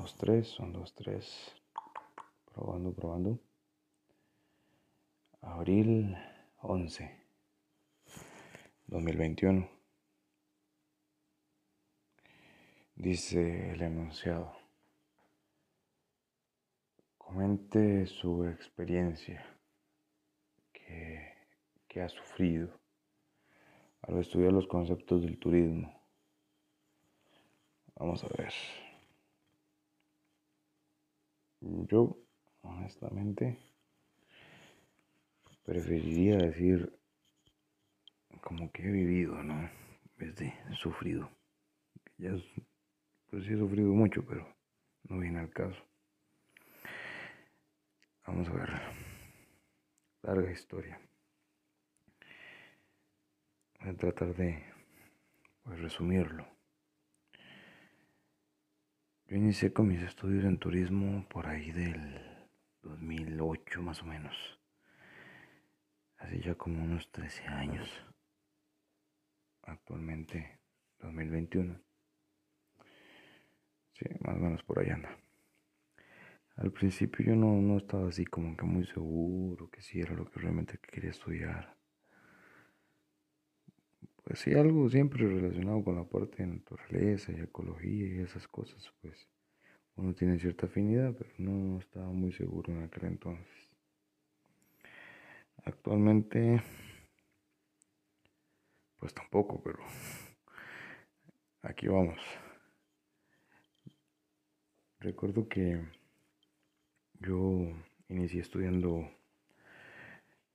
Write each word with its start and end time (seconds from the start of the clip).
dos, 0.00 0.16
tres, 0.16 0.48
son 0.48 0.72
dos, 0.72 0.94
tres. 0.94 1.54
Probando, 2.54 2.92
probando. 2.94 3.38
Abril 5.42 6.16
11, 6.62 7.24
2021. 8.86 9.68
Dice 12.94 13.72
el 13.72 13.82
enunciado. 13.82 14.56
Comente 17.18 18.06
su 18.06 18.46
experiencia 18.46 19.44
que, 20.72 21.34
que 21.86 22.00
ha 22.00 22.08
sufrido 22.08 22.80
al 24.00 24.18
estudiar 24.18 24.52
los 24.52 24.66
conceptos 24.66 25.20
del 25.20 25.38
turismo. 25.38 25.94
Vamos 27.96 28.24
a 28.24 28.28
ver. 28.28 28.52
Yo, 31.60 32.16
honestamente, 32.62 33.58
preferiría 35.64 36.38
decir 36.38 36.98
como 38.40 38.70
que 38.72 38.82
he 38.82 38.90
vivido, 38.90 39.42
¿no? 39.42 39.70
Vez 40.16 40.36
de 40.36 40.54
sufrido. 40.74 41.30
Ya, 42.18 42.30
pues 43.30 43.44
sí 43.44 43.52
he 43.52 43.58
sufrido 43.58 43.92
mucho, 43.92 44.24
pero 44.24 44.46
no 45.04 45.18
viene 45.18 45.40
al 45.40 45.50
caso. 45.50 45.82
Vamos 48.26 48.48
a 48.48 48.52
ver. 48.52 48.70
Larga 50.22 50.50
historia. 50.50 51.00
Voy 53.80 53.88
a 53.88 53.96
tratar 53.96 54.34
de 54.34 54.62
pues, 55.62 55.80
resumirlo. 55.80 56.59
Yo 59.30 59.36
inicié 59.36 59.72
con 59.72 59.86
mis 59.86 60.02
estudios 60.02 60.44
en 60.44 60.58
turismo 60.58 61.24
por 61.28 61.46
ahí 61.46 61.70
del 61.70 62.20
2008 62.82 63.80
más 63.80 64.02
o 64.02 64.04
menos. 64.04 64.34
Hace 66.16 66.40
ya 66.40 66.56
como 66.56 66.82
unos 66.82 67.12
13 67.12 67.46
años. 67.46 67.88
Actualmente 69.62 70.58
2021. 70.98 71.80
Sí, 73.92 74.06
más 74.18 74.34
o 74.34 74.40
menos 74.40 74.64
por 74.64 74.80
ahí 74.80 74.90
anda. 74.90 75.16
Al 76.56 76.72
principio 76.72 77.26
yo 77.26 77.36
no, 77.36 77.54
no 77.62 77.78
estaba 77.78 78.08
así 78.08 78.24
como 78.24 78.56
que 78.56 78.64
muy 78.64 78.84
seguro 78.84 79.70
que 79.70 79.80
si 79.80 80.00
era 80.00 80.12
lo 80.12 80.28
que 80.28 80.40
realmente 80.40 80.76
quería 80.78 81.10
estudiar. 81.10 81.79
Pues 84.30 84.46
algo 84.46 84.88
siempre 84.88 85.26
relacionado 85.26 85.82
con 85.82 85.96
la 85.96 86.04
parte 86.04 86.44
de 86.44 86.46
naturaleza 86.46 87.32
y 87.32 87.40
ecología 87.40 88.06
y 88.06 88.18
esas 88.20 88.46
cosas, 88.46 88.88
pues 89.02 89.28
uno 89.96 90.14
tiene 90.14 90.38
cierta 90.38 90.66
afinidad, 90.66 91.12
pero 91.18 91.30
no 91.38 91.80
estaba 91.80 92.06
muy 92.12 92.30
seguro 92.32 92.72
en 92.72 92.84
aquel 92.84 93.06
entonces. 93.06 93.68
Actualmente, 95.64 96.62
pues 99.00 99.12
tampoco, 99.12 99.60
pero 99.64 99.80
aquí 101.62 101.88
vamos. 101.88 102.20
Recuerdo 105.00 105.48
que 105.48 105.84
yo 107.18 107.72
inicié 108.08 108.42
estudiando 108.42 109.10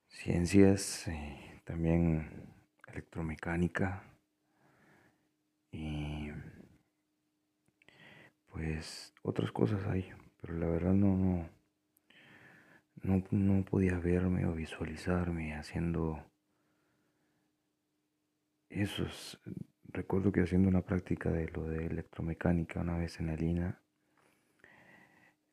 ciencias, 0.07 1.09
y 1.09 1.59
también 1.65 2.54
electromecánica 2.95 4.03
y 5.71 6.29
pues 8.47 9.13
otras 9.21 9.51
cosas 9.51 9.85
hay, 9.87 10.09
pero 10.41 10.53
la 10.57 10.67
verdad 10.67 10.93
no, 10.93 11.49
no, 13.03 13.23
no, 13.31 13.65
podía 13.65 13.99
verme 13.99 14.45
o 14.45 14.53
visualizarme 14.53 15.55
haciendo 15.55 16.23
esos. 18.69 19.41
Recuerdo 19.83 20.31
que 20.31 20.41
haciendo 20.41 20.69
una 20.69 20.81
práctica 20.81 21.29
de 21.29 21.49
lo 21.49 21.65
de 21.65 21.87
electromecánica 21.87 22.79
una 22.79 22.97
vez 22.97 23.19
en 23.19 23.27
la 23.27 23.35
lina, 23.35 23.81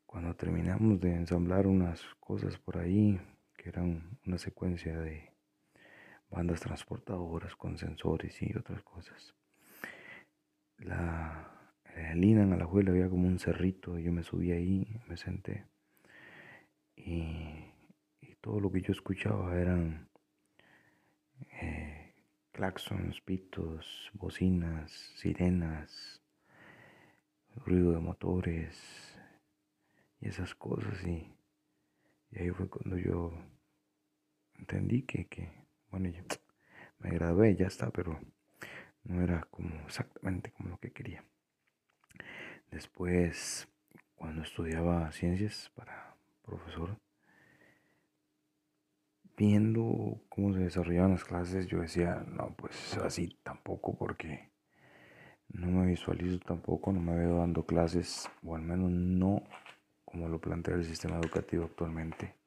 cuando 0.06 0.34
terminamos 0.36 1.00
de 1.00 1.14
ensamblar 1.14 1.66
unas 1.66 2.04
cosas 2.20 2.56
por 2.58 2.78
ahí, 2.78 3.20
que 3.56 3.68
eran 3.68 4.18
una 4.26 4.38
secuencia 4.38 4.98
de 5.00 5.31
bandas 6.32 6.60
transportadoras 6.60 7.54
con 7.56 7.78
sensores 7.78 8.40
y 8.42 8.56
otras 8.56 8.82
cosas. 8.82 9.34
La, 10.78 11.48
lina 12.14 12.42
en 12.42 12.52
Alajuela 12.52 12.90
había 12.90 13.08
como 13.08 13.28
un 13.28 13.38
cerrito, 13.38 13.98
yo 13.98 14.12
me 14.12 14.22
subí 14.22 14.50
ahí, 14.50 15.00
me 15.06 15.16
senté 15.16 15.66
y, 16.96 17.68
todo 18.40 18.58
lo 18.58 18.72
que 18.72 18.80
yo 18.80 18.90
escuchaba 18.90 19.56
eran 19.56 20.08
eh, 21.60 22.12
claxons, 22.50 23.20
pitos, 23.20 24.10
bocinas, 24.14 24.90
sirenas, 25.14 26.20
ruido 27.54 27.92
de 27.92 28.00
motores 28.00 29.16
y 30.20 30.26
esas 30.28 30.56
cosas 30.56 31.06
y, 31.06 31.32
ahí 32.34 32.50
fue 32.50 32.68
cuando 32.68 32.98
yo 32.98 33.32
entendí 34.58 35.02
que, 35.02 35.26
que 35.26 35.61
bueno, 35.92 36.08
yo 36.08 36.22
me 37.00 37.10
gradué, 37.10 37.54
ya 37.54 37.66
está, 37.66 37.90
pero 37.90 38.18
no 39.04 39.22
era 39.22 39.46
como 39.50 39.74
exactamente 39.84 40.50
como 40.50 40.70
lo 40.70 40.78
que 40.78 40.90
quería. 40.90 41.22
Después, 42.70 43.68
cuando 44.14 44.42
estudiaba 44.42 45.12
ciencias 45.12 45.70
para 45.74 46.16
profesor, 46.42 46.98
viendo 49.36 50.22
cómo 50.30 50.54
se 50.54 50.60
desarrollaban 50.60 51.12
las 51.12 51.24
clases, 51.24 51.66
yo 51.66 51.80
decía, 51.82 52.24
no, 52.26 52.54
pues 52.56 52.96
así 52.96 53.38
tampoco, 53.42 53.94
porque 53.94 54.50
no 55.48 55.66
me 55.66 55.86
visualizo 55.86 56.38
tampoco, 56.38 56.90
no 56.92 57.00
me 57.00 57.18
veo 57.18 57.36
dando 57.36 57.66
clases, 57.66 58.30
o 58.42 58.56
al 58.56 58.62
menos 58.62 58.90
no 58.90 59.42
como 60.06 60.28
lo 60.28 60.40
plantea 60.40 60.74
el 60.74 60.84
sistema 60.84 61.18
educativo 61.18 61.64
actualmente 61.64 62.41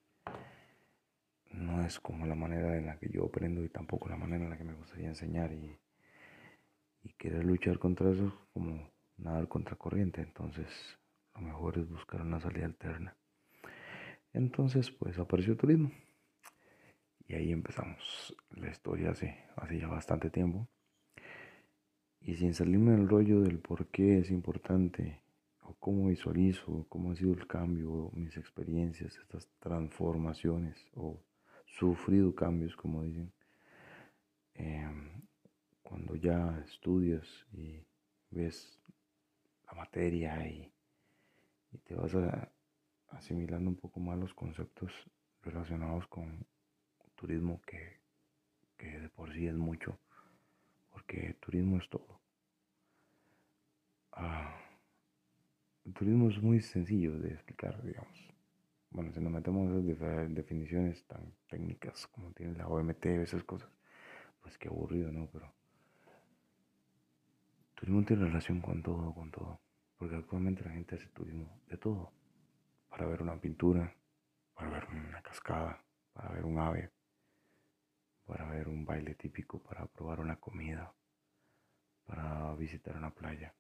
no 1.57 1.85
es 1.85 1.99
como 1.99 2.25
la 2.25 2.35
manera 2.35 2.77
en 2.77 2.85
la 2.85 2.97
que 2.97 3.09
yo 3.09 3.25
aprendo 3.25 3.63
y 3.63 3.69
tampoco 3.69 4.09
la 4.09 4.17
manera 4.17 4.43
en 4.43 4.49
la 4.49 4.57
que 4.57 4.63
me 4.63 4.73
gustaría 4.73 5.07
enseñar 5.07 5.51
y, 5.51 5.77
querer 7.17 7.45
luchar 7.45 7.77
contra 7.79 8.11
eso 8.11 8.33
como 8.51 8.91
nadar 9.17 9.47
contra 9.47 9.75
corriente. 9.75 10.21
Entonces, 10.21 10.67
lo 11.35 11.41
mejor 11.41 11.77
es 11.77 11.88
buscar 11.89 12.21
una 12.21 12.39
salida 12.39 12.66
alterna. 12.66 13.16
Entonces, 14.33 14.91
pues 14.91 15.17
apareció 15.19 15.55
turismo. 15.55 15.91
Y 17.27 17.35
ahí 17.35 17.51
empezamos 17.51 18.35
la 18.55 18.69
historia 18.69 19.11
hace, 19.11 19.37
hace 19.55 19.79
ya 19.79 19.87
bastante 19.87 20.29
tiempo. 20.29 20.67
Y 22.22 22.35
sin 22.35 22.53
salirme 22.53 22.91
del 22.91 23.07
rollo 23.07 23.41
del 23.41 23.59
por 23.59 23.87
qué 23.87 24.17
es 24.17 24.31
importante, 24.31 25.22
o 25.61 25.75
cómo 25.75 26.09
visualizo, 26.09 26.85
cómo 26.89 27.11
ha 27.11 27.16
sido 27.16 27.33
el 27.33 27.47
cambio, 27.47 28.11
mis 28.13 28.35
experiencias, 28.35 29.17
estas 29.17 29.47
transformaciones, 29.59 30.75
o 30.95 31.19
sufrido 31.77 32.33
cambios, 32.33 32.75
como 32.75 33.03
dicen. 33.03 33.31
Em, 34.53 35.21
cuando 35.83 36.15
ya 36.15 36.63
estudias 36.65 37.27
y 37.51 37.85
ves 38.31 38.79
la 39.67 39.73
materia 39.73 40.47
y, 40.47 40.71
te 41.83 41.93
vas 41.93 42.13
asimilando 43.09 43.69
un 43.69 43.75
poco 43.75 43.99
más 43.99 44.17
los 44.17 44.33
conceptos 44.33 44.93
relacionados 45.41 46.07
con 46.07 46.47
turismo 47.15 47.61
que, 47.67 47.99
que 48.77 48.97
de 48.97 49.09
por 49.09 49.33
sí 49.33 49.45
es 49.47 49.55
mucho, 49.55 49.99
porque 50.91 51.35
turismo 51.41 51.78
es 51.78 51.89
todo. 51.89 52.21
Ah, 54.13 54.57
el 55.85 55.93
turismo 55.93 56.29
es 56.29 56.41
muy 56.41 56.61
sencillo 56.61 57.19
de 57.19 57.33
explicar, 57.33 57.83
digamos 57.83 58.34
bueno, 58.95 59.11
si 59.11 59.19
nos 59.19 59.33
metemos 59.33 59.69
en 59.69 59.89
esas 59.89 60.33
definiciones 60.33 61.05
tan 61.05 61.33
técnicas 61.49 62.07
como 62.07 62.31
tiene 62.31 62.57
la 62.57 62.69
OMT 62.69 63.05
y 63.05 63.09
esas 63.23 63.43
cosas, 63.43 63.69
pues 64.41 64.57
qué 64.57 64.69
aburrido, 64.69 65.11
¿no? 65.11 65.27
Pero 65.33 65.53
turismo 67.73 68.05
tiene 68.05 68.23
relación 68.23 68.61
con 68.61 68.81
todo, 68.81 69.13
con 69.13 69.29
todo. 69.31 69.59
Porque 69.97 70.15
actualmente 70.15 70.63
la 70.63 70.71
gente 70.71 70.95
hace 70.95 71.07
turismo 71.07 71.59
de 71.67 71.77
todo. 71.77 72.13
Para 72.89 73.05
ver 73.05 73.21
una 73.21 73.37
pintura, 73.37 73.93
para 74.53 74.69
ver 74.69 74.85
una 74.85 75.21
cascada, 75.21 75.83
para 76.13 76.29
ver 76.31 76.45
un 76.45 76.57
ave, 76.57 76.89
para 78.25 78.49
ver 78.49 78.69
un 78.69 78.85
baile 78.85 79.15
típico, 79.15 79.61
para 79.61 79.87
probar 79.87 80.21
una 80.21 80.37
comida, 80.37 80.93
para 82.05 82.55
visitar 82.55 82.95
una 82.95 83.13
playa, 83.13 83.53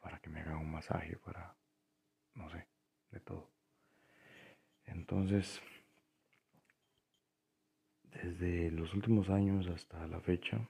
para 0.00 0.18
que 0.20 0.30
me 0.30 0.40
haga 0.40 0.56
un 0.56 0.70
masaje, 0.70 1.18
para, 1.18 1.54
no 2.34 2.48
sé, 2.48 2.66
de 3.10 3.20
todo. 3.20 3.59
Entonces, 4.90 5.60
desde 8.04 8.70
los 8.70 8.92
últimos 8.94 9.28
años 9.30 9.66
hasta 9.68 10.06
la 10.06 10.20
fecha, 10.20 10.68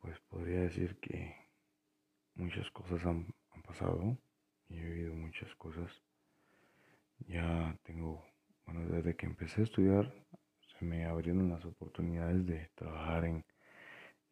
pues 0.00 0.18
podría 0.28 0.60
decir 0.60 0.98
que 1.00 1.34
muchas 2.34 2.70
cosas 2.70 3.04
han, 3.04 3.26
han 3.50 3.62
pasado 3.62 4.16
y 4.68 4.78
he 4.78 4.84
vivido 4.84 5.14
muchas 5.14 5.54
cosas. 5.56 5.90
Ya 7.26 7.76
tengo, 7.82 8.24
bueno, 8.64 8.86
desde 8.88 9.16
que 9.16 9.26
empecé 9.26 9.62
a 9.62 9.64
estudiar 9.64 10.12
se 10.78 10.84
me 10.84 11.06
abrieron 11.06 11.48
las 11.48 11.64
oportunidades 11.64 12.46
de 12.46 12.70
trabajar 12.74 13.24
en, 13.24 13.44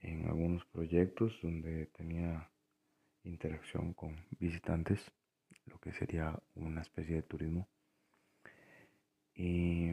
en 0.00 0.26
algunos 0.26 0.64
proyectos 0.66 1.38
donde 1.42 1.86
tenía 1.86 2.50
interacción 3.22 3.94
con 3.94 4.26
visitantes, 4.38 5.00
lo 5.66 5.78
que 5.78 5.92
sería 5.92 6.38
una 6.54 6.82
especie 6.82 7.16
de 7.16 7.22
turismo. 7.22 7.68
Y, 9.34 9.88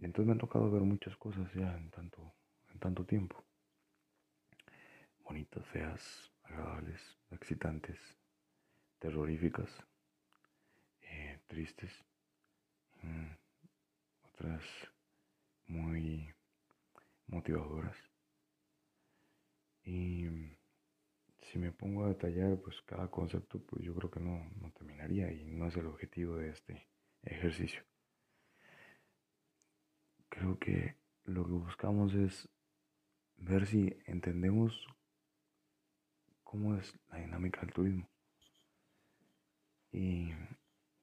entonces 0.00 0.26
me 0.26 0.34
ha 0.34 0.38
tocado 0.38 0.70
ver 0.70 0.82
muchas 0.82 1.16
cosas 1.16 1.52
ya 1.54 1.76
en 1.76 1.90
tanto, 1.90 2.34
en 2.72 2.78
tanto 2.78 3.04
tiempo. 3.04 3.44
Bonitas, 5.24 5.66
feas, 5.66 6.32
agradables, 6.44 7.18
excitantes, 7.30 7.98
terroríficas, 8.98 9.70
eh, 11.02 11.40
tristes, 11.46 11.92
mm, 13.02 13.32
otras 14.22 14.62
muy 15.66 16.32
motivadoras. 17.26 17.96
Y 19.84 20.26
si 21.40 21.58
me 21.58 21.72
pongo 21.72 22.04
a 22.04 22.08
detallar 22.08 22.58
pues 22.60 22.80
cada 22.82 23.10
concepto, 23.10 23.60
pues 23.60 23.82
yo 23.84 23.94
creo 23.94 24.10
que 24.10 24.20
no, 24.20 24.50
no 24.60 24.70
terminaría 24.72 25.32
y 25.32 25.44
no 25.44 25.66
es 25.66 25.76
el 25.76 25.86
objetivo 25.86 26.36
de 26.36 26.50
este 26.50 26.86
ejercicio. 27.22 27.82
Creo 30.38 30.56
que 30.60 30.94
lo 31.24 31.44
que 31.44 31.50
buscamos 31.50 32.14
es 32.14 32.48
ver 33.38 33.66
si 33.66 33.92
entendemos 34.06 34.86
cómo 36.44 36.76
es 36.76 36.96
la 37.10 37.18
dinámica 37.18 37.60
del 37.62 37.72
turismo. 37.72 38.08
Y, 39.90 40.32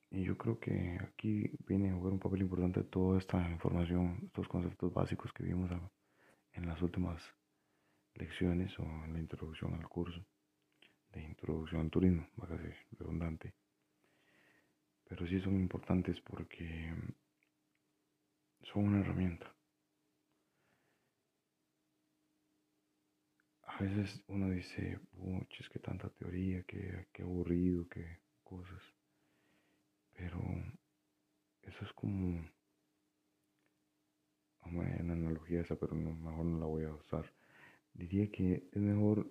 yo 0.09 0.37
creo 0.37 0.57
que 0.57 0.97
aquí 1.01 1.51
viene 1.67 1.89
a 1.89 1.95
jugar 1.95 2.13
un 2.13 2.19
papel 2.19 2.43
importante 2.43 2.83
toda 2.83 3.17
esta 3.17 3.49
información, 3.49 4.21
estos 4.23 4.47
conceptos 4.47 4.93
básicos 4.93 5.33
que 5.33 5.43
vimos 5.43 5.69
en 6.53 6.65
las 6.65 6.81
últimas 6.81 7.21
lecciones 8.13 8.79
o 8.79 8.83
en 8.83 9.11
la 9.11 9.19
introducción 9.19 9.73
al 9.73 9.89
curso 9.89 10.25
de 11.11 11.23
introducción 11.23 11.81
al 11.81 11.89
turismo, 11.89 12.25
va 12.39 12.45
a 12.45 12.57
ser 12.57 12.73
redundante. 12.97 13.53
Pero 15.03 15.27
sí 15.27 15.41
son 15.41 15.59
importantes 15.59 16.21
porque 16.21 16.93
son 18.65 18.85
una 18.85 19.01
herramienta. 19.01 19.51
A 23.63 23.77
veces 23.79 24.23
uno 24.27 24.49
dice, 24.49 24.99
es 25.59 25.69
que 25.69 25.79
tanta 25.79 26.09
teoría, 26.09 26.63
que, 26.63 27.07
que 27.11 27.23
aburrido, 27.23 27.87
que 27.89 28.19
cosas. 28.43 28.81
Pero 30.13 30.39
eso 31.63 31.85
es 31.85 31.93
como 31.93 32.45
una 34.65 35.13
analogía 35.13 35.61
esa, 35.61 35.75
pero 35.75 35.95
mejor 35.95 36.45
no 36.45 36.59
la 36.59 36.65
voy 36.65 36.85
a 36.85 36.93
usar. 36.93 37.31
Diría 37.93 38.29
que 38.31 38.67
es 38.71 38.81
mejor 38.81 39.29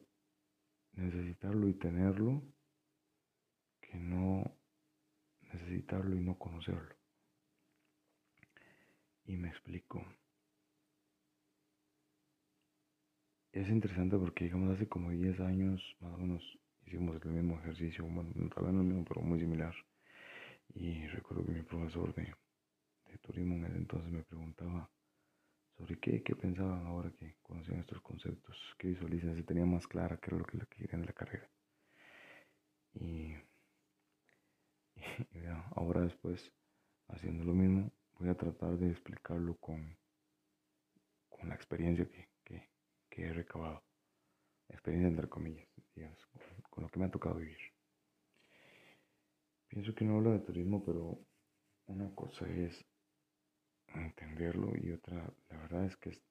necesitarlo 0.92 1.69
y 1.69 1.75
tenerlo 1.75 2.42
que 3.81 3.96
no 3.98 4.56
necesitarlo 5.52 6.16
y 6.16 6.20
no 6.20 6.38
conocerlo. 6.38 6.94
Y 9.26 9.37
me 9.37 9.49
explico. 9.49 10.05
Es 13.53 13.69
interesante 13.69 14.17
porque, 14.19 14.44
digamos, 14.44 14.75
hace 14.75 14.88
como 14.88 15.11
10 15.11 15.41
años 15.41 15.97
más 16.00 16.12
o 16.15 16.19
menos 16.19 16.59
hicimos 16.87 17.17
el 17.25 17.31
mismo 17.31 17.59
ejercicio, 17.61 18.05
bueno, 18.05 18.31
tal 18.55 18.65
vez 18.65 18.75
no 18.75 18.81
el 18.81 18.87
mismo, 18.87 19.05
pero 19.05 19.23
muy 19.23 19.38
similar. 19.38 19.75
Y 20.75 21.06
recuerdo 21.06 21.47
que 21.47 21.53
mi 21.53 21.62
profesor 21.62 22.15
de, 22.15 22.35
de 23.11 23.19
turismo 23.19 23.55
en 23.56 23.65
ese 23.67 23.76
entonces 23.76 24.11
me 24.11 24.23
preguntaba 24.23 24.91
sobre 25.77 25.99
qué, 25.99 26.23
qué 26.23 26.37
pensaban 26.37 26.87
ahora 26.87 27.11
que 27.12 27.37
conocían 27.43 27.81
estos 27.81 28.00
conceptos, 28.00 28.56
qué 28.79 28.88
visualizan, 28.88 29.35
si 29.35 29.43
tenían 29.43 29.70
más 29.70 29.87
clara 29.87 30.19
qué 30.19 30.31
era 30.31 30.38
lo 30.38 30.44
que 30.44 30.59
querían 30.67 31.00
de 31.03 31.06
la 31.06 31.12
carrera. 31.12 31.49
Y, 32.94 33.35
ahora 35.77 36.03
después, 36.03 36.53
haciendo 37.09 37.44
lo 37.44 37.55
mismo, 37.55 37.91
voy 38.19 38.28
a 38.28 38.34
tratar 38.34 38.76
de 38.78 38.90
explicarlo 38.90 39.56
con, 39.56 39.96
con 41.28 41.49
la 41.49 41.55
experiencia 41.55 42.06
que, 42.06 42.28
que, 42.44 42.70
que 43.08 43.26
he 43.26 43.32
recabado. 43.32 43.82
Experiencia 44.69 45.08
entre 45.08 45.28
comillas, 45.28 45.69
con, 46.70 46.82
lo 46.82 46.88
que 46.88 46.99
me 46.99 47.06
ha 47.06 47.11
tocado 47.11 47.37
vivir. 47.37 47.58
Pienso 49.69 49.94
que 49.94 50.05
no 50.05 50.16
hablo 50.16 50.32
de 50.32 50.40
turismo, 50.40 50.84
pero 50.84 51.19
una 51.87 52.14
cosa 52.14 52.49
es 52.49 52.84
entenderlo 53.88 54.72
y 54.76 54.93
otra, 54.93 55.32
la 55.50 55.56
verdad 55.58 55.84
es 55.87 55.96
que 55.96 56.10
es 56.10 56.22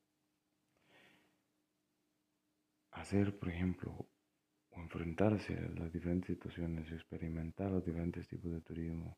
hacer, 2.92 3.38
por 3.38 3.50
ejemplo, 3.50 4.08
o 4.72 4.80
enfrentarse 4.80 5.54
a 5.54 5.70
las 5.80 5.92
diferentes 5.92 6.28
situaciones, 6.28 6.92
experimentar 6.92 7.72
los 7.72 7.86
diferentes 7.86 8.28
tipos 8.28 8.52
de 8.52 8.62
turismo, 8.62 9.18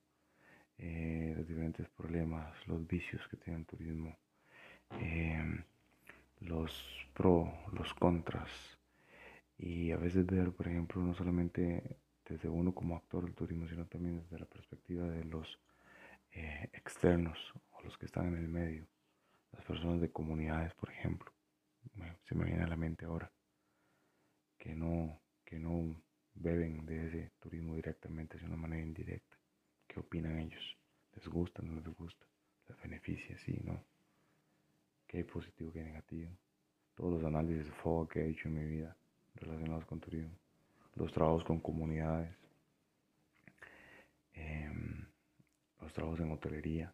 eh, 0.77 1.33
los 1.35 1.47
diferentes 1.47 1.87
problemas, 1.89 2.55
los 2.67 2.85
vicios 2.87 3.27
que 3.27 3.37
tiene 3.37 3.59
el 3.59 3.65
turismo, 3.65 4.17
em, 4.99 5.63
los 6.41 6.71
pros, 7.13 7.49
los 7.73 7.93
contras, 7.93 8.49
y 9.57 9.91
a 9.91 9.97
veces 9.97 10.25
ver, 10.25 10.51
por 10.51 10.67
ejemplo, 10.67 11.01
no 11.01 11.13
solamente 11.13 11.97
desde 12.27 12.49
uno 12.49 12.73
como 12.73 12.95
actor 12.97 13.23
del 13.23 13.35
turismo, 13.35 13.67
sino 13.67 13.85
también 13.85 14.17
desde 14.17 14.39
la 14.39 14.45
perspectiva 14.45 15.07
de 15.07 15.23
los 15.25 15.59
eh, 16.31 16.69
externos 16.73 17.53
los 17.85 17.97
que 17.97 18.07
están 18.07 18.27
en 18.27 18.35
el 18.35 18.47
medio, 18.47 18.87
las 19.53 19.63
personas 19.63 20.01
de 20.01 20.11
comunidades, 20.11 20.73
por 20.73 20.89
ejemplo. 20.89 21.31
Se 22.23 22.35
me 22.35 22.45
viene 22.45 22.63
a 22.63 22.67
la 22.67 22.75
mente 22.75 23.05
ahora 23.05 23.31
que 24.57 24.75
no, 24.75 25.21
que 25.45 25.59
no 25.59 25.95
beben 26.33 26.85
de 26.85 27.07
ese 27.07 27.31
turismo 27.39 27.75
directamente, 27.75 28.37
de 28.37 28.45
una 28.45 28.57
manera 28.57 28.81
indirecta. 28.81 29.34
¿Qué 29.95 30.01
opinan 30.01 30.37
ellos? 30.39 30.77
¿Les 31.15 31.25
gusta, 31.29 31.61
no 31.63 31.73
les 31.75 31.87
gusta? 31.87 32.25
¿Les 32.67 32.77
beneficia, 32.81 33.37
sí, 33.37 33.57
no? 33.63 33.81
¿Qué 35.07 35.19
hay 35.19 35.23
positivo, 35.23 35.71
qué 35.71 35.79
hay 35.79 35.85
negativo? 35.85 36.31
Todos 36.95 37.13
los 37.13 37.23
análisis 37.23 37.67
de 37.67 37.71
fuego 37.71 38.05
que 38.05 38.19
he 38.19 38.29
hecho 38.29 38.49
en 38.49 38.55
mi 38.55 38.65
vida 38.65 38.93
relacionados 39.35 39.85
con 39.85 40.01
turismo, 40.01 40.37
los 40.95 41.13
trabajos 41.13 41.45
con 41.45 41.61
comunidades, 41.61 42.35
em, 44.33 45.07
los 45.79 45.93
trabajos 45.93 46.19
en 46.19 46.31
hotelería, 46.33 46.93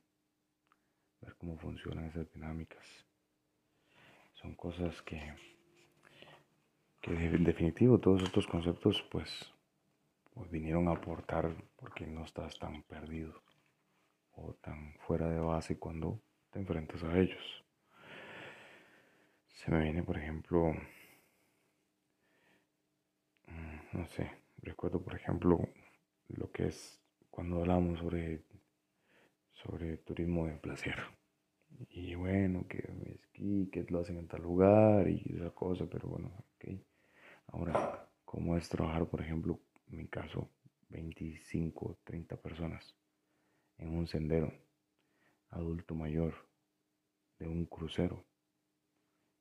ver 1.21 1.35
cómo 1.37 1.57
funcionan 1.57 2.05
esas 2.05 2.31
dinámicas. 2.31 2.85
Son 4.33 4.53
cosas 4.53 5.01
que, 5.01 5.19
que 7.01 7.11
en 7.11 7.43
definitivo 7.43 7.97
todos 7.99 8.21
estos 8.21 8.45
conceptos 8.45 9.03
pues, 9.09 9.51
pues 10.33 10.49
vinieron 10.49 10.87
a 10.87 10.93
aportar 10.93 11.55
porque 11.75 12.07
no 12.07 12.25
estás 12.25 12.57
tan 12.59 12.83
perdido 12.83 13.41
o 14.33 14.53
tan 14.55 14.93
fuera 15.05 15.29
de 15.29 15.39
base 15.39 15.77
cuando 15.77 16.21
te 16.51 16.59
enfrentas 16.59 17.03
a 17.03 17.17
ellos. 17.17 17.63
Se 19.47 19.71
me 19.71 19.83
viene, 19.83 20.03
por 20.03 20.17
ejemplo, 20.17 20.73
mm, 23.47 23.97
no 23.97 24.07
sé, 24.07 24.31
recuerdo, 24.63 25.01
por 25.03 25.15
ejemplo, 25.15 25.59
lo 26.29 26.51
que 26.51 26.67
es 26.67 26.99
cuando 27.29 27.59
hablamos 27.59 27.99
sobre 27.99 28.43
sobre 29.53 29.97
turismo 29.97 30.47
de 30.47 30.57
placer. 30.57 30.95
Y 31.89 32.15
bueno, 32.15 32.65
que 32.67 32.83
esquí, 33.15 33.69
que 33.71 33.85
lo 33.89 33.99
hacen 33.99 34.17
en 34.17 34.27
tal 34.27 34.41
lugar 34.41 35.07
y 35.07 35.23
esa 35.35 35.51
cosa, 35.51 35.85
pero 35.89 36.07
bueno, 36.09 36.31
ok. 36.55 36.79
Ahora, 37.47 38.07
¿cómo 38.25 38.57
es 38.57 38.69
trabajar, 38.69 39.07
por 39.07 39.21
ejemplo, 39.21 39.59
en 39.91 39.97
mi 39.97 40.07
caso, 40.07 40.49
25, 40.89 41.99
30 42.03 42.37
personas 42.37 42.95
en 43.77 43.89
un 43.89 44.07
sendero, 44.07 44.53
adulto 45.49 45.95
mayor, 45.95 46.33
de 47.39 47.47
un 47.47 47.65
crucero? 47.65 48.25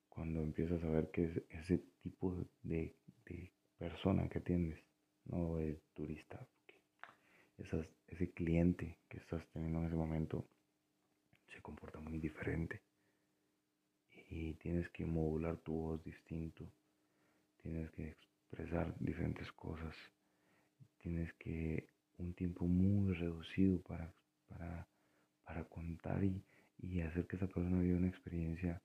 Cuando 0.08 0.42
empiezas 0.42 0.82
a 0.82 0.88
ver 0.88 1.10
que 1.10 1.46
ese 1.50 1.78
tipo 2.02 2.34
de, 2.62 2.96
de 3.24 3.52
persona 3.78 4.28
que 4.28 4.40
tienes, 4.40 4.84
no 5.24 5.56
de 5.56 5.80
turista, 5.94 6.46
ese 7.56 8.32
cliente 8.32 8.98
que 9.08 9.18
estás 9.18 9.46
teniendo 9.52 9.80
en 9.80 9.86
ese 9.86 9.96
momento 9.96 10.48
se 11.46 11.60
comporta 11.60 12.00
muy 12.00 12.18
diferente 12.18 12.82
y 14.30 14.54
tienes 14.54 14.88
que 14.90 15.04
modular 15.04 15.58
tu 15.58 15.74
voz 15.74 16.02
distinto, 16.02 16.72
tienes 17.58 17.90
que 17.92 18.08
expresar 18.08 18.96
diferentes 18.98 19.50
cosas, 19.52 19.94
tienes 21.00 21.32
que 21.34 21.88
un 22.18 22.34
tiempo 22.34 22.66
muy 22.66 23.14
reducido 23.14 23.80
para, 23.82 24.12
para, 24.48 24.86
para 25.44 25.64
contar 25.64 26.22
y, 26.22 26.44
y 26.78 27.00
hacer 27.00 27.26
que 27.26 27.36
esa 27.36 27.46
persona 27.46 27.80
viva 27.80 27.98
una 27.98 28.08
experiencia 28.08 28.82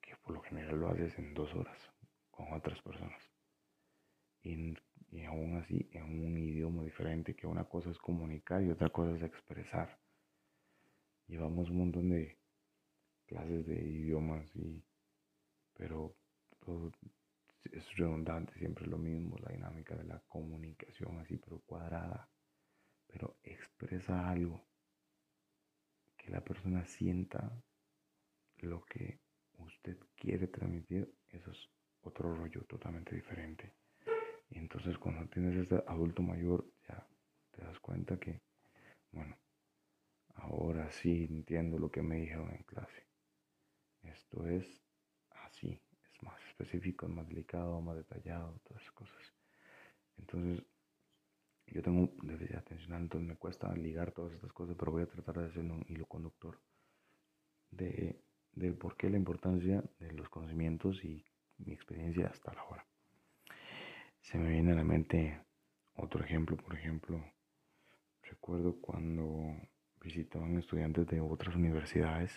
que 0.00 0.16
por 0.16 0.34
lo 0.34 0.40
general 0.42 0.80
lo 0.80 0.88
haces 0.88 1.18
en 1.18 1.34
dos 1.34 1.54
horas 1.54 1.78
con 2.30 2.52
otras 2.52 2.80
personas. 2.82 3.22
Y 4.42 4.74
y 5.10 5.24
aún 5.24 5.56
así 5.56 5.88
en 5.92 6.24
un 6.24 6.36
idioma 6.36 6.82
diferente, 6.84 7.34
que 7.34 7.46
una 7.46 7.64
cosa 7.64 7.90
es 7.90 7.98
comunicar 7.98 8.62
y 8.62 8.70
otra 8.70 8.90
cosa 8.90 9.16
es 9.16 9.22
expresar. 9.22 9.98
Llevamos 11.26 11.70
un 11.70 11.78
montón 11.78 12.10
de 12.10 12.38
clases 13.26 13.66
de 13.66 13.74
idiomas 13.74 14.54
y 14.56 14.82
pero 15.74 16.14
todo 16.64 16.92
es 17.64 17.96
redundante, 17.96 18.54
siempre 18.58 18.84
es 18.84 18.90
lo 18.90 18.98
mismo, 18.98 19.36
la 19.38 19.52
dinámica 19.52 19.94
de 19.96 20.04
la 20.04 20.20
comunicación 20.26 21.18
así 21.18 21.36
pero 21.36 21.60
cuadrada, 21.60 22.28
pero 23.06 23.38
expresa 23.42 24.28
algo 24.28 24.66
que 26.16 26.30
la 26.30 26.42
persona 26.42 26.84
sienta 26.84 27.62
lo 28.58 28.84
que 28.84 29.20
usted 29.58 29.98
quiere 30.16 30.48
transmitir, 30.48 31.12
eso 31.28 31.50
es 31.50 31.68
otro 32.02 32.34
rollo 32.34 32.64
totalmente 32.64 33.14
diferente. 33.14 33.74
Y 34.50 34.58
entonces 34.58 34.98
cuando 34.98 35.28
tienes 35.28 35.56
este 35.56 35.82
adulto 35.86 36.22
mayor, 36.22 36.66
ya 36.88 37.06
te 37.50 37.62
das 37.62 37.78
cuenta 37.80 38.18
que, 38.18 38.40
bueno, 39.12 39.36
ahora 40.34 40.90
sí 40.90 41.26
entiendo 41.28 41.78
lo 41.78 41.90
que 41.90 42.02
me 42.02 42.16
dijeron 42.16 42.50
en 42.50 42.62
clase. 42.62 43.06
Esto 44.02 44.46
es 44.46 44.82
así, 45.30 45.80
más 46.22 46.40
específico, 46.48 47.06
es 47.06 47.12
más 47.12 47.28
delicado, 47.28 47.80
más 47.80 47.96
detallado, 47.96 48.60
todas 48.64 48.82
esas 48.82 48.94
cosas. 48.94 49.34
Entonces, 50.18 50.64
yo 51.66 51.82
tengo 51.82 52.00
un 52.00 52.26
déficit 52.26 52.56
atencional, 52.56 53.02
entonces 53.02 53.28
me 53.28 53.36
cuesta 53.36 53.72
ligar 53.74 54.12
todas 54.12 54.32
estas 54.32 54.52
cosas, 54.52 54.76
pero 54.78 54.92
voy 54.92 55.02
a 55.02 55.06
tratar 55.06 55.38
de 55.38 55.46
hacer 55.46 55.62
un 55.62 55.84
hilo 55.88 56.06
conductor 56.06 56.58
de, 57.70 58.20
del 58.52 58.74
por 58.74 58.96
qué 58.96 59.10
la 59.10 59.18
importancia 59.18 59.84
de 59.98 60.12
los 60.12 60.28
conocimientos 60.28 61.04
y 61.04 61.24
mi 61.58 61.72
experiencia 61.72 62.28
hasta 62.28 62.54
la 62.54 62.64
hora. 62.64 62.86
Se 64.20 64.38
me 64.38 64.50
viene 64.50 64.72
a 64.72 64.76
la 64.76 64.84
mente 64.84 65.40
otro 65.96 66.24
ejemplo, 66.24 66.56
por 66.56 66.74
ejemplo, 66.74 67.22
recuerdo 68.22 68.80
cuando 68.80 69.56
visitaban 70.00 70.56
estudiantes 70.56 71.06
de 71.08 71.20
otras 71.20 71.54
universidades, 71.54 72.32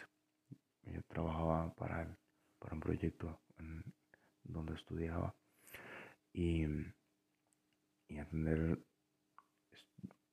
yo 0.84 1.02
trabajaba 1.04 1.74
para, 1.76 2.18
para 2.60 2.74
un 2.74 2.80
proyecto 2.80 3.40
donde 4.44 4.74
estudiaba 4.76 5.36
y, 6.34 6.66
y 8.08 8.18
atender 8.18 8.80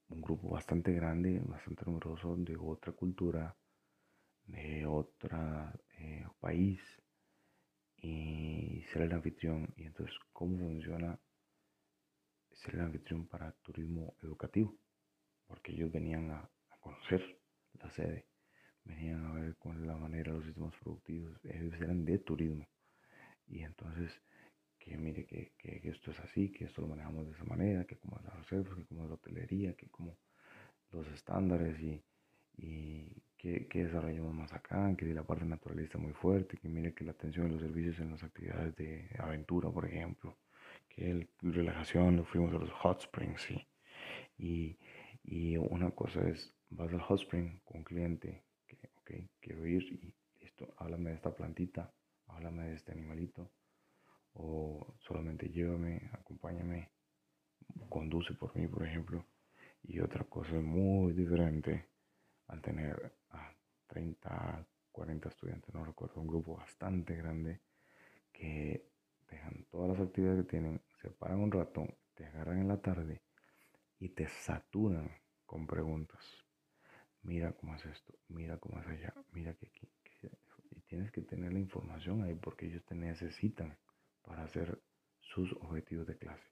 un 0.08 0.22
grupo 0.22 0.50
bastante 0.50 0.92
grande, 0.92 1.40
bastante 1.44 1.84
numeroso 1.84 2.34
de 2.36 2.56
otra 2.56 2.92
cultura, 2.92 3.56
de 4.46 4.86
otro 4.86 5.38
eh, 5.98 6.26
país 6.40 6.80
y 7.96 8.82
ser 8.92 9.02
el 9.02 9.12
anfitrión. 9.12 9.72
Y 9.76 9.84
entonces, 9.84 10.16
¿cómo 10.32 10.58
funciona 10.58 11.18
ser 12.52 12.76
el 12.76 12.80
anfitrión 12.80 13.26
para 13.26 13.52
turismo 13.62 14.14
educativo? 14.22 14.78
Porque 15.46 15.72
ellos 15.72 15.92
venían 15.92 16.30
a, 16.30 16.50
conocer 16.80 17.22
la 17.74 17.90
sede, 17.90 18.26
venían 18.84 19.26
a 19.26 19.32
ver 19.34 19.56
con 19.56 19.86
la 19.86 19.96
manera, 19.96 20.32
los 20.32 20.44
sistemas 20.44 20.74
productivos, 20.80 21.38
ellos 21.44 21.74
eran 21.74 22.04
de 22.04 22.18
turismo. 22.18 22.66
Y 23.48 23.62
entonces, 23.62 24.20
que 24.78 24.96
mire 24.96 25.26
que, 25.26 25.52
que, 25.58 25.80
esto 25.84 26.10
es 26.10 26.20
así, 26.20 26.50
que 26.50 26.64
esto 26.64 26.82
lo 26.82 26.88
manejamos 26.88 27.26
de 27.26 27.32
esa 27.32 27.44
manera, 27.44 27.84
que 27.84 27.96
como 27.96 28.18
es 28.18 28.24
la 28.24 28.30
reserva, 28.30 28.76
que 28.76 28.84
como 28.84 29.04
es 29.04 29.08
la 29.08 29.14
hotelería, 29.14 29.74
que 29.74 29.88
como 29.88 30.18
los 30.90 31.06
estándares 31.08 31.80
y, 31.80 32.02
y 32.56 33.22
que, 33.36 33.66
que, 33.68 33.84
desarrollamos 33.84 34.34
más 34.34 34.52
acá, 34.52 34.94
que 34.96 35.06
la 35.06 35.24
parte 35.24 35.44
naturalista 35.44 35.98
muy 35.98 36.12
fuerte, 36.12 36.56
que 36.56 36.68
mire 36.68 36.94
que 36.94 37.04
la 37.04 37.12
atención 37.12 37.46
de 37.46 37.52
los 37.52 37.62
servicios 37.62 37.98
en 38.00 38.10
las 38.10 38.22
actividades 38.22 38.74
de 38.76 39.08
aventura, 39.18 39.70
por 39.70 39.86
ejemplo, 39.86 40.38
que 40.88 41.10
el, 41.10 41.28
relajación, 41.40 42.16
lo 42.16 42.24
fuimos 42.24 42.52
a 42.54 42.58
los 42.58 42.72
hot 42.72 43.00
springs, 43.02 43.42
sí. 43.42 43.66
Y, 44.38 44.78
y 45.24 45.56
una 45.56 45.90
cosa 45.90 46.26
es, 46.28 46.54
vas 46.70 46.92
al 46.92 47.00
hot 47.00 47.20
spring 47.20 47.60
con 47.64 47.78
un 47.78 47.84
cliente, 47.84 48.44
que, 48.66 48.76
ok, 48.96 49.10
quiero 49.40 49.66
ir 49.66 49.82
y 49.84 50.14
listo, 50.40 50.74
háblame 50.78 51.10
de 51.10 51.16
esta 51.16 51.34
plantita, 51.34 51.92
háblame 52.28 52.68
de 52.68 52.74
este 52.74 52.92
animalito, 52.92 53.50
o 54.34 54.94
solamente 55.00 55.48
llévame, 55.48 56.10
acompáñame, 56.12 56.90
conduce 57.88 58.34
por 58.34 58.54
mí, 58.56 58.66
por 58.68 58.86
ejemplo. 58.86 59.26
Y 59.82 60.00
otra 60.00 60.24
cosa 60.24 60.54
muy 60.54 61.12
diferente 61.12 61.88
al 62.46 62.60
tener 62.60 63.16
a 63.30 63.52
30, 63.86 64.66
40 64.92 65.28
estudiantes, 65.28 65.74
no 65.74 65.84
recuerdo, 65.84 66.20
un 66.20 66.26
grupo 66.26 66.56
bastante 66.56 67.14
grande 67.16 67.60
que 68.32 68.88
dejan 69.30 69.66
todas 69.70 69.90
las 69.90 70.08
actividades 70.08 70.44
que 70.44 70.50
tienen, 70.50 70.82
se 71.00 71.10
paran 71.10 71.40
un 71.40 71.52
rato, 71.52 71.86
te 72.14 72.26
agarran 72.26 72.58
en 72.58 72.68
la 72.68 72.80
tarde 72.80 73.22
y 73.98 74.10
te 74.10 74.28
saturan 74.28 75.10
con 75.46 75.66
preguntas. 75.66 76.22
Mira 77.22 77.52
cómo 77.52 77.74
es 77.74 77.84
esto, 77.86 78.14
mira 78.28 78.58
cómo 78.58 78.80
es 78.80 78.86
allá, 78.86 79.14
mira 79.32 79.54
que 79.54 79.66
aquí. 79.66 79.88
Tienes 80.88 81.12
que 81.12 81.22
tener 81.22 81.52
la 81.52 81.58
información 81.60 82.22
ahí 82.24 82.34
porque 82.34 82.66
ellos 82.66 82.84
te 82.84 82.94
necesitan 82.94 83.78
para 84.22 84.42
hacer 84.44 84.80
sus 85.20 85.52
objetivos 85.60 86.06
de 86.06 86.16
clase. 86.16 86.48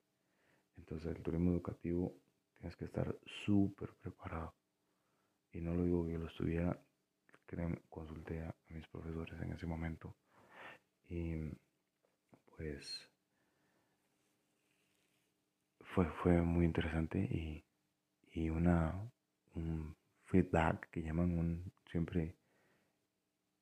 Entonces 0.76 1.16
el 1.16 1.22
turismo 1.22 1.52
educativo 1.52 2.14
tienes 2.58 2.76
que 2.76 2.84
estar 2.84 3.16
súper 3.44 3.94
preparado. 3.94 4.54
Y 5.52 5.60
no 5.60 5.74
lo 5.74 5.84
digo 5.84 6.04
que 6.04 6.12
yo 6.12 6.18
lo 6.18 6.26
estudiara, 6.26 6.78
consulté 7.88 8.42
a 8.42 8.54
mis 8.68 8.86
profesores 8.88 9.40
en 9.40 9.52
ese 9.52 9.66
momento. 9.66 10.14
Y 11.08 11.36
pues 12.56 13.08
fue, 15.94 16.06
fue 16.22 16.42
muy 16.42 16.64
interesante 16.66 17.18
y, 17.18 17.64
y 18.32 18.50
una, 18.50 18.94
un 19.54 19.96
feedback 20.26 20.90
que 20.90 21.02
llaman 21.02 21.38
un 21.38 21.72
siempre 21.90 22.34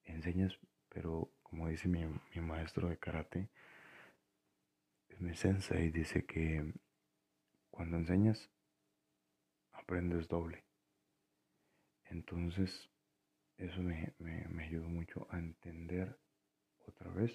enseñas, 0.04 0.58
pero 0.88 1.30
como 1.42 1.68
dice 1.68 1.88
mi, 1.88 2.04
mi 2.34 2.40
maestro 2.40 2.88
de 2.88 2.98
karate, 2.98 3.48
mi 5.18 5.34
sensei 5.34 5.90
dice 5.90 6.24
que 6.24 6.72
cuando 7.70 7.96
enseñas, 7.96 8.50
aprendes 9.72 10.28
doble. 10.28 10.64
Entonces, 12.04 12.88
eso 13.56 13.82
me, 13.82 14.14
me, 14.18 14.64
ayudó 14.64 14.88
mucho 14.88 15.26
a 15.30 15.38
entender 15.38 16.16
otra 16.86 17.10
vez 17.10 17.32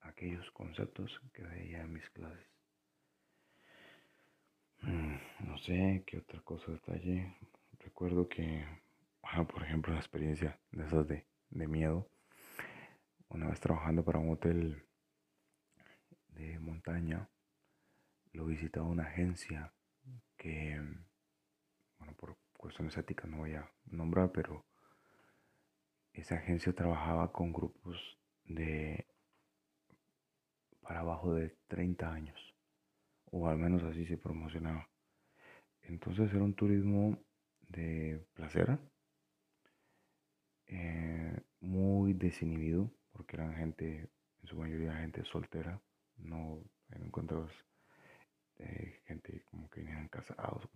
aquellos 0.00 0.50
conceptos 0.52 1.20
que 1.32 1.42
veía 1.42 1.82
en 1.82 1.92
mis 1.92 2.08
clases. 2.10 2.46
Mm, 4.82 5.16
no 5.40 5.58
sé 5.58 6.02
qué 6.06 6.18
otra 6.18 6.40
cosa 6.40 6.72
detalle. 6.72 7.36
Recuerdo 7.80 8.28
que, 8.28 8.64
por 9.48 9.62
ejemplo, 9.62 9.92
la 9.92 10.00
experiencia 10.00 10.58
de 10.72 10.86
esas 10.86 11.06
de, 11.08 11.26
de 11.50 11.66
miedo. 11.68 12.08
Una 13.28 13.48
vez 13.48 13.60
trabajando 13.60 14.04
para 14.04 14.18
un 14.18 14.30
hotel 14.30 14.86
de 16.28 16.58
montaña, 16.58 17.28
lo 18.32 18.46
visitaba 18.46 18.86
una 18.86 19.04
agencia 19.04 19.72
que, 20.36 20.80
bueno, 21.98 22.14
por 22.16 22.36
cuestiones 22.56 22.96
éticas 22.96 23.30
no 23.30 23.38
voy 23.38 23.54
a 23.54 23.70
nombrar, 23.86 24.32
pero 24.32 24.66
esa 26.12 26.36
agencia 26.36 26.72
trabajaba 26.72 27.32
con 27.32 27.52
grupos 27.52 28.18
de 28.44 29.06
para 30.80 31.00
abajo 31.00 31.34
de 31.34 31.56
30 31.66 32.12
años, 32.12 32.54
o 33.30 33.48
al 33.48 33.56
menos 33.58 33.82
así 33.84 34.04
se 34.06 34.18
promocionaba. 34.18 34.88
Entonces 35.82 36.32
era 36.32 36.44
un 36.44 36.54
turismo 36.54 37.18
de 37.68 38.26
placer, 38.34 38.78
eh, 40.66 41.40
desinhibido, 42.18 42.90
porque 43.12 43.36
eran 43.36 43.54
gente, 43.56 44.08
en 44.42 44.48
su 44.48 44.56
mayoría 44.56 44.96
gente 44.96 45.24
soltera, 45.24 45.80
no 46.18 46.62
encontrabas 46.90 47.52
eh, 48.58 49.00
gente 49.06 49.42
como 49.50 49.68
que 49.68 49.80
venían 49.80 50.08
casados, 50.08 50.68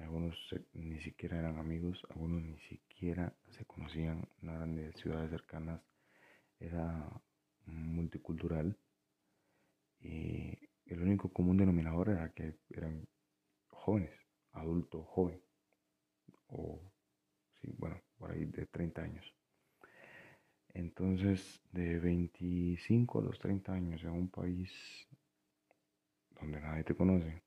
algunos 0.00 0.36
ni 0.72 1.00
siquiera 1.00 1.38
eran 1.38 1.58
amigos, 1.58 2.00
algunos 2.10 2.42
ni 2.42 2.58
siquiera 2.60 3.34
se 3.50 3.64
conocían, 3.64 4.28
no 4.40 4.54
eran 4.54 4.74
de 4.74 4.92
ciudades 4.94 5.30
cercanas, 5.30 5.80
era 6.58 7.08
multicultural 7.66 8.76
y 10.00 10.58
el 10.86 11.00
único 11.00 11.32
común 11.32 11.56
denominador 11.56 12.10
era 12.10 12.32
que 12.32 12.56
eran 12.70 13.06
jóvenes, 13.68 14.14
adulto 14.52 15.04
joven, 15.04 15.40
o 16.48 16.80
sí, 17.60 17.72
bueno, 17.78 18.00
por 18.18 18.32
ahí 18.32 18.44
de 18.44 18.66
30 18.66 19.02
años. 19.02 19.24
Entonces, 20.74 21.62
de 21.72 21.98
25 21.98 23.18
a 23.18 23.22
los 23.22 23.38
30 23.38 23.72
años 23.72 24.02
en 24.04 24.10
un 24.10 24.30
país 24.30 24.70
donde 26.30 26.60
nadie 26.60 26.84
te 26.84 26.94
conoce, 26.94 27.42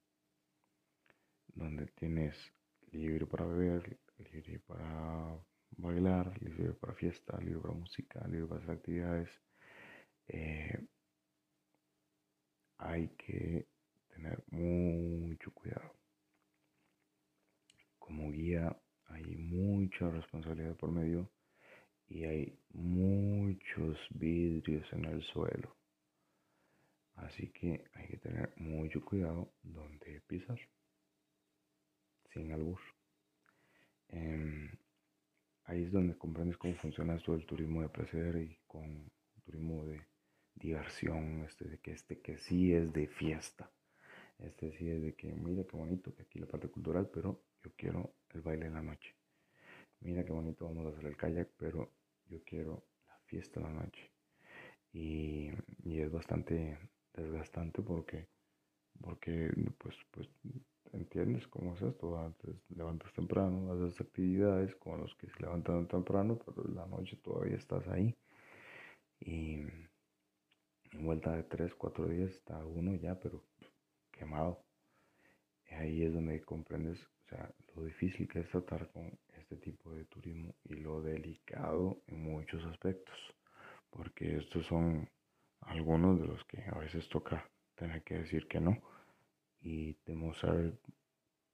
donde 1.48 1.88
tienes 1.88 2.54
libre 2.92 3.26
para 3.26 3.46
beber, 3.46 4.00
libre 4.32 4.60
para 4.60 5.38
bailar, 5.78 6.40
libre 6.42 6.74
para 6.74 6.94
fiesta, 6.94 7.38
libre 7.40 7.62
para 7.62 7.74
música, 7.74 8.28
libre 8.28 8.48
para 8.48 8.62
hacer 8.62 8.72
actividades, 8.76 9.30
eh, 10.28 10.86
hay 12.78 13.08
que 13.10 13.68
tener 14.10 14.44
muy 14.52 15.38
cuidado. 15.54 15.94
Como 17.98 18.32
guía 18.32 18.76
hay 19.08 19.36
mucha 19.36 20.10
responsabilidad 20.10 20.76
por 20.76 20.92
medio 20.92 21.30
y 22.08 22.24
hay 22.26 22.60
muchos 22.72 23.98
vidrios 24.12 24.92
en 24.94 25.06
el 25.06 25.24
suelo. 25.24 25.76
Así 27.16 27.50
que 27.50 27.86
hay 27.94 28.08
que 28.08 28.18
tener 28.18 28.54
mucho 28.58 29.04
cuidado 29.04 29.54
donde 29.64 30.22
pisar, 30.28 30.60
sin 32.34 32.52
albur. 32.52 32.80
Em, 34.10 34.70
ahí 35.64 35.84
es 35.84 35.92
donde 35.92 36.18
comprendes 36.18 36.58
cómo 36.58 36.76
funciona 36.76 37.16
esto 37.16 37.32
del 37.32 37.46
turismo 37.46 37.82
de 37.82 37.90
placer 37.90 38.36
y 38.36 38.60
con 38.68 39.10
turismo 39.46 39.86
de 39.86 40.02
diversión, 40.56 41.44
este 41.44 41.66
de 41.70 41.80
que 41.80 41.92
este 41.92 42.20
que 42.20 42.38
sí 42.38 42.74
es 42.74 42.92
de 42.94 43.08
fiesta. 43.08 43.72
Este 44.40 44.72
sí 44.78 44.90
es 44.90 45.02
de 45.02 45.14
que 45.16 45.32
mira 45.34 45.64
qué 45.64 45.78
bonito 45.78 46.14
que 46.14 46.24
aquí 46.24 46.40
la 46.40 46.48
parte 46.48 46.68
cultural, 46.68 47.10
pero 47.14 47.42
yo 47.64 47.72
quiero 47.78 48.16
el 48.34 48.42
baile 48.42 48.68
en 48.68 48.74
la 48.74 48.82
noche. 48.82 49.16
Mira 50.06 50.24
qué 50.24 50.32
bonito 50.32 50.66
vamos 50.66 50.86
a 50.86 50.90
hacer 50.90 51.06
el 51.08 51.18
kayak, 51.18 51.50
pero 51.58 51.92
yo 52.28 52.38
quiero 52.44 52.84
la 53.08 53.18
fiesta 53.26 53.60
en 53.60 53.64
la 53.66 53.74
noche. 53.74 54.12
Y, 54.94 55.50
y 55.84 56.00
es 56.00 56.12
bastante 56.12 56.78
desgastante 57.12 57.82
porque, 57.82 58.28
porque 59.02 59.50
pues, 59.80 59.96
pues 60.12 60.30
entiendes 60.94 61.48
cómo 61.48 61.74
es 61.74 61.82
esto. 61.82 62.20
Antes 62.20 62.56
levantas 62.70 63.12
temprano, 63.14 63.74
haces 63.74 64.00
actividades 64.00 64.76
con 64.76 65.02
los 65.02 65.16
que 65.16 65.28
se 65.28 65.40
levantan 65.40 65.88
temprano, 65.88 66.38
pero 66.46 66.64
la 66.68 66.86
noche 66.86 67.18
todavía 67.24 67.56
estás 67.58 67.88
ahí. 67.88 68.16
Y 69.22 69.56
en 70.92 71.04
vuelta 71.04 71.36
de 71.36 71.42
3, 71.46 71.74
4 71.74 72.08
días 72.08 72.30
está 72.30 72.64
uno 72.64 72.94
ya, 72.94 73.20
pero 73.20 73.44
quemado. 74.12 74.64
Ahí 75.72 76.04
es 76.04 76.14
donde 76.14 76.42
comprendes 76.42 77.10
o 77.26 77.30
sea, 77.30 77.52
lo 77.76 77.84
difícil 77.84 78.28
que 78.28 78.40
es 78.40 78.50
tratar 78.50 78.92
con 78.92 79.18
este 79.34 79.58
tipo 79.58 79.92
de 79.92 80.06
turismo 80.06 80.56
y 80.64 80.76
lo 80.76 81.02
delicado 81.02 82.02
en 82.08 82.22
muchos 82.22 82.64
aspectos, 82.66 83.18
porque 83.90 84.38
estos 84.38 84.66
son 84.68 85.10
algunos 85.62 86.20
de 86.20 86.28
los 86.28 86.44
que 86.46 86.64
a 86.64 86.78
veces 86.78 87.10
toca 87.10 87.50
tener 87.74 88.04
que 88.04 88.20
decir 88.20 88.48
que 88.48 88.60
no 88.60 88.80
y 89.60 89.98
demostrar 90.06 90.78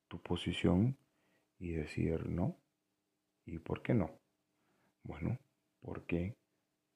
tu 0.09 0.21
posición 0.21 0.97
y 1.57 1.71
decir 1.71 2.25
no. 2.27 2.57
¿Y 3.45 3.59
por 3.59 3.81
qué 3.81 3.93
no? 3.93 4.19
Bueno, 5.03 5.39
porque, 5.79 6.35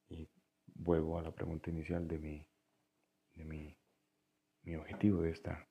y 0.09 0.27
vuelvo 0.67 1.17
a 1.17 1.23
la 1.23 1.31
pregunta 1.31 1.69
inicial 1.69 2.07
de 2.07 2.19
mi, 2.19 2.47
de 3.33 3.45
mi, 3.45 3.77
mi 4.63 4.75
objetivo 4.75 5.21
de, 5.21 5.31
esta, 5.31 5.67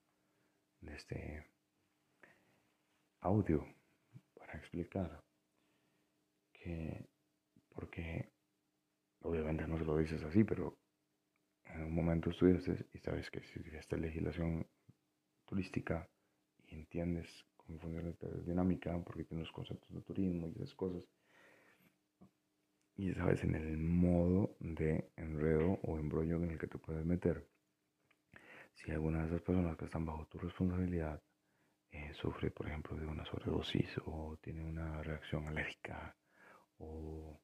de 0.80 0.94
este 0.94 1.53
audio 3.24 3.66
para 4.34 4.54
explicar 4.54 5.24
que, 6.52 7.08
porque 7.70 8.30
obviamente 9.22 9.66
no 9.66 9.78
se 9.78 9.84
lo 9.84 9.96
dices 9.96 10.22
así, 10.22 10.44
pero 10.44 10.78
en 11.64 11.84
un 11.84 11.94
momento 11.94 12.30
estudiaste 12.30 12.86
y 12.92 12.98
sabes 12.98 13.30
que 13.30 13.40
esta 13.72 13.96
legislación 13.96 14.66
turística 15.46 16.08
y 16.66 16.74
entiendes 16.74 17.44
cómo 17.56 17.78
funciona 17.78 18.10
esta 18.10 18.28
dinámica, 18.28 19.02
porque 19.02 19.24
tienes 19.24 19.46
los 19.46 19.54
conceptos 19.54 19.90
de 19.90 20.02
turismo 20.02 20.48
y 20.48 20.52
esas 20.52 20.74
cosas, 20.74 21.02
y 22.96 23.12
sabes 23.14 23.42
en 23.42 23.54
el 23.54 23.78
modo 23.78 24.56
de 24.60 25.10
enredo 25.16 25.80
o 25.82 25.98
embrollo 25.98 26.36
en 26.36 26.50
el 26.50 26.58
que 26.58 26.68
te 26.68 26.78
puedes 26.78 27.04
meter, 27.04 27.48
si 28.74 28.90
alguna 28.90 29.20
de 29.20 29.28
esas 29.28 29.42
personas 29.42 29.76
que 29.76 29.86
están 29.86 30.04
bajo 30.04 30.26
tu 30.26 30.38
responsabilidad 30.38 31.22
eh, 31.94 32.12
sufre, 32.14 32.50
por 32.50 32.66
ejemplo, 32.66 32.96
de 32.96 33.06
una 33.06 33.24
sobredosis 33.24 33.98
o 34.06 34.36
tiene 34.42 34.64
una 34.64 35.00
reacción 35.02 35.46
alérgica 35.46 36.16
o, 36.78 37.40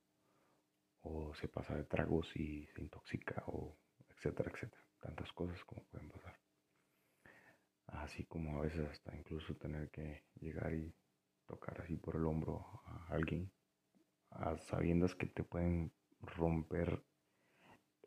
o 1.03 1.35
se 1.35 1.47
pasa 1.47 1.77
de 1.77 1.85
tragos 1.85 2.35
y 2.35 2.67
se 2.67 2.81
intoxica 2.83 3.45
o 3.47 3.79
etcétera, 4.09 4.51
etcétera. 4.53 4.83
Tantas 4.99 5.33
cosas 5.33 5.65
como 5.65 5.85
pueden 5.85 6.11
pasar. 6.11 6.37
Así 7.87 8.25
como 8.27 8.59
a 8.59 8.63
veces 8.63 8.89
hasta 8.89 9.15
incluso 9.17 9.55
tener 9.55 9.89
que 9.91 10.25
llegar 10.41 10.75
y 10.75 10.93
tocar 11.47 11.81
así 11.81 11.97
por 11.97 12.17
el 12.17 12.25
hombro 12.25 12.83
a 12.87 13.07
alguien 13.11 13.53
a 14.31 14.57
sabiendas 14.59 15.15
que 15.15 15.27
te 15.27 15.45
pueden 15.45 15.93
romper 16.23 17.05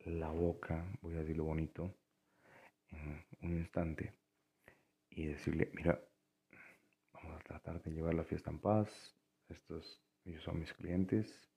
la 0.06 0.30
boca, 0.30 0.86
voy 1.02 1.16
a 1.16 1.20
decirlo 1.20 1.46
bonito, 1.46 1.96
en 2.90 3.26
un 3.42 3.58
instante 3.58 4.14
y 5.10 5.28
decirle, 5.28 5.72
mira, 5.74 6.00
vamos 7.24 7.40
a 7.40 7.44
tratar 7.44 7.82
de 7.82 7.92
llevar 7.92 8.14
la 8.14 8.24
fiesta 8.24 8.52
en 8.52 8.60
paz, 8.60 8.90
estos 9.50 10.02
ellos 10.26 10.44
son 10.44 10.60
mis 10.60 10.74
clientes 10.74 11.50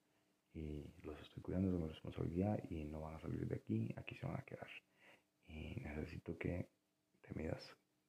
y 0.55 0.85
los 1.03 1.21
estoy 1.21 1.43
cuidando, 1.43 1.71
de 1.71 1.79
mi 1.79 1.89
responsabilidad 1.89 2.59
y 2.71 2.85
no 2.85 3.01
van 3.01 3.15
a 3.15 3.21
salir 3.21 3.47
de 3.47 3.57
aquí, 3.57 3.95
aquí 3.97 4.15
se 4.17 4.27
van 4.27 4.37
a 4.37 4.45
quedar. 4.45 4.69
Y 5.47 5.77
necesito 5.81 6.37
que 6.39 6.69
te 7.21 7.35
midas 7.35 7.63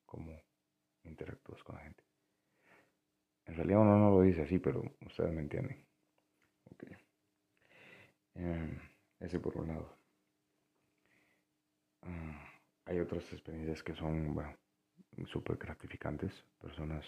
cómo 0.06 0.42
interactúas 1.04 1.62
con 1.64 1.76
la 1.76 1.84
gente. 1.84 2.04
En 3.46 3.56
realidad 3.56 3.82
uno 3.82 3.98
no 3.98 4.10
lo 4.12 4.22
dice 4.22 4.42
así, 4.42 4.60
pero 4.60 4.82
ustedes 5.06 5.34
me 5.34 5.42
entienden. 5.42 5.86
Okay. 6.72 6.98
Em, 8.36 8.80
ese 9.20 9.40
por 9.40 9.58
un 9.58 9.68
lado. 9.68 9.98
Ah, 12.02 12.50
hay 12.86 13.00
otras 13.00 13.32
experiencias 13.34 13.84
que 13.84 13.96
son, 13.96 14.34
bueno, 14.34 14.56
súper 15.32 15.58
gratificantes. 15.58 16.32
Personas 16.60 17.06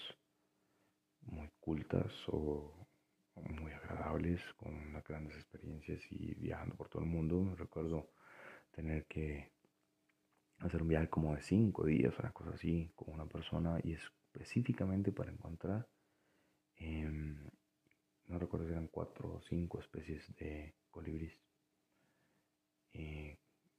muy 1.22 1.50
cultas 1.60 2.12
o 2.28 2.88
muy 3.36 3.72
agradables, 3.72 4.42
con 4.56 4.74
unas 4.74 5.04
grandes 5.04 5.36
experiencias 5.36 6.02
y 6.12 6.34
viajando 6.36 6.76
por 6.76 6.90
todo 6.90 7.02
el 7.02 7.10
mundo. 7.10 7.56
Recuerdo 7.56 8.10
tener 8.72 9.06
que 9.06 9.52
hacer 10.60 10.82
un 10.82 10.90
viaje 10.90 11.10
como 11.10 11.36
de 11.36 11.42
cinco 11.42 11.86
días, 11.86 12.18
una 12.20 12.32
cosa 12.32 12.52
así, 12.52 12.92
con 12.96 13.14
una 13.14 13.26
persona 13.26 13.80
y 13.84 13.94
específicamente 13.94 15.12
para 15.12 15.32
encontrar, 15.32 15.88
em, 16.78 17.50
no 18.28 18.40
recuerdo 18.40 18.68
si 18.68 18.74
eran 18.74 18.88
cuatro 18.88 19.36
o 19.36 19.42
cinco 19.42 19.80
especies 19.80 20.36
de 20.36 20.76
colibríes. 20.90 21.38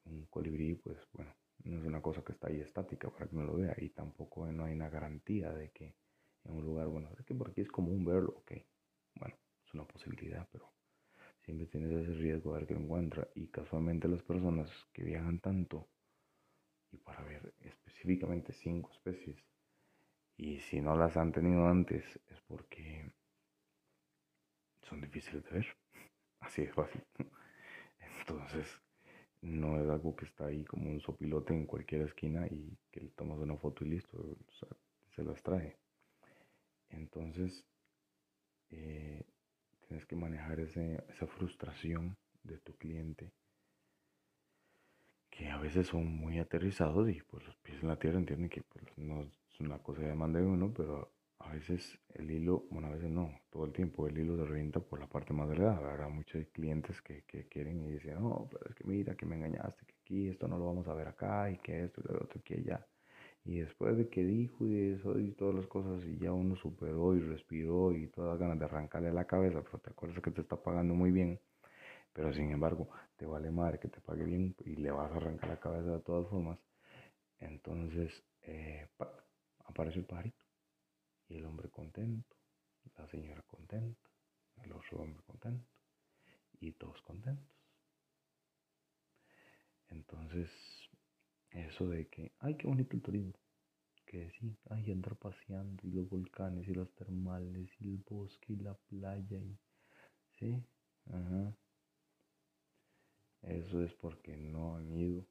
un 0.05 0.27
colibrí, 0.27 0.75
pues 0.75 0.99
bueno, 1.13 1.35
no 1.65 1.79
es 1.79 1.85
una 1.85 2.01
cosa 2.03 2.23
que 2.23 2.33
está 2.33 2.49
ahí 2.49 2.61
estática 2.61 3.11
para 3.11 3.27
que 3.29 3.37
uno 3.37 3.45
lo 3.47 3.57
vea 3.57 3.75
y 3.79 3.91
tampoco 3.91 4.51
no 4.51 4.65
hay 4.65 4.75
una 4.75 4.89
garantía 4.89 5.53
de 5.53 5.71
que 5.71 5.95
en 6.45 6.53
un 6.53 6.65
lugar, 6.65 6.89
bueno, 6.89 7.11
es 7.19 7.25
que 7.25 7.35
por 7.35 7.51
aquí 7.51 7.61
es 7.61 7.71
común 7.71 8.05
verlo, 8.05 8.35
ok, 8.39 8.53
bueno, 9.17 9.37
es 9.65 9.75
una 9.75 9.85
posibilidad, 9.85 10.49
pero 10.51 10.73
siempre 11.45 11.67
tienes 11.67 11.91
ese 11.93 12.15
riesgo 12.15 12.53
de 12.53 12.61
ver 12.61 12.69
que 12.69 12.75
lo 12.75 12.81
encuentra 12.81 13.29
y 13.35 13.49
casualmente 13.49 14.09
las 14.09 14.23
personas 14.23 14.71
que 14.93 15.05
viajan 15.05 15.41
tanto 15.41 15.89
y 16.93 16.99
para 16.99 17.23
ver 17.23 17.55
específicamente 17.61 18.53
cinco 18.53 18.91
especies 18.93 19.45
y 20.37 20.59
si 20.61 20.81
no 20.81 20.97
las 20.97 21.17
han 21.17 21.33
tenido 21.33 21.67
antes 21.67 22.03
es 22.29 22.41
porque 22.49 23.13
son 24.83 25.01
difíciles 25.01 25.45
de 25.45 25.51
ver, 25.51 25.67
así 26.41 26.63
de 26.63 26.73
fácil. 26.73 27.03
Entonces, 28.21 28.67
no 29.43 29.81
es 29.81 29.89
algo 29.89 30.17
que 30.17 30.25
está 30.25 30.47
ahí 30.47 30.65
como 30.65 30.91
un 30.91 31.01
sopilote 31.01 31.55
en 31.55 31.67
cualquier 31.67 32.03
esquina 32.03 32.47
y 32.47 32.77
que 32.91 33.01
le 33.01 33.11
tomas 33.11 33.39
una 33.39 33.57
foto 33.57 33.85
y 33.85 33.91
listo, 33.91 34.19
o 34.19 34.53
sea, 34.53 34.69
se 35.15 35.23
las 35.23 35.43
trae. 35.43 35.77
Entonces, 36.91 37.65
eh, 38.71 39.25
tienes 39.87 40.07
que 40.07 40.17
manejar 40.17 40.61
ese, 40.61 41.05
esa 41.09 41.27
frustración 41.27 42.17
de 42.43 42.59
tu 42.59 42.75
cliente, 42.77 43.33
que 45.31 45.49
a 45.49 45.59
veces 45.59 45.89
son 45.89 46.07
muy 46.07 46.39
aterrizados 46.39 47.09
y 47.09 47.21
pues 47.23 47.45
los 47.47 47.57
pies 47.57 47.83
en 47.83 47.89
la 47.89 47.99
tierra 47.99 48.19
entienden 48.19 48.51
que 48.51 48.63
pues, 48.63 48.85
no 48.97 49.23
es 49.23 49.61
una 49.61 49.79
cosa 49.79 50.03
de 50.03 50.09
demanda 50.09 50.41
de 50.41 50.47
uno, 50.47 50.73
pero 50.75 51.13
a 51.41 51.53
veces 51.53 51.99
el 52.15 52.31
hilo, 52.31 52.67
bueno, 52.71 52.89
a 52.89 52.91
veces 52.91 53.11
no, 53.11 53.41
todo 53.51 53.65
el 53.65 53.73
tiempo 53.73 54.07
el 54.07 54.19
hilo 54.19 54.37
se 54.37 54.45
revienta 54.45 54.81
por 54.81 55.01
la 55.01 55.09
parte 55.09 55.33
más 55.33 55.49
delgada. 55.49 55.79
Habrá 55.91 56.09
muchos 56.09 56.47
clientes 56.53 57.01
que, 57.03 57.23
que, 57.23 57.49
quieren 57.49 57.81
y 57.81 57.93
dicen, 57.93 58.21
no, 58.21 58.49
pero 58.51 58.67
es 58.69 58.75
que 58.75 58.85
mira, 58.85 59.15
que 59.15 59.27
me 59.27 59.37
engañaste, 59.37 59.87
que 59.87 59.95
aquí 60.03 60.29
esto 60.29 60.47
no 60.49 60.59
lo 60.59 60.67
vamos 60.67 60.87
a 60.89 60.95
ver 60.95 61.09
acá 61.09 61.51
y 61.51 61.59
que 61.59 61.85
esto 61.85 62.03
y 62.05 62.13
lo 62.13 62.25
otro, 62.25 62.43
que 62.45 62.55
allá. 62.55 62.87
Y 63.45 63.61
después 63.61 63.97
de 63.97 64.09
que 64.09 64.25
dijo 64.25 64.67
y 64.67 64.93
eso 64.93 65.19
y 65.19 65.33
todas 65.33 65.55
las 65.55 65.67
cosas 65.67 66.05
y 66.05 66.19
ya 66.19 66.33
uno 66.33 66.57
superó 66.57 67.15
y 67.17 67.21
respiró 67.21 67.93
y 67.93 68.07
todas 68.09 68.33
las 68.33 68.39
ganas 68.41 68.59
de 68.59 68.67
arrancarle 68.67 69.13
la 69.13 69.27
cabeza, 69.27 69.63
pero 69.63 69.79
te 69.79 69.91
acuerdas 69.91 70.23
que 70.23 70.31
te 70.31 70.43
está 70.43 70.57
pagando 70.57 70.95
muy 70.95 71.11
bien, 71.11 71.41
pero 72.13 72.33
sin 72.33 72.51
embargo 72.51 72.89
te 73.17 73.27
vale 73.27 73.51
madre 73.51 73.79
que 73.79 73.89
te 73.89 74.01
pague 74.01 74.25
bien 74.25 74.55
y 74.65 74.77
le 74.77 74.91
vas 74.91 75.11
a 75.13 75.17
arrancar 75.17 75.51
la 75.51 75.61
cabeza 75.61 75.93
de 75.93 76.01
todas 76.01 76.29
formas, 76.29 76.59
entonces 77.41 78.23
eh, 78.43 78.89
aparece 79.65 80.01
el 80.01 80.05
pajarito 80.07 80.45
y 81.29 81.37
el 81.37 81.47
hombre 81.47 81.71
contento, 81.71 82.37
la 82.99 83.07
señora 83.09 83.43
contenta, 83.43 84.11
el 84.63 84.73
otro 84.73 85.01
hombre 85.01 85.23
contento 85.27 85.67
y 86.61 86.73
todos 86.73 87.01
contentos. 87.03 87.57
Entonces, 89.89 90.51
eso 91.53 91.89
de 91.89 92.09
que, 92.09 92.33
ay, 92.41 92.57
qué 92.57 92.67
bonito 92.67 92.97
el 92.97 93.03
turismo, 93.03 93.33
que 94.07 94.31
sí, 94.41 94.57
hay 94.71 94.91
andar 94.93 95.17
paseando 95.17 95.83
y 95.87 95.91
los 95.93 96.09
volcanes 96.09 96.69
y 96.69 96.75
los 96.75 96.93
termales 96.95 97.71
y 97.81 97.89
el 97.89 97.99
bosque 98.09 98.55
y 98.55 98.57
la 98.57 98.75
playa 98.75 99.39
y 99.39 99.59
sí, 100.39 100.65
ajá. 101.07 101.55
Eso 103.43 103.83
es 103.83 103.93
porque 103.95 104.35
no 104.37 104.77
han 104.77 104.93
ido 104.97 105.27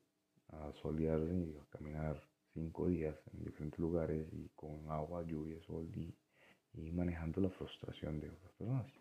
a 0.49 0.71
solearse 0.81 1.33
y 1.33 1.57
a 1.57 1.65
caminar 1.71 2.21
cinco 2.53 2.87
días 2.87 3.15
en 3.33 3.45
diferentes 3.45 3.79
lugares 3.79 4.27
y 4.33 4.49
con 4.55 4.89
agua, 4.91 5.23
lluvia, 5.23 5.59
sol 5.63 5.89
y, 5.95 6.15
y 6.73 6.91
manejando 6.91 7.41
la 7.41 7.49
frustración 7.49 8.19
de 8.19 8.29
otras 8.29 8.53
personas 8.53 8.91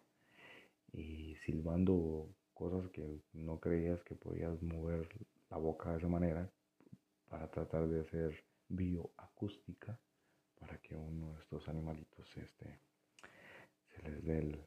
y 0.92 1.35
silbando 1.46 2.28
cosas 2.52 2.90
que 2.90 3.20
no 3.33 3.59
creías 3.61 4.02
que 4.04 4.14
podías 4.14 4.61
mover 4.62 5.09
la 5.50 5.57
boca 5.57 5.92
de 5.92 5.98
esa 5.98 6.09
manera 6.09 6.50
para 7.28 7.50
tratar 7.50 7.86
de 7.88 8.00
hacer 8.00 8.44
bioacústica 8.68 9.98
para 10.58 10.78
que 10.78 10.96
uno 10.96 11.34
de 11.34 11.40
estos 11.40 11.68
animalitos 11.68 12.36
este, 12.36 12.80
se 13.88 14.02
les 14.02 14.24
dé 14.24 14.38
el, 14.38 14.66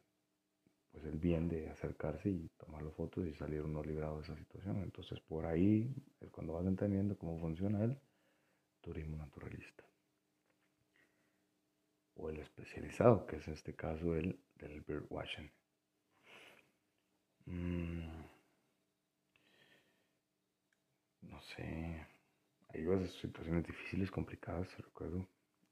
pues 0.90 1.04
el 1.04 1.18
bien 1.18 1.48
de 1.48 1.68
acercarse 1.70 2.30
y 2.30 2.48
tomar 2.56 2.82
las 2.82 2.94
fotos 2.94 3.26
y 3.26 3.34
salir 3.34 3.62
uno 3.62 3.82
librado 3.82 4.16
de 4.16 4.22
esa 4.22 4.36
situación. 4.36 4.82
Entonces 4.82 5.20
por 5.20 5.46
ahí 5.46 5.94
es 6.20 6.30
cuando 6.30 6.54
vas 6.54 6.66
entendiendo 6.66 7.16
cómo 7.16 7.38
funciona 7.38 7.84
el 7.84 7.98
turismo 8.80 9.16
naturalista. 9.16 9.84
O 12.14 12.28
el 12.28 12.38
especializado, 12.38 13.26
que 13.26 13.36
es 13.36 13.48
en 13.48 13.54
este 13.54 13.74
caso 13.74 14.14
el 14.14 14.38
del 14.56 14.80
birdwatching. 14.82 15.50
Mm. 17.46 18.22
no 21.22 21.40
sé, 21.42 22.06
hay 22.74 22.84
veces 22.84 23.12
situaciones 23.20 23.66
difíciles, 23.66 24.10
complicadas, 24.10 24.68
recuerdo, 24.78 25.26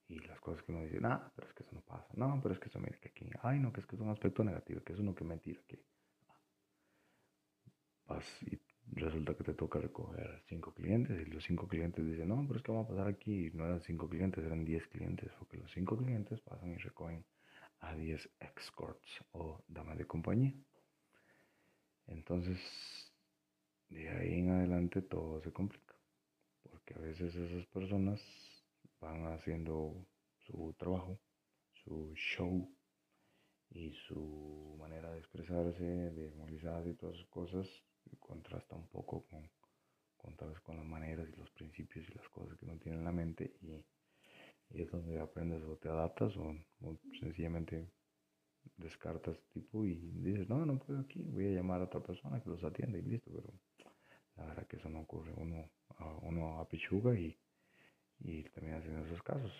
y 0.09 0.19
las 0.21 0.41
cosas 0.41 0.63
que 0.63 0.73
uno 0.73 0.83
dice, 0.83 1.01
no, 1.01 1.33
pero 1.37 1.49
es 1.49 1.55
que 1.55 1.63
eso 1.63 1.73
no 1.75 1.83
pasa, 1.83 2.09
no, 2.15 2.41
pero 2.43 2.55
es 2.55 2.61
que 2.61 2.69
eso, 2.69 2.81
mira, 2.81 2.99
que 2.99 3.09
aquí, 3.09 3.31
ay, 3.43 3.61
no, 3.61 3.73
que 3.73 3.81
es 3.81 3.87
que 3.87 3.97
es 3.97 4.03
un 4.03 4.11
aspecto 4.11 4.43
negativo, 4.43 4.83
que 4.83 4.93
es 4.93 4.99
uno 4.99 5.15
que 5.15 5.25
mentira, 5.25 5.61
que 5.69 5.79
vas 8.07 8.43
y 8.43 8.61
resulta 8.93 9.35
que 9.35 9.45
te 9.45 9.55
toca 9.55 9.79
recoger 9.79 10.43
cinco 10.49 10.75
clientes 10.75 11.27
y 11.27 11.31
los 11.31 11.45
cinco 11.45 11.69
clientes 11.69 12.05
dicen, 12.05 12.29
no, 12.29 12.45
pero 12.47 12.59
es 12.59 12.63
que 12.65 12.73
vamos 12.73 12.87
a 12.87 12.91
pasar 12.91 13.07
aquí, 13.07 13.51
no 13.55 13.65
eran 13.65 13.81
cinco 13.81 14.09
clientes, 14.09 14.45
eran 14.45 14.65
diez 14.65 14.87
clientes, 14.89 15.31
porque 15.39 15.59
los 15.59 15.71
cinco 15.71 15.97
clientes 15.97 16.41
pasan 16.41 16.73
y 16.73 16.77
recogen 16.77 17.25
a 17.81 17.95
diez 17.95 18.29
escorts 18.41 19.25
o 19.33 19.63
damas 19.69 19.97
de 19.97 20.07
compañía. 20.07 20.55
Entonces, 22.09 22.59
de 23.89 24.09
ahí 24.09 24.41
en 24.41 24.51
adelante 24.51 25.03
todo 25.03 25.41
se 25.41 25.53
complica, 25.53 25.90
porque 26.91 27.03
a 27.03 27.07
veces 27.07 27.35
esas 27.35 27.67
personas 27.67 28.21
van 29.01 29.33
haciendo 29.33 30.07
su 30.47 30.75
trabajo, 30.79 31.21
su 31.85 32.13
show 32.15 32.69
y 33.71 33.93
su 34.09 34.77
manera 34.79 35.13
de 35.13 35.19
expresarse, 35.19 35.85
de 35.85 36.31
movilizarse 36.33 36.91
y 36.91 36.95
todas 36.95 37.17
esas 37.17 37.29
cosas, 37.29 37.69
contrasta 38.19 38.75
un 38.75 38.89
poco 38.89 39.25
con, 39.27 39.49
con 40.17 40.77
las 40.77 40.87
maneras 40.87 41.29
y 41.29 41.37
los 41.37 41.51
principios 41.51 42.09
y 42.09 42.15
las 42.15 42.29
cosas 42.29 42.59
que 42.59 42.65
uno 42.65 42.79
tiene 42.79 42.99
en 42.99 43.05
la 43.05 43.13
mente 43.13 43.55
y, 43.63 43.85
es 44.71 44.89
donde 44.89 45.19
aprendes 45.19 45.65
o 45.65 45.77
te 45.79 45.89
adaptas 45.89 46.33
o 46.37 46.55
sencillamente 47.19 47.91
descartas 48.77 49.37
tipo 49.53 49.85
y 49.85 49.97
dices, 50.23 50.49
no, 50.49 50.65
no 50.65 50.79
puedo 50.79 51.01
aquí, 51.01 51.25
voy 51.25 51.47
a 51.47 51.57
llamar 51.57 51.81
a 51.81 51.85
otra 51.85 52.01
persona 52.01 52.41
que 52.41 52.51
los 52.51 52.63
atienda 52.63 52.97
y 52.99 53.03
listo, 53.03 53.33
pero 53.35 53.53
la 54.37 54.47
verdad 54.47 54.69
que 54.69 54.77
eso 54.77 54.89
no 54.89 55.01
ocurre, 55.01 55.33
uno, 55.37 55.69
uno 56.23 56.61
apichuga 56.61 57.15
y, 57.19 57.39
y 58.21 58.43
termina 58.45 58.79
haciendo 58.79 59.05
esos 59.07 59.23
casos. 59.23 59.53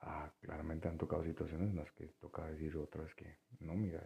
Ah, 0.00 0.32
claramente 0.40 0.88
han 0.88 0.98
tocado 0.98 1.22
situaciones 1.24 1.70
en 1.70 1.76
las 1.76 1.92
que 1.92 2.06
toca 2.20 2.46
decir 2.46 2.76
otras 2.76 3.14
que, 3.14 3.38
no, 3.60 3.74
mira, 3.74 4.02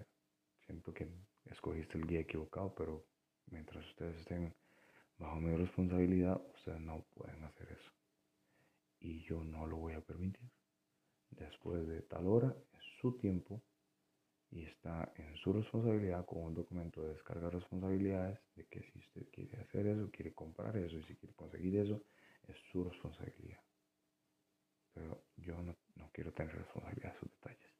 siento 0.67 0.93
que 0.93 1.09
escogiste 1.47 1.97
el 1.97 2.07
guía 2.07 2.21
equivocado, 2.21 2.75
pero 2.75 3.07
mientras 3.47 3.85
ustedes 3.87 4.17
estén 4.19 4.55
bajo 5.19 5.37
mi 5.37 5.57
responsabilidad, 5.57 6.41
ustedes 6.55 6.81
no 6.81 7.05
pueden 7.15 7.43
hacer 7.45 7.73
eso. 7.73 7.93
Y 9.01 9.23
yo 9.25 9.43
no 9.43 9.67
lo 9.67 9.77
voy 9.77 9.95
a 9.95 10.01
permitir. 10.01 10.51
Después 11.31 11.87
de 11.87 12.03
tal 12.03 12.27
hora, 12.27 12.55
su 13.01 13.17
tiempo, 13.17 13.63
y 14.57 14.65
está 14.65 15.13
en 15.17 15.37
su 15.37 15.53
responsabilidad 15.53 16.25
con 16.25 16.43
un 16.43 16.55
documento 16.55 17.03
de 17.03 17.13
descarga 17.13 17.45
de 17.49 17.51
responsabilidades 17.51 18.41
de 18.55 18.65
que 18.67 18.81
si 18.81 18.99
usted 18.99 19.29
quiere 19.31 19.61
hacer 19.61 19.87
eso, 19.87 20.11
quiere 20.11 20.33
comprar 20.33 20.75
eso 20.79 20.97
y 20.97 21.03
si 21.03 21.15
quiere 21.15 21.35
conseguir 21.35 21.77
eso, 21.77 22.03
es 22.49 22.57
su 22.73 22.83
responsabilidad. 22.83 23.61
Pero 24.95 25.25
yo 25.37 25.63
no, 25.63 25.77
no 25.97 26.11
quiero 26.11 26.33
tener 26.33 26.57
responsabilidad 26.57 27.13
de 27.13 27.19
sus 27.21 27.31
detalles. 27.33 27.71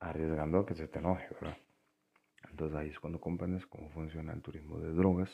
Arriesgando 0.00 0.58
a 0.58 0.66
que 0.66 0.74
se 0.74 0.88
te 0.88 0.98
enoje, 0.98 1.28
¿verdad? 1.40 1.56
Entonces 2.50 2.76
ahí 2.76 2.88
es 2.88 2.98
cuando 2.98 3.20
comprendes 3.20 3.64
cómo 3.66 3.90
funciona 3.90 4.32
el 4.32 4.42
turismo 4.42 4.80
de 4.80 4.92
drogas 4.92 5.30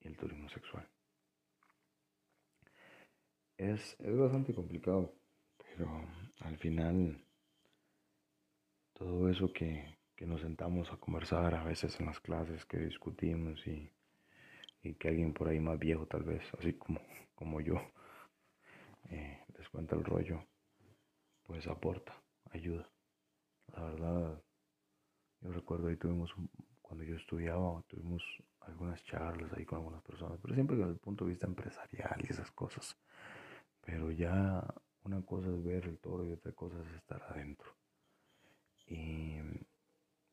y 0.00 0.08
el 0.08 0.18
turismo 0.18 0.50
sexual. 0.50 0.86
Es, 3.56 3.98
es 4.00 4.18
bastante 4.18 4.52
complicado, 4.54 5.14
pero 5.56 6.06
al 6.40 6.58
final 6.58 7.24
todo 9.00 9.30
eso 9.30 9.50
que, 9.50 9.98
nos 10.26 10.42
sentamos 10.42 10.92
a 10.92 10.98
conversar 10.98 11.54
a 11.54 11.64
veces 11.64 11.98
en 11.98 12.04
las 12.04 12.20
clases, 12.20 12.66
que 12.66 12.76
discutimos 12.76 13.66
y, 13.66 13.90
que 14.98 15.08
alguien 15.08 15.32
por 15.32 15.48
ahí 15.48 15.58
más 15.58 15.78
viejo 15.78 16.06
tal 16.06 16.22
vez, 16.22 16.42
así 16.58 16.74
como, 16.74 17.00
como 17.34 17.62
yo, 17.62 17.76
eh, 19.08 19.40
les 19.56 19.68
cuenta 19.70 19.96
el 19.96 20.04
rollo, 20.04 20.44
pues 21.44 21.66
aporta, 21.66 22.14
ayuda. 22.50 22.86
La 23.74 23.84
verdad, 23.84 24.42
yo 25.40 25.52
recuerdo 25.52 25.88
ahí 25.88 25.96
tuvimos, 25.96 26.34
cuando 26.82 27.02
yo 27.02 27.16
estudiaba, 27.16 27.82
tuvimos 27.88 28.22
algunas 28.60 29.02
charlas 29.04 29.50
ahí 29.54 29.64
con 29.64 29.78
algunas 29.78 30.02
personas, 30.02 30.38
pero 30.42 30.52
siempre 30.52 30.76
desde 30.76 30.92
el 30.92 30.98
punto 30.98 31.24
de 31.24 31.30
vista 31.30 31.46
empresarial 31.46 32.20
y 32.22 32.30
esas 32.30 32.50
cosas. 32.52 32.94
Pero 33.80 34.10
ya 34.10 34.62
una 35.04 35.22
cosa 35.22 35.48
es 35.48 35.64
ver 35.64 35.86
el 35.86 35.98
toro 35.98 36.26
y 36.26 36.32
otra 36.32 36.52
cosa 36.52 36.76
es 36.82 36.96
estar 36.96 37.22
adentro. 37.22 37.80
Y 38.90 39.38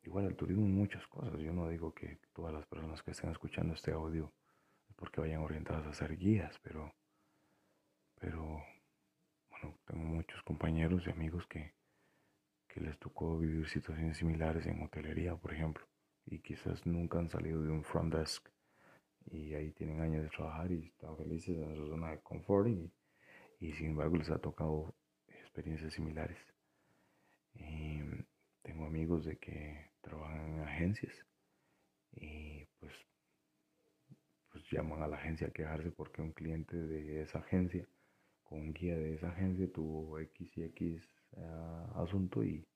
igual 0.01 0.25
el 0.25 0.35
turismo 0.35 0.65
muchas 0.65 1.05
cosas. 1.07 1.39
Yo 1.39 1.53
no 1.53 1.69
digo 1.69 1.93
que 1.93 2.17
todas 2.33 2.53
las 2.53 2.65
personas 2.65 3.03
que 3.03 3.11
estén 3.11 3.29
escuchando 3.29 3.75
este 3.75 3.91
audio 3.91 4.33
es 4.89 4.95
porque 4.95 5.21
vayan 5.21 5.43
orientadas 5.43 5.85
a 5.85 5.93
ser 5.93 6.17
guías, 6.17 6.57
pero, 6.63 6.91
pero 8.19 8.63
bueno, 9.51 9.77
tengo 9.85 10.03
muchos 10.03 10.41
compañeros 10.41 11.03
y 11.05 11.11
amigos 11.11 11.45
que, 11.45 11.75
que 12.67 12.81
les 12.81 12.97
tocó 12.97 13.37
vivir 13.37 13.69
situaciones 13.69 14.17
similares 14.17 14.65
en 14.65 14.81
hotelería, 14.81 15.35
por 15.35 15.53
ejemplo, 15.53 15.85
y 16.25 16.39
quizás 16.39 16.83
nunca 16.87 17.19
han 17.19 17.29
salido 17.29 17.61
de 17.61 17.69
un 17.69 17.83
front 17.83 18.15
desk 18.15 18.49
y 19.29 19.53
ahí 19.53 19.71
tienen 19.71 20.01
años 20.01 20.23
de 20.23 20.29
trabajar 20.29 20.71
y 20.71 20.87
están 20.87 21.15
felices 21.15 21.57
en 21.57 21.75
su 21.75 21.87
zona 21.89 22.11
de 22.11 22.21
confort 22.21 22.69
y, 22.69 22.91
y 23.59 23.73
sin 23.73 23.91
embargo 23.91 24.15
les 24.15 24.31
ha 24.31 24.39
tocado 24.39 24.95
experiencias 25.27 25.93
similares. 25.93 26.39
Y, 27.53 28.01
tengo 28.67 28.85
amigos 28.85 29.23
de 29.23 29.37
que 29.37 29.91
trabajan 30.01 30.55
en 30.55 30.59
agencias 30.59 31.15
y 32.11 32.65
pues, 32.79 32.93
pues 34.51 34.61
llaman 34.69 35.01
a 35.01 35.07
la 35.07 35.15
agencia 35.15 35.47
a 35.47 35.51
quejarse 35.51 35.89
porque 35.91 36.21
un 36.21 36.33
cliente 36.33 36.75
de 36.75 37.21
esa 37.21 37.39
agencia, 37.39 37.87
con 38.43 38.59
un 38.59 38.73
guía 38.73 38.97
de 38.97 39.15
esa 39.15 39.29
agencia, 39.29 39.71
tuvo 39.71 40.19
X 40.19 40.57
y 40.57 40.63
X 40.63 41.09
eh, 41.37 41.85
asunto 41.95 42.43
y, 42.43 42.67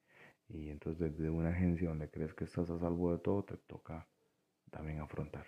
y 0.47 0.69
entonces 0.69 1.11
desde 1.17 1.29
una 1.29 1.49
agencia 1.49 1.89
donde 1.89 2.09
crees 2.09 2.33
que 2.35 2.45
estás 2.45 2.69
a 2.69 2.79
salvo 2.79 3.11
de 3.11 3.19
todo, 3.19 3.43
te 3.43 3.57
toca 3.57 4.07
también 4.71 5.01
afrontar. 5.01 5.45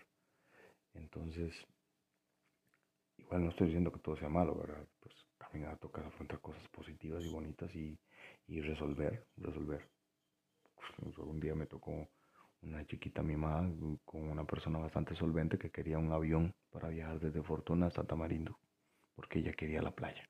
Entonces, 0.94 1.54
igual 3.18 3.46
no 3.46 3.50
estoy 3.50 3.68
diciendo 3.68 3.94
que 3.94 4.00
todo 4.00 4.18
sea 4.18 4.30
malo, 4.30 4.56
¿verdad? 4.56 4.86
Pues 5.00 5.16
también 5.38 5.74
toca 5.80 6.06
afrontar 6.06 6.42
cosas 6.42 6.68
positivas 6.68 7.24
y 7.24 7.32
bonitas 7.32 7.74
y, 7.76 7.98
y 8.48 8.60
resolver, 8.60 9.26
resolver 9.38 9.94
un 11.18 11.40
día 11.40 11.56
me 11.56 11.66
tocó 11.66 12.10
una 12.62 12.86
chiquita 12.86 13.22
mimada 13.22 13.70
con 14.06 14.30
una 14.30 14.46
persona 14.46 14.80
bastante 14.80 15.16
solvente 15.16 15.58
que 15.58 15.70
quería 15.70 15.98
un 15.98 16.12
avión 16.12 16.54
para 16.72 16.90
viajar 16.90 17.20
desde 17.20 17.44
Fortuna 17.44 17.88
hasta 17.88 18.04
Tamarindo, 18.04 18.58
porque 19.16 19.40
ella 19.40 19.54
quería 19.54 19.82
la 19.82 19.92
playa. 19.92 20.30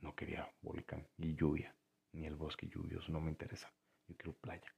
No 0.00 0.14
quería 0.14 0.48
volcán 0.62 1.06
y 1.16 1.34
lluvia, 1.34 1.74
ni 2.12 2.26
el 2.26 2.36
bosque 2.36 2.68
lluvioso, 2.68 3.10
no 3.12 3.20
me 3.20 3.30
interesa. 3.30 3.72
Yo 4.08 4.16
quiero 4.16 4.32
playa. 4.34 4.74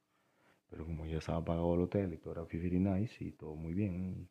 Pero 0.68 0.84
como 0.84 1.06
ya 1.06 1.18
estaba 1.18 1.44
pagado 1.44 1.74
el 1.74 1.80
hotel 1.82 2.12
y 2.14 2.18
todo 2.18 2.32
era 2.34 2.46
fifi 2.46 2.70
nice 2.78 3.24
y 3.24 3.32
todo 3.32 3.54
muy 3.54 3.74
bien, 3.74 4.28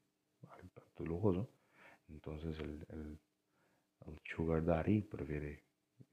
todo 0.95 1.07
lujoso, 1.07 1.49
entonces 2.07 2.57
el, 2.59 2.85
el, 2.89 3.19
Sugar 4.35 4.63
Daddy 4.63 5.01
prefiere 5.01 5.63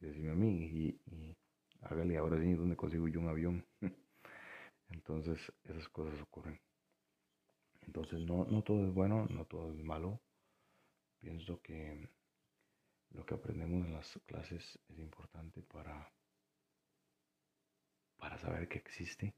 decirme 0.00 0.30
a 0.30 0.34
mí 0.34 0.66
y, 0.66 1.00
y 1.06 1.36
hágale 1.82 2.16
ahora 2.16 2.40
sí, 2.40 2.52
¿dónde 2.54 2.76
consigo 2.76 3.08
yo 3.08 3.20
un 3.20 3.28
avión? 3.28 3.64
Entonces 4.88 5.52
esas 5.64 5.88
cosas 5.88 6.20
ocurren. 6.20 6.60
Entonces 7.82 8.20
no, 8.20 8.44
no 8.44 8.62
todo 8.62 8.86
es 8.86 8.94
bueno, 8.94 9.26
no 9.30 9.44
todo 9.46 9.72
es 9.72 9.82
malo. 9.82 10.20
Pienso 11.20 11.60
que 11.62 12.08
lo 13.10 13.24
que 13.24 13.34
aprendemos 13.34 13.86
en 13.86 13.92
las 13.92 14.20
clases 14.26 14.78
es 14.88 14.98
importante 14.98 15.62
para, 15.62 16.12
para 18.16 18.38
saber 18.38 18.68
que 18.68 18.78
existe. 18.78 19.34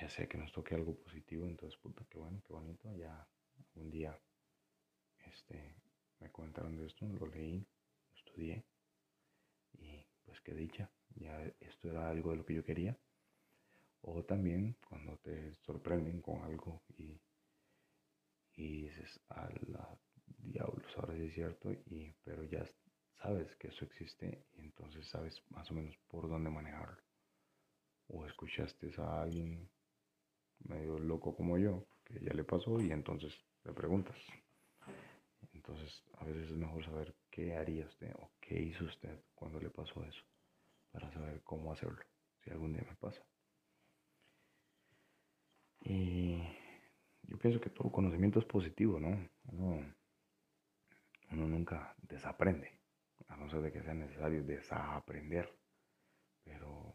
Ya 0.00 0.08
sea 0.08 0.28
que 0.28 0.38
nos 0.38 0.52
toque 0.52 0.74
algo 0.74 0.96
positivo, 0.96 1.46
entonces 1.46 1.78
puta, 1.78 2.04
qué 2.10 2.18
bueno, 2.18 2.42
qué 2.46 2.52
bonito. 2.52 2.92
Ya 2.96 3.28
un 3.74 3.90
día 3.90 4.18
este, 5.18 5.76
me 6.20 6.30
comentaron 6.30 6.76
de 6.76 6.86
esto, 6.86 7.06
lo 7.06 7.26
leí, 7.26 7.58
lo 7.60 8.14
estudié 8.16 8.64
y 9.72 10.04
pues 10.24 10.40
qué 10.40 10.54
dicha, 10.54 10.90
ya 11.16 11.40
esto 11.60 11.90
era 11.90 12.08
algo 12.08 12.30
de 12.30 12.36
lo 12.36 12.44
que 12.44 12.54
yo 12.54 12.64
quería. 12.64 12.96
O 14.02 14.22
también 14.24 14.76
cuando 14.88 15.16
te 15.18 15.54
sorprenden 15.66 16.20
con 16.20 16.42
algo 16.42 16.82
y, 16.98 17.18
y 18.56 18.82
dices, 18.82 19.20
a 19.30 19.48
la 19.68 19.98
diablos, 20.38 20.92
ahora 20.96 21.14
sí 21.14 21.24
es 21.26 21.34
cierto, 21.34 21.72
y, 21.72 22.14
pero 22.24 22.44
ya 22.44 22.64
sabes 23.22 23.54
que 23.56 23.68
eso 23.68 23.84
existe 23.84 24.46
y 24.54 24.60
entonces 24.60 25.08
sabes 25.08 25.42
más 25.50 25.70
o 25.70 25.74
menos 25.74 25.96
por 26.08 26.28
dónde 26.28 26.50
manejarlo. 26.50 27.02
O 28.08 28.26
escuchaste 28.26 28.92
a 28.98 29.22
alguien 29.22 29.68
medio 30.58 30.98
loco 30.98 31.34
como 31.34 31.58
yo, 31.58 31.86
que 32.04 32.20
ya 32.20 32.32
le 32.34 32.44
pasó 32.44 32.80
y 32.80 32.90
entonces 32.90 33.32
le 33.64 33.72
preguntas. 33.72 34.16
Entonces 35.66 36.04
a 36.18 36.24
veces 36.24 36.50
es 36.50 36.56
mejor 36.56 36.84
saber 36.84 37.14
qué 37.30 37.56
haría 37.56 37.86
usted 37.86 38.12
o 38.16 38.30
qué 38.38 38.60
hizo 38.60 38.84
usted 38.84 39.18
cuando 39.34 39.58
le 39.58 39.70
pasó 39.70 40.04
eso, 40.04 40.22
para 40.92 41.10
saber 41.10 41.42
cómo 41.42 41.72
hacerlo, 41.72 42.04
si 42.42 42.50
algún 42.50 42.74
día 42.74 42.84
me 42.86 42.94
pasa. 42.96 43.24
Y 45.80 46.36
yo 47.22 47.38
pienso 47.38 47.60
que 47.60 47.70
todo 47.70 47.90
conocimiento 47.90 48.40
es 48.40 48.44
positivo, 48.44 49.00
¿no? 49.00 49.08
Uno, 49.44 49.94
uno 51.30 51.48
nunca 51.48 51.94
desaprende, 51.96 52.78
a 53.28 53.36
no 53.36 53.48
ser 53.48 53.62
de 53.62 53.72
que 53.72 53.82
sea 53.82 53.94
necesario 53.94 54.44
desaprender, 54.44 55.50
pero 56.44 56.92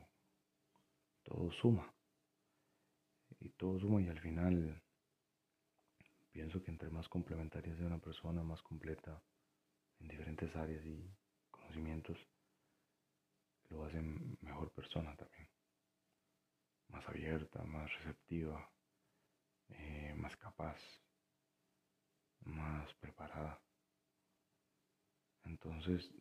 todo 1.24 1.52
suma. 1.54 1.92
Y 3.40 3.50
todo 3.50 3.80
suma 3.80 4.02
y 4.02 4.10
al 4.10 4.20
final 4.20 4.80
pienso 6.32 6.62
que 6.64 6.72
entre 6.72 6.90
más 6.90 7.08
complementarias 7.10 7.78
sea 7.78 7.88
una 7.88 8.00
persona, 8.00 8.44
más 8.44 8.62
completa 8.62 9.22
en 10.00 10.08
diferentes 10.08 10.56
áreas 10.56 10.86
y 10.86 11.12
conocimientos, 11.50 12.18
lo 13.70 13.86
hace 13.86 14.02
mejor 14.02 14.72
persona 14.72 15.16
también. 15.16 15.48
Más 16.90 17.08
abierta, 17.08 17.64
más 17.64 17.92
receptiva, 18.00 18.72
eh, 19.70 20.14
más 20.18 20.36
capaz, 20.38 20.80
más 22.42 22.92
preparada. 22.96 23.62
Entonces, 25.44 26.12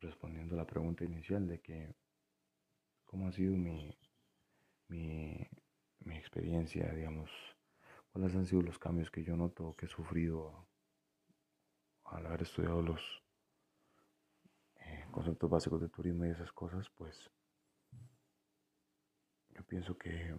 respondiendo 0.00 0.54
a 0.54 0.58
la 0.58 0.66
pregunta 0.66 1.04
inicial 1.04 1.46
de 1.46 1.60
que 1.60 1.94
cómo 3.04 3.28
ha 3.28 3.32
sido 3.32 3.56
mi, 3.56 3.96
mi, 4.88 5.46
mi 6.00 6.16
experiencia, 6.16 6.92
digamos, 6.92 7.30
cuáles 8.16 8.34
han 8.34 8.46
sido 8.46 8.62
los 8.62 8.78
cambios 8.78 9.10
que 9.10 9.22
yo 9.22 9.36
noto 9.36 9.76
que 9.76 9.84
he 9.84 9.88
sufrido 9.90 10.66
al 12.04 12.24
haber 12.24 12.44
estudiado 12.44 12.80
los 12.80 13.02
eh, 14.76 15.04
conceptos 15.10 15.50
básicos 15.50 15.82
de 15.82 15.90
turismo 15.90 16.24
y 16.24 16.30
esas 16.30 16.50
cosas, 16.52 16.88
pues 16.96 17.14
yo 19.50 19.62
pienso 19.64 19.98
que 19.98 20.34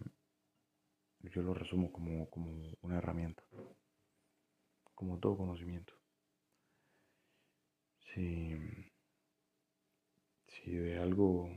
yo 1.19 1.43
lo 1.43 1.53
resumo 1.53 1.91
como, 1.91 2.27
como 2.31 2.49
una 2.81 2.97
herramienta, 2.97 3.43
como 4.95 5.19
todo 5.19 5.37
conocimiento. 5.37 5.93
Si, 7.99 8.55
si 10.47 10.71
de 10.71 10.97
algo 10.97 11.47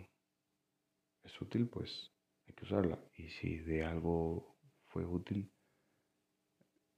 es 1.22 1.40
útil, 1.40 1.66
pues 1.66 2.12
hay 2.46 2.52
que 2.52 2.66
usarla. 2.66 3.02
Y 3.16 3.30
si 3.30 3.60
de 3.60 3.86
algo 3.86 4.58
fue 4.88 5.06
útil 5.06 5.50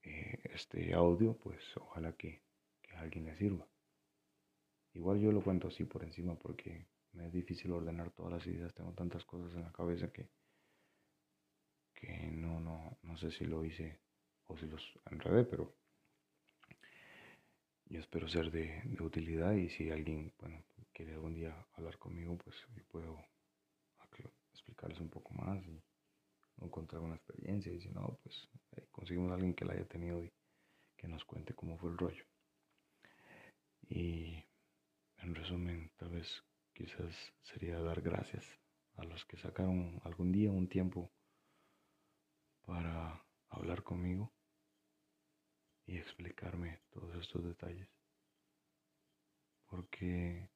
eh, 0.03 0.39
este 0.53 0.93
audio, 0.93 1.37
pues 1.37 1.61
ojalá 1.77 2.13
que, 2.13 2.41
que 2.81 2.95
a 2.95 3.01
alguien 3.01 3.25
le 3.25 3.35
sirva. 3.35 3.67
Igual 4.93 5.19
yo 5.19 5.31
lo 5.31 5.41
cuento 5.41 5.67
así 5.67 5.85
por 5.85 6.03
encima 6.03 6.35
porque 6.35 6.85
me 7.13 7.27
es 7.27 7.33
difícil 7.33 7.71
ordenar 7.71 8.11
todas 8.11 8.33
las 8.33 8.47
ideas, 8.47 8.73
tengo 8.73 8.93
tantas 8.93 9.25
cosas 9.25 9.53
en 9.55 9.63
la 9.63 9.71
cabeza 9.71 10.11
que 10.11 10.29
que 12.03 12.31
no, 12.31 12.59
no, 12.59 12.97
no 13.03 13.17
sé 13.17 13.31
si 13.31 13.45
lo 13.45 13.63
hice 13.63 13.99
o 14.47 14.57
si 14.57 14.65
los 14.67 14.83
enredé, 15.09 15.45
pero 15.45 15.73
yo 17.85 17.99
espero 17.99 18.27
ser 18.27 18.51
de, 18.51 18.81
utilidad 18.99 19.53
y 19.53 19.69
si 19.69 19.89
alguien, 19.89 20.33
bueno, 20.39 20.61
quiere 20.91 21.13
algún 21.13 21.33
día 21.33 21.55
hablar 21.73 21.97
conmigo, 21.97 22.37
pues 22.37 22.57
yo 22.75 22.83
puedo 22.85 23.25
explicarles 24.51 24.99
un 24.99 25.09
poco 25.09 25.33
más 25.33 25.65
y 25.65 25.81
encontrar 26.61 27.01
una 27.01 27.15
experiencia 27.15 27.71
y 27.71 27.81
si 27.81 27.89
no, 27.89 28.19
pues 28.23 28.49
conseguimos 28.91 29.31
a 29.31 29.35
alguien 29.35 29.53
que 29.53 29.65
la 29.65 29.73
haya 29.73 29.87
tenido 29.87 30.23
y 30.23 30.31
que 30.97 31.07
nos 31.07 31.23
cuente 31.25 31.53
cómo 31.53 31.77
fue 31.77 31.91
el 31.91 31.97
rollo. 31.97 32.25
Y 33.89 34.43
en 35.17 35.35
resumen, 35.35 35.91
tal 35.97 36.09
vez 36.09 36.43
quizás 36.73 37.13
sería 37.41 37.79
dar 37.79 38.01
gracias 38.01 38.45
a 38.95 39.03
los 39.03 39.25
que 39.25 39.37
sacaron 39.37 39.99
algún 40.03 40.31
día 40.31 40.51
un 40.51 40.67
tiempo 40.67 41.11
para 42.65 43.25
hablar 43.49 43.83
conmigo 43.83 44.31
y 45.85 45.97
explicarme 45.97 46.79
todos 46.91 47.15
estos 47.15 47.43
detalles. 47.43 47.89
Porque 49.67 50.49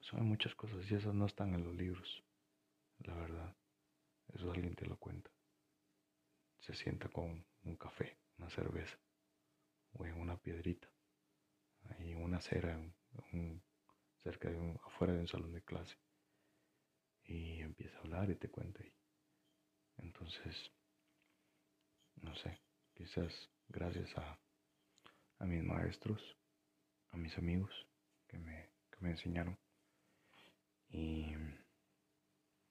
son 0.00 0.26
muchas 0.26 0.54
cosas 0.54 0.90
y 0.90 0.94
esas 0.94 1.14
no 1.14 1.26
están 1.26 1.54
en 1.54 1.64
los 1.64 1.74
libros, 1.74 2.22
la 3.00 3.14
verdad. 3.14 3.59
Eso 4.34 4.50
alguien 4.50 4.74
te 4.74 4.86
lo 4.86 4.96
cuenta. 4.98 5.30
Se 6.60 6.74
sienta 6.74 7.08
con 7.08 7.44
un 7.62 7.76
café, 7.76 8.18
una 8.38 8.50
cerveza 8.50 8.98
o 9.92 10.06
en 10.06 10.20
una 10.20 10.36
piedrita, 10.36 10.88
ahí 11.90 12.14
una 12.14 12.38
acera, 12.38 12.80
cerca 14.22 14.48
de 14.48 14.56
un, 14.56 14.78
afuera 14.84 15.12
de 15.12 15.20
un 15.20 15.28
salón 15.28 15.52
de 15.52 15.62
clase. 15.62 15.96
Y 17.24 17.60
empieza 17.60 17.96
a 17.96 18.00
hablar 18.00 18.30
y 18.30 18.36
te 18.36 18.50
cuenta. 18.50 18.84
Y 18.84 18.92
entonces 19.98 20.72
no 22.22 22.34
sé, 22.36 22.60
quizás 22.94 23.50
gracias 23.68 24.16
a, 24.16 24.38
a 25.38 25.46
mis 25.46 25.62
maestros, 25.62 26.20
a 27.10 27.16
mis 27.16 27.36
amigos 27.38 27.70
que 28.28 28.38
me, 28.38 28.70
que 28.90 28.98
me 29.00 29.10
enseñaron. 29.10 29.58
Y 30.90 31.34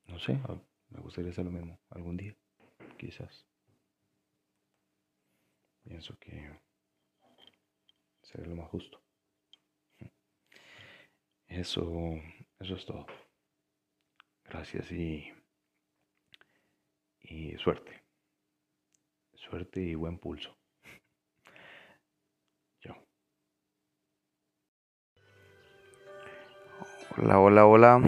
no 0.06 0.20
sé, 0.20 0.40
me 0.90 1.00
gustaría 1.00 1.32
hacer 1.32 1.46
lo 1.46 1.52
mismo 1.52 1.80
algún 1.90 2.18
día, 2.18 2.36
quizás. 2.98 3.46
Pienso 5.84 6.18
que 6.20 6.60
sería 8.22 8.48
lo 8.48 8.56
más 8.56 8.70
justo. 8.70 9.02
Eso, 11.48 12.16
eso 12.60 12.76
es 12.76 12.86
todo. 12.86 13.08
Gracias 14.44 14.92
y, 14.92 15.34
y 17.22 17.58
suerte. 17.58 18.04
Suerte 19.34 19.82
y 19.82 19.96
buen 19.96 20.20
pulso. 20.20 20.59
Hola, 27.22 27.40
hola, 27.40 27.66
hola. 27.66 28.02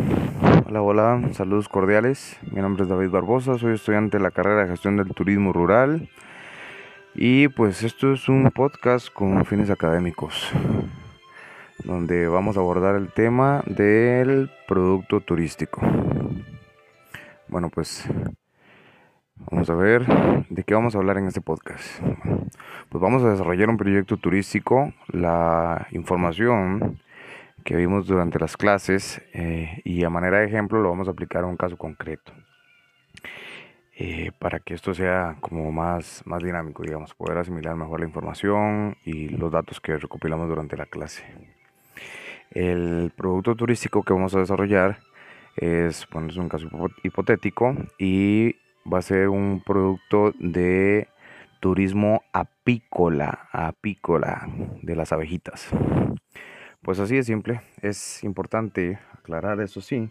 Hola, 0.68 0.82
hola. 0.82 1.22
Saludos 1.34 1.68
cordiales. 1.68 2.38
Mi 2.50 2.62
nombre 2.62 2.84
es 2.84 2.90
David 2.90 3.10
Barbosa. 3.10 3.58
Soy 3.58 3.74
estudiante 3.74 4.18
de 4.18 4.24
la 4.24 4.32
carrera 4.32 4.64
de 4.64 4.70
gestión 4.70 4.96
del 4.96 5.14
turismo 5.14 5.52
rural. 5.52 6.10
Y 7.14 7.50
pues 7.50 7.84
esto 7.84 8.14
es 8.14 8.30
un 8.30 8.50
podcast 8.52 9.12
con 9.12 9.44
fines 9.44 9.70
académicos 9.70 10.50
donde 11.84 12.28
vamos 12.28 12.56
a 12.56 12.62
abordar 12.62 12.96
el 12.96 13.12
tema 13.12 13.64
del 13.66 14.50
producto 14.66 15.20
turístico. 15.20 15.82
Bueno, 17.50 17.70
pues 17.70 18.08
Vamos 19.50 19.70
a 19.70 19.76
ver 19.76 20.06
de 20.50 20.64
qué 20.64 20.74
vamos 20.76 20.94
a 20.96 21.00
hablar 21.00 21.18
en 21.18 21.26
este 21.26 21.42
podcast. 21.42 22.00
Pues 22.90 23.02
vamos 23.02 23.24
a 23.24 23.32
desarrollar 23.32 23.70
un 23.70 23.78
proyecto 23.78 24.18
turístico, 24.18 24.94
la 25.08 25.88
información 25.92 27.00
que 27.64 27.76
vimos 27.76 28.08
durante 28.08 28.40
las 28.40 28.58
clases 28.58 29.22
eh, 29.34 29.82
y 29.84 30.04
a 30.04 30.10
manera 30.10 30.40
de 30.40 30.46
ejemplo 30.46 30.82
lo 30.82 30.90
vamos 30.90 31.08
a 31.08 31.12
aplicar 31.12 31.44
a 31.44 31.48
un 31.48 31.58
caso 31.58 31.78
concreto. 31.78 32.34
Eh, 34.04 34.32
para 34.40 34.60
que 34.60 34.74
esto 34.74 34.94
sea 34.94 35.38
como 35.42 35.72
más, 35.72 36.24
más 36.26 36.42
dinámico, 36.42 36.82
digamos, 36.82 37.14
poder 37.14 37.38
asimilar 37.38 37.76
mejor 37.76 38.00
la 38.00 38.08
información 38.08 38.98
y 39.06 39.30
los 39.30 39.52
datos 39.52 39.80
que 39.80 39.98
recopilamos 39.98 40.50
durante 40.50 40.76
la 40.76 40.88
clase. 40.88 41.24
El 42.50 43.12
producto 43.16 43.56
turístico 43.56 44.02
que 44.02 44.14
vamos 44.14 44.34
a 44.34 44.40
desarrollar 44.40 45.00
es, 45.56 46.08
bueno, 46.12 46.30
es 46.30 46.38
un 46.38 46.50
caso 46.50 46.68
hipotético 47.04 47.76
y 48.00 48.56
va 48.92 49.00
a 49.00 49.04
ser 49.04 49.30
un 49.30 49.62
producto 49.64 50.34
de 50.40 51.08
turismo 51.60 52.24
apícola, 52.34 53.50
apícola 53.52 54.48
de 54.82 54.96
las 54.96 55.12
abejitas. 55.12 55.70
Pues 56.84 57.00
así 57.00 57.16
de 57.16 57.24
simple, 57.24 57.62
es 57.84 58.24
importante 58.24 58.98
aclarar 59.14 59.62
eso 59.62 59.82
sí, 59.82 60.10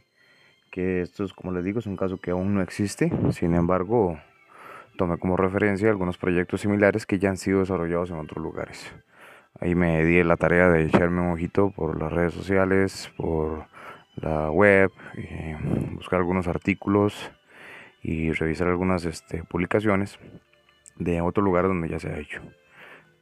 que 0.71 1.01
esto 1.01 1.25
es, 1.25 1.33
como 1.33 1.51
les 1.51 1.65
digo, 1.65 1.81
es 1.81 1.87
un 1.87 1.97
caso 1.97 2.21
que 2.21 2.31
aún 2.31 2.55
no 2.55 2.63
existe, 2.63 3.11
sin 3.33 3.55
embargo, 3.57 4.21
tomé 4.97 5.19
como 5.19 5.37
referencia 5.37 5.91
algunos 5.91 6.17
proyectos 6.17 6.61
similares 6.61 7.07
que 7.07 7.19
ya 7.19 7.31
han 7.31 7.39
sido 7.39 7.59
desarrollados 7.59 8.11
en 8.11 8.19
otros 8.19 8.41
lugares. 8.41 8.95
Ahí 9.59 9.75
me 9.75 10.05
di 10.05 10.23
la 10.23 10.37
tarea 10.37 10.69
de 10.69 10.85
echarme 10.85 11.21
un 11.21 11.33
ojito 11.33 11.71
por 11.71 12.01
las 12.01 12.13
redes 12.13 12.35
sociales, 12.35 13.11
por 13.17 13.67
la 14.15 14.53
web, 14.53 14.93
eh, 15.17 15.59
buscar 15.95 16.21
algunos 16.21 16.47
artículos 16.47 17.33
y 18.01 18.31
revisar 18.31 18.69
algunas 18.69 19.05
este, 19.07 19.43
publicaciones 19.43 20.21
de 20.97 21.21
otro 21.21 21.43
lugar 21.43 21.67
donde 21.67 21.89
ya 21.89 21.99
se 21.99 22.11
ha 22.11 22.19
hecho. 22.19 22.41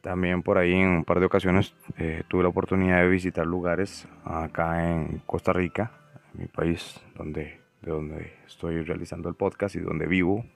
También 0.08 0.42
por 0.42 0.56
ahí 0.56 0.72
en 0.72 0.88
un 0.88 1.04
par 1.04 1.20
de 1.20 1.26
ocasiones 1.26 1.74
eh, 1.98 2.22
tuve 2.28 2.42
la 2.42 2.48
oportunidad 2.48 3.02
de 3.02 3.08
visitar 3.10 3.46
lugares 3.46 4.08
acá 4.24 4.90
en 4.90 5.18
Costa 5.26 5.52
Rica, 5.52 5.92
mi 6.32 6.46
país 6.46 6.98
donde, 7.14 7.60
de 7.82 7.90
donde 7.90 8.32
estoy 8.46 8.82
realizando 8.84 9.28
el 9.28 9.34
podcast 9.34 9.74
y 9.74 9.80
donde 9.80 10.06
vivo. 10.06 10.46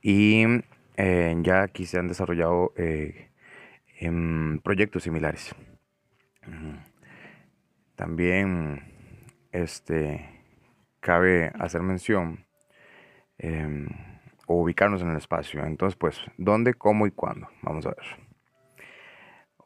Y 0.00 0.46
eh, 0.96 1.36
ya 1.42 1.60
aquí 1.60 1.84
se 1.84 1.98
han 1.98 2.08
desarrollado 2.08 2.72
eh, 2.78 3.28
en 4.00 4.62
proyectos 4.64 5.02
similares. 5.02 5.54
También 7.96 8.80
este, 9.52 10.42
cabe 11.00 11.52
hacer 11.58 11.82
mención 11.82 12.46
em, 13.36 13.88
o 14.46 14.62
ubicarnos 14.62 15.02
en 15.02 15.10
el 15.10 15.18
espacio. 15.18 15.62
Entonces, 15.66 15.98
pues, 15.98 16.18
¿dónde, 16.38 16.72
cómo 16.72 17.06
y 17.06 17.10
cuándo? 17.10 17.46
Vamos 17.60 17.84
a 17.84 17.90
ver. 17.90 18.23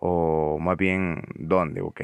O 0.01 0.59
más 0.61 0.77
bien, 0.77 1.23
¿dónde? 1.35 1.81
Ok. 1.81 2.03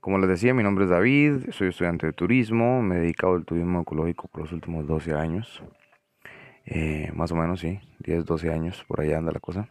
Como 0.00 0.18
les 0.18 0.30
decía, 0.30 0.54
mi 0.54 0.62
nombre 0.62 0.84
es 0.84 0.90
David, 0.90 1.50
soy 1.50 1.68
estudiante 1.68 2.06
de 2.06 2.12
turismo, 2.14 2.80
me 2.80 2.96
he 2.96 3.00
dedicado 3.00 3.34
al 3.34 3.44
turismo 3.44 3.82
ecológico 3.82 4.28
por 4.28 4.42
los 4.42 4.52
últimos 4.52 4.86
12 4.86 5.12
años. 5.12 5.62
Eh, 6.64 7.10
más 7.14 7.32
o 7.32 7.36
menos, 7.36 7.60
sí, 7.60 7.80
10, 7.98 8.24
12 8.24 8.50
años, 8.50 8.84
por 8.88 9.00
allá 9.00 9.18
anda 9.18 9.32
la 9.32 9.40
cosa. 9.40 9.68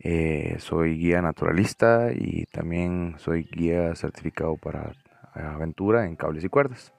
Eh, 0.00 0.56
soy 0.58 0.98
guía 0.98 1.22
naturalista 1.22 2.12
y 2.12 2.46
también 2.46 3.14
soy 3.18 3.44
guía 3.44 3.94
certificado 3.94 4.56
para 4.56 4.92
aventura 5.34 6.06
en 6.06 6.16
cables 6.16 6.44
y 6.44 6.48
cuerdas. 6.48 6.92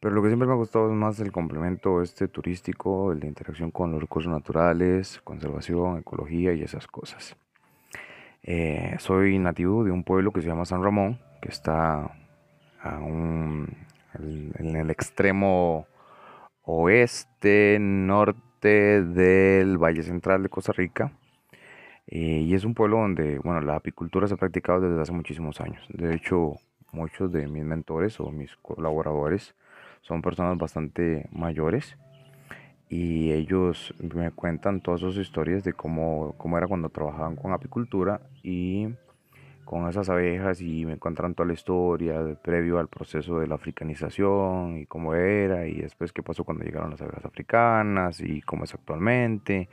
Pero 0.00 0.14
lo 0.14 0.22
que 0.22 0.28
siempre 0.28 0.46
me 0.46 0.52
ha 0.52 0.56
gustado 0.56 0.90
es 0.90 0.94
más 0.94 1.18
el 1.20 1.32
complemento 1.32 2.02
este 2.02 2.28
turístico, 2.28 3.12
el 3.12 3.20
de 3.20 3.28
interacción 3.28 3.70
con 3.70 3.92
los 3.92 4.00
recursos 4.00 4.30
naturales, 4.30 5.20
conservación, 5.24 5.98
ecología 5.98 6.52
y 6.52 6.62
esas 6.62 6.86
cosas. 6.86 7.36
Eh, 8.48 8.94
soy 9.00 9.40
nativo 9.40 9.82
de 9.82 9.90
un 9.90 10.04
pueblo 10.04 10.30
que 10.30 10.40
se 10.40 10.46
llama 10.46 10.64
San 10.64 10.82
Ramón, 10.82 11.18
que 11.42 11.48
está 11.48 12.12
en 12.84 14.76
el 14.76 14.88
extremo 14.90 15.88
oeste, 16.62 17.78
norte 17.80 19.02
del 19.02 19.78
Valle 19.78 20.04
Central 20.04 20.44
de 20.44 20.48
Costa 20.48 20.72
Rica. 20.72 21.12
Eh, 22.06 22.44
y 22.46 22.54
es 22.54 22.64
un 22.64 22.74
pueblo 22.74 22.98
donde, 22.98 23.40
bueno, 23.40 23.60
la 23.62 23.74
apicultura 23.74 24.28
se 24.28 24.34
ha 24.34 24.36
practicado 24.36 24.80
desde 24.80 25.02
hace 25.02 25.12
muchísimos 25.12 25.60
años. 25.60 25.84
De 25.88 26.14
hecho, 26.14 26.54
muchos 26.92 27.32
de 27.32 27.48
mis 27.48 27.64
mentores 27.64 28.20
o 28.20 28.30
mis 28.30 28.54
colaboradores 28.58 29.56
son 30.02 30.22
personas 30.22 30.56
bastante 30.56 31.28
mayores 31.32 31.98
y 32.88 33.32
ellos 33.32 33.94
me 33.98 34.30
cuentan 34.30 34.80
todas 34.80 35.00
sus 35.00 35.16
historias 35.16 35.64
de 35.64 35.72
cómo, 35.72 36.34
cómo 36.38 36.56
era 36.56 36.68
cuando 36.68 36.88
trabajaban 36.88 37.36
con 37.36 37.52
apicultura 37.52 38.20
y 38.42 38.88
con 39.64 39.88
esas 39.88 40.08
abejas 40.08 40.60
y 40.60 40.86
me 40.86 40.96
cuentan 40.96 41.34
toda 41.34 41.48
la 41.48 41.54
historia 41.54 42.22
previo 42.42 42.78
al 42.78 42.88
proceso 42.88 43.40
de 43.40 43.48
la 43.48 43.56
africanización 43.56 44.78
y 44.78 44.86
cómo 44.86 45.14
era 45.14 45.66
y 45.66 45.80
después 45.80 46.12
qué 46.12 46.22
pasó 46.22 46.44
cuando 46.44 46.64
llegaron 46.64 46.90
las 46.90 47.02
abejas 47.02 47.24
africanas 47.24 48.20
y 48.20 48.42
cómo 48.42 48.64
es 48.64 48.74
actualmente. 48.74 49.68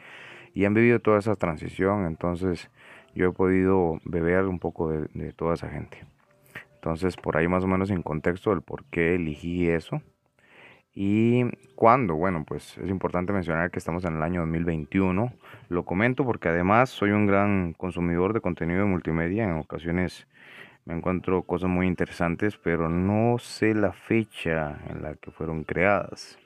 Y 0.55 0.65
han 0.65 0.73
vivido 0.73 0.99
toda 0.99 1.19
esa 1.19 1.35
transición 1.35 2.05
entonces 2.07 2.71
yo 3.13 3.29
he 3.29 3.31
podido 3.31 3.99
beber 4.05 4.45
un 4.45 4.57
poco 4.57 4.89
de, 4.89 5.07
de 5.13 5.33
toda 5.33 5.53
esa 5.53 5.69
gente. 5.69 6.03
Entonces 6.75 7.15
por 7.15 7.37
ahí 7.37 7.47
más 7.47 7.63
o 7.63 7.67
menos 7.67 7.91
en 7.91 8.01
contexto 8.01 8.49
del 8.49 8.61
por 8.61 8.85
qué 8.85 9.13
elegí 9.13 9.69
eso 9.69 10.01
¿Y 10.95 11.43
cuándo? 11.75 12.15
Bueno, 12.15 12.43
pues 12.47 12.77
es 12.77 12.89
importante 12.89 13.33
mencionar 13.33 13.71
que 13.71 13.79
estamos 13.79 14.05
en 14.05 14.17
el 14.17 14.23
año 14.23 14.41
2021. 14.41 15.33
Lo 15.69 15.85
comento 15.85 16.23
porque 16.23 16.49
además 16.49 16.91
soy 16.91 17.11
un 17.11 17.25
gran 17.25 17.73
consumidor 17.73 18.33
de 18.33 18.41
contenido 18.41 18.81
de 18.81 18.85
multimedia. 18.85 19.45
En 19.45 19.57
ocasiones 19.57 20.27
me 20.85 20.93
encuentro 20.93 21.43
cosas 21.43 21.69
muy 21.69 21.87
interesantes, 21.87 22.57
pero 22.57 22.89
no 22.89 23.39
sé 23.39 23.73
la 23.73 23.91
fecha 23.91 24.77
en 24.87 25.01
la 25.01 25.15
que 25.15 25.31
fueron 25.31 25.63
creadas. 25.63 26.37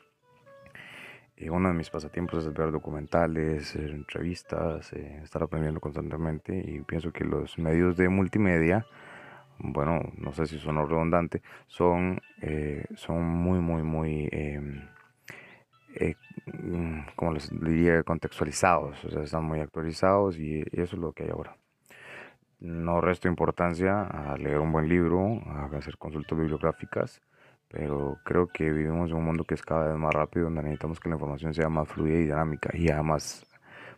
Y 1.35 1.49
uno 1.49 1.67
de 1.67 1.75
mis 1.75 1.89
pasatiempos 1.89 2.45
es 2.45 2.53
ver 2.53 2.71
documentales, 2.71 3.75
entrevistas, 3.75 4.91
eh, 4.93 5.19
estar 5.23 5.43
aprendiendo 5.43 5.81
constantemente 5.81 6.57
y 6.57 6.79
pienso 6.81 7.11
que 7.11 7.25
los 7.25 7.59
medios 7.59 7.97
de 7.97 8.09
multimedia 8.09 8.87
bueno, 9.59 10.01
no 10.17 10.33
sé 10.33 10.45
si 10.47 10.59
son 10.59 10.77
redundante, 10.87 11.41
son, 11.67 12.21
eh, 12.41 12.85
son 12.95 13.23
muy, 13.23 13.59
muy, 13.59 13.83
muy, 13.83 14.29
em, 14.31 14.81
eh, 15.95 16.15
mm, 16.45 16.99
como 17.15 17.33
les 17.33 17.49
diría, 17.49 18.03
contextualizados, 18.03 19.03
o 19.05 19.09
sea, 19.09 19.23
están 19.23 19.43
muy 19.45 19.59
actualizados 19.59 20.37
y 20.37 20.61
eso 20.71 20.95
es 20.95 21.01
lo 21.01 21.13
que 21.13 21.23
hay 21.23 21.29
ahora. 21.29 21.57
No 22.59 23.01
resto 23.01 23.27
importancia 23.27 24.01
a 24.03 24.35
leer 24.37 24.59
un 24.59 24.71
buen 24.71 24.89
libro, 24.89 25.41
a 25.45 25.65
hacer 25.77 25.97
consultas 25.97 26.37
bibliográficas, 26.37 27.21
pero 27.67 28.17
creo 28.23 28.47
que 28.47 28.71
vivimos 28.71 29.11
en 29.11 29.17
un 29.17 29.25
mundo 29.25 29.43
que 29.43 29.55
es 29.55 29.61
cada 29.61 29.89
vez 29.89 29.97
más 29.97 30.13
rápido, 30.13 30.45
donde 30.45 30.63
necesitamos 30.63 30.99
que 30.99 31.09
la 31.09 31.15
información 31.15 31.53
sea 31.53 31.69
más 31.69 31.87
fluida 31.87 32.15
y 32.15 32.23
dinámica. 32.23 32.69
Y 32.73 32.89
además, 32.89 33.45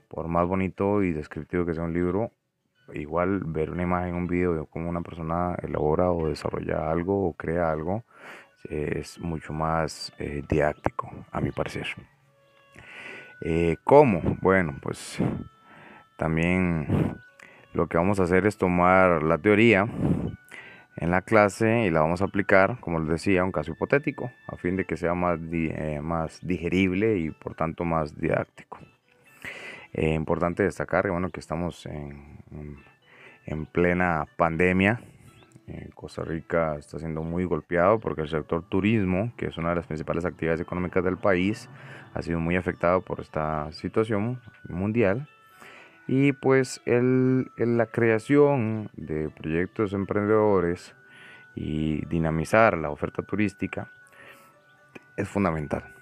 por 0.08 0.28
más 0.28 0.48
bonito 0.48 1.04
y 1.04 1.14
descriptivo 1.14 1.66
que 1.66 1.74
sea 1.74 1.84
un 1.84 1.94
libro, 1.94 2.32
igual 2.94 3.42
ver 3.46 3.72
una 3.72 3.84
imagen, 3.84 4.16
un 4.16 4.28
video 4.28 4.54
de 4.54 4.66
cómo 4.68 4.90
una 4.90 5.02
persona 5.02 5.56
elabora 5.62 6.12
o 6.12 6.30
desarrolla 6.30 6.90
algo 6.92 7.28
o 7.28 7.34
crea 7.34 7.72
algo 7.72 8.04
es 8.64 9.20
mucho 9.20 9.54
más 9.54 10.12
eh, 10.20 10.44
didáctico, 10.48 11.10
a 11.32 11.42
mi 11.42 11.52
parecer. 11.52 11.88
Eh, 13.42 13.78
¿Cómo? 13.84 14.22
Bueno, 14.42 14.76
pues 14.82 15.18
también 16.18 17.18
lo 17.74 17.88
que 17.88 17.98
vamos 17.98 18.20
a 18.20 18.24
hacer 18.24 18.46
es 18.46 18.58
tomar 18.58 19.24
la 19.24 19.38
teoría 19.38 19.88
en 20.98 21.12
la 21.12 21.22
clase 21.22 21.86
y 21.86 21.92
la 21.92 22.02
vamos 22.02 22.22
a 22.22 22.26
aplicar, 22.26 22.80
como 22.82 23.00
les 23.00 23.08
decía, 23.08 23.46
un 23.46 23.54
caso 23.54 23.72
hipotético, 23.72 24.32
a 24.48 24.58
fin 24.58 24.76
de 24.76 24.84
que 24.84 24.98
sea 24.98 25.14
más, 25.14 25.40
eh, 25.52 26.02
más 26.02 26.40
digerible 26.46 27.18
y 27.18 27.32
por 27.32 27.56
tanto 27.56 27.86
más 27.86 28.20
didáctico. 28.20 28.80
Eh, 29.94 30.14
importante 30.14 30.64
destacar 30.64 31.10
bueno, 31.10 31.30
que 31.30 31.40
estamos 31.40 31.86
en, 31.86 32.39
en 33.46 33.66
plena 33.66 34.26
pandemia. 34.38 35.02
Eh, 35.68 35.90
Costa 35.94 36.24
Rica 36.24 36.78
está 36.78 36.98
siendo 36.98 37.22
muy 37.22 37.44
golpeado 37.44 38.00
porque 38.00 38.22
el 38.22 38.30
sector 38.30 38.64
turismo, 38.68 39.32
que 39.38 39.48
es 39.48 39.58
una 39.58 39.70
de 39.70 39.76
las 39.76 39.88
principales 39.88 40.26
actividades 40.26 40.62
económicas 40.62 41.04
del 41.04 41.18
país, 41.18 41.70
ha 42.14 42.22
sido 42.22 42.40
muy 42.40 42.56
afectado 42.56 43.02
por 43.02 43.20
esta 43.20 43.72
situación 43.72 44.42
mundial. 44.68 45.28
Y 46.08 46.34
pues 46.34 46.82
el, 46.86 47.52
la 47.58 47.86
creación 47.86 48.90
de 48.94 49.30
proyectos 49.30 49.94
emprendedores 49.94 50.96
y 51.54 52.04
dinamizar 52.08 52.76
la 52.78 52.90
oferta 52.90 53.22
turística 53.22 53.92
es 55.18 55.28
fundamental 55.28 55.99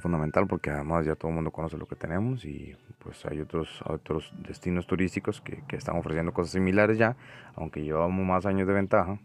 fundamental 0.00 0.46
porque 0.46 0.70
además 0.70 1.06
ya 1.06 1.14
todo 1.14 1.28
el 1.30 1.36
mundo 1.36 1.50
conoce 1.50 1.78
lo 1.78 1.86
que 1.86 1.96
tenemos 1.96 2.44
y 2.44 2.76
pues 2.98 3.24
hay 3.26 3.40
otros, 3.40 3.82
otros 3.86 4.32
destinos 4.38 4.86
turísticos 4.86 5.40
que, 5.40 5.62
que 5.68 5.76
están 5.76 5.96
ofreciendo 5.96 6.32
cosas 6.32 6.52
similares 6.52 6.98
ya, 6.98 7.16
aunque 7.54 7.82
llevamos 7.82 8.24
más 8.24 8.46
años 8.46 8.66
de 8.66 8.74
ventaja 8.74 9.18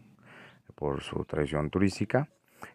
por 0.74 1.02
su 1.02 1.24
tradición 1.24 1.70
turística, 1.70 2.28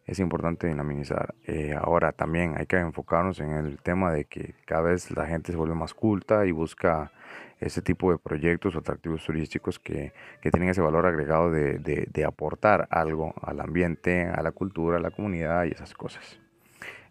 es 0.06 0.20
importante 0.20 0.68
dinamizar. 0.68 1.36
Eh, 1.46 1.76
ahora 1.80 2.12
también 2.12 2.56
hay 2.58 2.66
que 2.66 2.78
enfocarnos 2.78 3.40
en 3.40 3.52
el 3.52 3.80
tema 3.80 4.12
de 4.12 4.26
que 4.26 4.56
cada 4.66 4.82
vez 4.82 5.12
la 5.12 5.26
gente 5.26 5.52
se 5.52 5.58
vuelve 5.58 5.76
más 5.76 5.94
culta 5.94 6.46
y 6.46 6.52
busca 6.52 7.12
ese 7.60 7.82
tipo 7.82 8.12
de 8.12 8.18
proyectos 8.18 8.76
o 8.76 8.80
atractivos 8.80 9.26
turísticos 9.26 9.80
que, 9.80 10.14
que 10.42 10.52
tienen 10.52 10.70
ese 10.70 10.82
valor 10.82 11.06
agregado 11.06 11.52
de, 11.52 11.80
de, 11.80 12.08
de 12.12 12.26
aportar 12.26 12.88
algo 12.92 13.34
al 13.42 13.60
ambiente, 13.60 14.28
a 14.28 14.42
la 14.44 14.52
cultura, 14.52 14.98
a 14.98 15.02
la 15.02 15.12
comunidad 15.12 15.66
y 15.66 15.72
esas 15.72 15.94
cosas. 15.94 16.40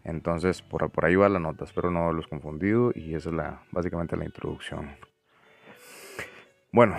Entonces, 0.07 0.61
por, 0.61 0.89
ahí 1.03 1.17
va 1.17 1.27
la 1.27 1.37
nota, 1.37 1.65
espero 1.65 1.91
no 1.91 2.03
haberlos 2.03 2.27
confundido 2.27 2.93
y 2.95 3.13
esa 3.13 3.27
es 3.27 3.35
la, 3.35 3.61
básicamente 3.71 4.15
la 4.15 4.23
introducción. 4.23 4.95
Bueno, 6.71 6.95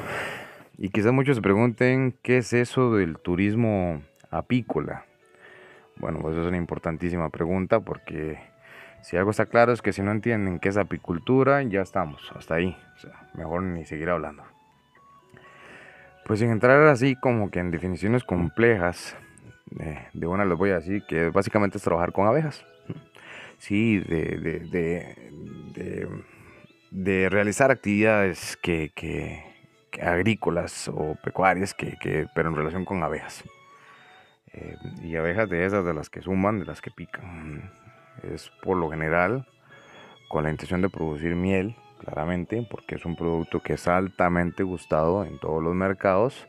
y 0.77 0.91
quizás 0.91 1.11
muchos 1.13 1.37
se 1.37 1.43
pregunten, 1.43 2.15
¿qué 2.23 2.37
es 2.37 2.53
eso 2.53 2.95
del 2.95 3.19
turismo 3.19 4.03
apícola? 4.31 5.07
Bueno, 5.97 6.19
pues 6.21 6.37
es 6.37 6.47
una 6.47 6.59
importantísima 6.59 7.31
pregunta 7.31 7.81
porque 7.81 8.39
Si 9.01 9.17
algo 9.17 9.31
está 9.31 9.47
claro 9.47 9.73
es 9.73 9.81
que 9.81 9.93
si 9.93 10.03
no 10.03 10.11
entienden 10.11 10.59
qué 10.59 10.69
es 10.69 10.77
apicultura, 10.77 11.63
ya 11.63 11.81
estamos, 11.81 12.31
hasta 12.37 12.57
ahí. 12.57 12.77
mejor 13.33 13.63
ni 13.63 13.87
seguir 13.87 14.11
hablando. 14.11 14.43
Pues 16.27 16.41
sin 16.41 16.51
entrar 16.51 16.83
así 16.89 17.15
como 17.15 17.51
que 17.51 17.61
en 17.61 17.71
definiciones 17.71 18.23
complejas, 18.25 19.17
de 20.13 20.27
una 20.27 20.45
les 20.45 20.59
voy 20.59 20.71
a 20.71 20.75
decir 20.75 21.05
que 21.09 21.31
básicamente 21.31 21.79
es 21.79 21.85
trabajar 21.85 22.13
con 22.13 22.27
abejas. 22.27 22.67
Sí, 23.59 23.99
de, 23.99 25.15
de, 26.91 27.29
realizar 27.29 27.71
actividades 27.71 28.57
que, 28.57 29.45
agrícolas 30.01 30.89
o 30.89 31.17
pecuarias, 31.23 31.75
que, 31.75 32.27
pero 32.35 32.49
en 32.51 32.57
relación 32.57 32.85
con 32.85 33.03
abejas. 33.03 33.45
Eh, 34.53 34.77
y 35.03 35.17
abejas 35.17 35.49
de 35.49 35.67
esas, 35.67 35.85
de 35.85 35.93
las 35.93 36.09
que 36.09 36.23
suman, 36.23 36.61
de 36.61 36.67
las 36.67 36.81
que 36.81 36.91
pican. 36.91 37.71
Es 38.23 38.51
por 38.63 38.77
lo 38.77 38.91
general 38.91 39.47
con 40.29 40.45
la 40.45 40.51
intención 40.51 40.83
de 40.83 40.89
producir 40.89 41.35
miel, 41.35 41.77
claramente, 41.99 42.67
porque 42.71 42.95
es 42.95 43.05
un 43.05 43.17
producto 43.17 43.61
que 43.61 43.75
es 43.75 43.89
altamente 43.89 44.63
gustado 44.63 45.25
en 45.25 45.39
todos 45.39 45.63
los 45.63 45.75
mercados 45.75 46.49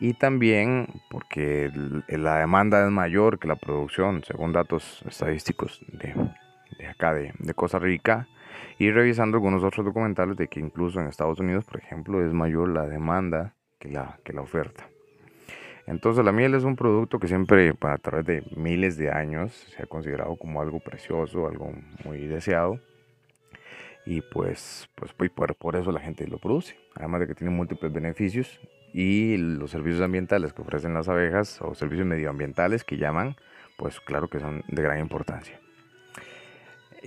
y 0.00 0.14
también 0.14 0.88
porque 1.10 1.70
la 2.08 2.38
demanda 2.38 2.84
es 2.84 2.90
mayor 2.90 3.38
que 3.38 3.48
la 3.48 3.56
producción, 3.56 4.22
según 4.24 4.52
datos 4.52 5.02
estadísticos 5.06 5.80
de, 5.88 6.14
acá 6.88 7.14
de, 7.14 7.32
Costa 7.54 7.78
Rica. 7.78 8.28
Y 8.78 8.90
revisando 8.90 9.36
algunos 9.36 9.62
otros 9.62 9.86
documentales 9.86 10.36
de 10.36 10.48
que 10.48 10.60
incluso 10.60 11.00
en 11.00 11.06
Estados 11.06 11.38
Unidos, 11.38 11.64
por 11.64 11.78
ejemplo, 11.80 12.24
es 12.24 12.32
mayor 12.32 12.68
la 12.68 12.86
demanda 12.86 13.54
que 13.78 13.88
la, 13.88 14.18
que 14.24 14.32
la 14.32 14.42
oferta. 14.42 14.88
Entonces 15.86 16.24
la 16.24 16.32
miel 16.32 16.54
es 16.54 16.64
un 16.64 16.76
producto 16.76 17.18
que 17.18 17.28
siempre 17.28 17.74
a 17.80 17.98
través 17.98 18.24
de 18.24 18.42
miles 18.56 18.96
de 18.96 19.10
años 19.10 19.52
se 19.52 19.82
ha 19.82 19.86
considerado 19.86 20.36
como 20.36 20.62
algo 20.62 20.80
precioso, 20.80 21.46
algo 21.46 21.72
muy 22.04 22.26
deseado. 22.26 22.80
Y 24.06 24.20
pues, 24.22 24.88
pues, 24.96 25.12
pues 25.12 25.30
por, 25.30 25.54
por 25.56 25.76
eso 25.76 25.92
la 25.92 26.00
gente 26.00 26.26
lo 26.26 26.38
produce. 26.38 26.76
Además 26.94 27.20
de 27.20 27.26
que 27.26 27.34
tiene 27.34 27.54
múltiples 27.54 27.92
beneficios 27.92 28.60
y 28.92 29.36
los 29.36 29.70
servicios 29.70 30.02
ambientales 30.02 30.52
que 30.52 30.62
ofrecen 30.62 30.94
las 30.94 31.08
abejas 31.08 31.60
o 31.62 31.74
servicios 31.74 32.06
medioambientales 32.06 32.84
que 32.84 32.96
llaman, 32.96 33.36
pues 33.76 34.00
claro 34.00 34.28
que 34.28 34.40
son 34.40 34.62
de 34.68 34.82
gran 34.82 35.00
importancia. 35.00 35.60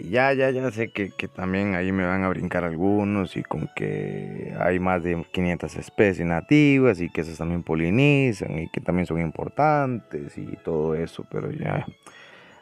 Ya, 0.03 0.31
ya, 0.33 0.51
ya 0.51 0.69
sé 0.71 0.89
que, 0.91 1.09
que, 1.09 1.27
también 1.27 1.73
ahí 1.73 1.91
me 1.91 2.05
van 2.05 2.23
a 2.23 2.29
brincar 2.29 2.63
algunos 2.63 3.35
y 3.35 3.41
con 3.43 3.67
que 3.75 4.53
hay 4.59 4.79
más 4.79 5.01
de 5.03 5.25
500 5.31 5.75
especies 5.75 6.27
nativas 6.27 7.01
y 7.01 7.09
que 7.09 7.21
esas 7.21 7.37
también 7.39 7.63
polinizan 7.63 8.59
y 8.59 8.69
que 8.69 8.79
también 8.79 9.07
son 9.07 9.19
importantes 9.19 10.37
y 10.37 10.55
todo 10.63 10.93
eso, 10.93 11.25
pero 11.31 11.51
ya, 11.51 11.85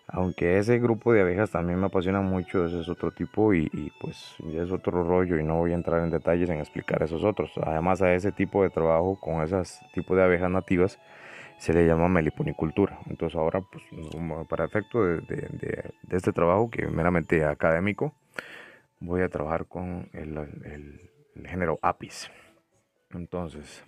aunque 0.08 0.60
ese 0.60 0.80
grupo 0.80 1.12
de 1.12 1.22
abejas 1.22 1.52
también 1.52 1.80
me 1.80 1.88
apasiona 1.88 2.22
mucho, 2.22 2.66
ese 2.68 2.80
es 2.80 2.88
otro 2.88 3.12
tipo 3.12 3.54
y, 3.54 3.70
y 3.74 3.92
pues 4.00 4.36
es 4.54 4.72
otro 4.72 5.04
rollo 5.04 5.38
y 5.38 5.44
no 5.44 5.58
voy 5.58 5.72
a 5.74 5.76
entrar 5.76 6.04
en 6.04 6.12
detalles 6.12 6.50
en 6.50 6.60
explicar 6.60 7.04
esos 7.04 7.24
otros. 7.24 7.52
Además 7.62 8.02
a 8.02 8.14
ese 8.14 8.32
tipo 8.32 8.64
de 8.64 8.70
trabajo 8.70 9.20
con 9.20 9.44
esos 9.44 9.80
tipos 9.94 10.16
de 10.16 10.24
abejas 10.24 10.50
nativas, 10.50 11.00
se 11.66 11.74
le 11.74 11.88
llama 11.88 12.08
meliponicultura. 12.08 13.00
Entonces 13.08 13.36
ahora, 13.36 13.60
pues, 13.60 13.84
para 14.48 14.66
efecto 14.66 15.04
de, 15.04 15.92
este 16.12 16.32
trabajo, 16.32 16.70
que 16.70 16.84
es 16.84 16.92
meramente 16.92 17.44
académico, 17.44 18.14
voy 19.00 19.24
a 19.24 19.30
trabajar 19.30 19.66
con 19.66 20.08
el, 20.14 21.10
género 21.44 21.80
Apis. 21.82 22.30
Entonces, 23.10 23.84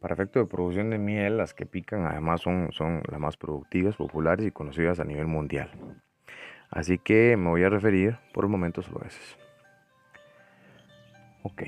para 0.00 0.14
efecto 0.14 0.38
de 0.38 0.46
producción 0.46 0.88
de 0.88 0.96
miel, 0.96 1.36
las 1.36 1.52
que 1.52 1.66
pican 1.66 2.06
además 2.06 2.40
son, 2.40 2.70
las 3.06 3.20
más 3.20 3.36
productivas, 3.36 3.94
populares 3.96 4.46
y 4.46 4.50
conocidas 4.50 4.98
a 4.98 5.04
nivel 5.04 5.26
mundial. 5.26 5.70
Así 6.70 6.96
que 6.96 7.36
me 7.36 7.50
voy 7.50 7.62
a 7.62 7.68
referir 7.68 8.16
por 8.32 8.44
el 8.44 8.50
momento 8.50 8.80
solo 8.80 9.02
a 9.04 9.08
esas. 9.08 9.36
Ok. 11.42 11.64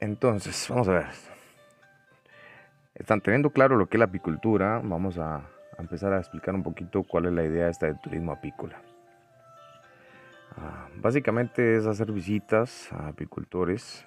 Entonces, 0.00 0.66
vamos 0.70 0.88
a 0.88 0.92
ver. 0.92 1.06
Están 2.94 3.20
teniendo 3.20 3.50
claro 3.50 3.76
lo 3.76 3.86
que 3.86 3.96
es 3.96 3.98
la 3.98 4.06
apicultura. 4.06 4.80
Vamos 4.82 5.18
a, 5.18 5.42
empezar 5.78 6.12
a 6.12 6.18
explicar 6.18 6.54
un 6.54 6.62
poquito 6.62 7.02
cuál 7.02 7.26
es 7.26 7.32
la 7.32 7.44
idea 7.44 7.68
esta 7.68 7.86
del 7.86 8.00
turismo 8.00 8.32
apícola. 8.32 8.80
Ah, 10.56 10.88
básicamente 10.96 11.76
es 11.76 11.86
hacer 11.86 12.12
visitas 12.12 12.92
a 12.92 13.08
apicultores, 13.08 14.04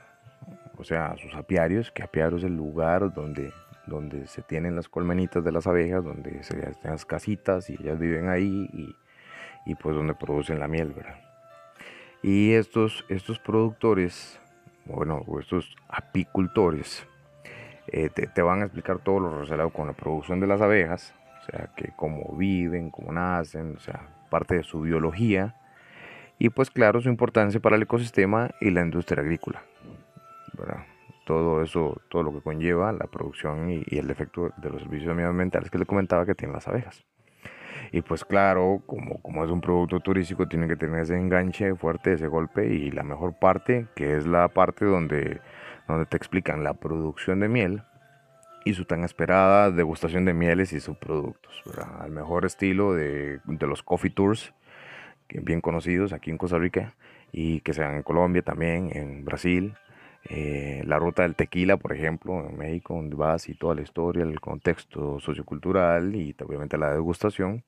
o 0.78 0.84
sea, 0.84 1.08
a 1.08 1.18
sus 1.18 1.34
apiarios, 1.36 1.92
que 1.92 2.04
apiario 2.04 2.38
es 2.38 2.44
el 2.44 2.56
lugar 2.56 3.14
donde, 3.14 3.54
donde 3.88 4.28
se 4.28 4.42
tienen 4.42 4.76
las 4.76 4.90
colmenitas 4.90 5.44
de 5.44 5.52
las 5.52 5.66
abejas, 5.68 6.04
donde 6.04 6.44
se 6.44 6.54
tienen 6.54 6.76
las 6.84 7.06
casitas 7.06 7.70
y 7.70 7.74
ellas 7.74 7.98
viven 7.98 8.30
ahí 8.30 8.96
y, 9.66 9.76
pues 9.76 9.96
donde 9.96 10.14
producen 10.14 10.60
la 10.60 10.68
miel. 10.68 10.94
Y 12.22 12.54
estos, 12.54 13.06
estos 13.10 13.40
productores 13.40 14.40
bueno, 14.86 15.24
estos 15.40 15.76
apicultores 15.88 17.08
eh, 17.88 18.10
te, 18.10 18.42
van 18.42 18.62
a 18.62 18.66
explicar 18.66 19.00
todo 19.00 19.20
lo 19.20 19.30
relacionado 19.30 19.70
con 19.70 19.88
la 19.88 19.94
producción 19.94 20.40
de 20.40 20.48
las 20.48 20.62
abejas, 20.62 21.14
o 21.42 21.46
sea, 21.46 21.70
que 21.76 21.92
cómo 21.96 22.36
viven, 22.38 22.90
cómo 22.90 23.12
nacen, 23.12 23.76
o 23.76 23.80
sea, 23.80 24.10
parte 24.30 24.56
de 24.56 24.64
su 24.64 24.82
biología 24.82 25.56
y 26.40 26.50
pues 26.50 26.72
claro, 26.72 27.02
su 27.02 27.10
importancia 27.10 27.60
para 27.60 27.76
el 27.76 27.84
ecosistema 27.84 28.52
y 28.60 28.72
la 28.72 28.82
industria 28.82 29.22
agrícola. 29.22 29.64
Todo 31.26 31.62
eso, 31.62 32.02
todo 32.10 32.24
lo 32.24 32.34
que 32.34 32.42
conlleva 32.42 32.92
la 32.92 33.08
producción 33.08 33.70
y, 33.70 33.84
y 33.86 33.98
el 33.98 34.10
efecto 34.10 34.52
de 34.58 34.70
los 34.70 34.82
servicios 34.82 35.16
medioambientales 35.16 35.72
que 35.72 35.78
le 35.78 35.86
comentaba 35.86 36.26
que 36.26 36.36
tienen 36.36 36.54
las 36.54 36.68
abejas. 36.68 37.06
Y 37.94 38.02
pues 38.02 38.26
claro, 38.26 38.82
como, 38.88 39.22
como 39.22 39.46
es 39.46 39.52
un 39.52 39.62
producto 39.62 40.00
turístico, 40.00 40.48
tiene 40.48 40.68
que 40.68 40.76
tener 40.76 41.02
ese 41.02 41.16
enganche 41.16 41.76
fuerte, 41.76 42.14
ese 42.14 42.26
golpe. 42.26 42.66
Y 42.66 42.90
la 42.90 43.04
mejor 43.04 43.38
parte, 43.38 43.86
que 43.96 44.18
es 44.18 44.26
la 44.26 44.48
parte 44.48 44.84
donde, 44.84 45.42
donde 45.88 46.08
te 46.08 46.18
explican 46.18 46.64
la 46.64 46.74
producción 46.74 47.40
de 47.40 47.50
miel 47.50 47.84
y 48.66 48.74
su 48.74 48.86
tan 48.86 49.04
esperada 49.04 49.70
degustación 49.70 50.26
de 50.26 50.34
mieles 50.34 50.74
y 50.74 50.80
sus 50.80 50.98
productos. 50.98 51.62
Al 52.00 52.10
mejor 52.10 52.46
estilo 52.46 52.96
de, 52.96 53.40
de 53.46 53.68
los 53.68 53.84
coffee 53.84 54.10
tours, 54.10 54.56
bien 55.30 55.62
conocidos 55.62 56.14
aquí 56.14 56.32
en 56.32 56.40
Costa 56.40 56.58
Rica 56.58 56.96
y 57.32 57.60
que 57.60 57.76
sean 57.76 57.94
en 57.94 58.02
Colombia 58.02 58.42
también, 58.42 58.90
en 58.98 59.24
Brasil. 59.24 59.76
Eh, 60.24 60.82
la 60.88 60.98
ruta 60.98 61.22
del 61.22 61.36
tequila, 61.36 61.78
por 61.78 61.94
ejemplo, 61.94 62.50
en 62.50 62.58
México, 62.58 62.96
donde 62.96 63.16
vas 63.16 63.50
y 63.50 63.54
toda 63.54 63.76
la 63.76 63.84
historia, 63.84 64.24
el 64.24 64.40
contexto 64.42 65.20
sociocultural 65.20 66.16
y 66.16 66.36
obviamente 66.44 66.76
la 66.80 66.92
degustación 66.92 67.64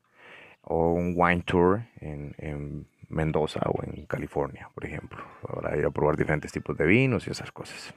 o 0.65 0.93
un 0.93 1.13
wine 1.15 1.43
tour 1.43 1.81
en, 2.01 2.87
Mendoza 3.07 3.61
o 3.67 3.83
en 3.83 4.07
California, 4.07 4.67
por 4.73 4.83
ejemplo, 4.83 5.23
para 5.41 5.77
ir 5.77 5.85
a 5.85 5.91
probar 5.91 6.17
diferentes 6.17 6.51
tipos 6.51 6.75
de 6.75 6.87
vinos 6.87 7.27
y 7.27 7.31
esas 7.31 7.51
cosas. 7.51 7.93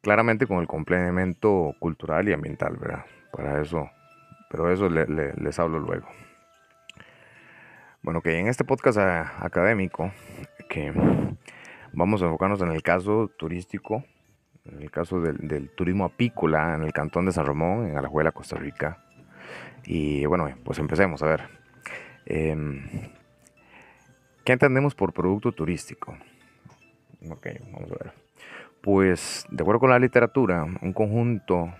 Claramente 0.00 0.46
con 0.46 0.58
el 0.58 0.68
complemento 0.68 1.74
cultural 1.80 2.28
y 2.28 2.32
ambiental, 2.32 2.76
¿verdad? 2.76 3.04
Para 3.32 3.60
eso, 3.60 3.90
pero 4.48 4.70
eso 4.72 4.88
les 4.88 5.58
hablo 5.58 5.80
luego. 5.80 6.06
Bueno, 8.00 8.20
que 8.20 8.38
en 8.38 8.46
este 8.46 8.64
podcast 8.64 8.98
académico, 8.98 10.12
que 10.68 10.92
vamos 11.92 12.22
a 12.22 12.26
enfocarnos 12.26 12.62
en 12.62 12.70
el 12.70 12.82
caso 12.82 13.28
turístico, 13.36 14.04
en 14.66 14.82
el 14.82 14.90
caso 14.92 15.20
del, 15.20 15.48
del 15.48 15.68
turismo 15.70 16.04
apícola 16.04 16.76
en 16.76 16.84
el 16.84 16.92
cantón 16.92 17.26
de 17.26 17.32
San 17.32 17.44
Ramón, 17.44 17.88
en 17.88 17.98
Alajuela, 17.98 18.30
Costa 18.30 18.56
Rica 18.56 19.04
y 19.86 20.24
bueno, 20.26 20.48
pues 20.64 20.78
empecemos 20.78 21.22
a 21.22 21.26
ver. 21.26 21.42
Em, 22.26 22.82
¿Qué 24.44 24.52
entendemos 24.52 24.94
por 24.94 25.12
producto 25.12 25.52
turístico? 25.52 26.16
Ok, 27.30 27.46
vamos 27.72 27.90
a 27.92 28.04
ver. 28.04 28.12
Pues, 28.82 29.46
de 29.50 29.62
acuerdo 29.62 29.80
con 29.80 29.90
la 29.90 29.98
literatura, 29.98 30.64
un 30.64 30.92
conjunto 30.92 31.72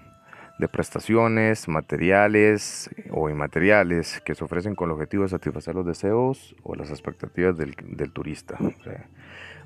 de 0.58 0.68
prestaciones, 0.68 1.68
materiales 1.68 2.88
o 3.10 3.28
inmateriales 3.28 4.22
que 4.24 4.34
se 4.34 4.44
ofrecen 4.44 4.74
con 4.74 4.88
el 4.88 4.94
objetivo 4.94 5.24
de 5.24 5.28
satisfacer 5.28 5.74
los 5.74 5.84
deseos 5.84 6.54
o 6.62 6.74
las 6.74 6.90
expectativas 6.90 7.56
del, 7.58 7.74
turista. 8.12 8.56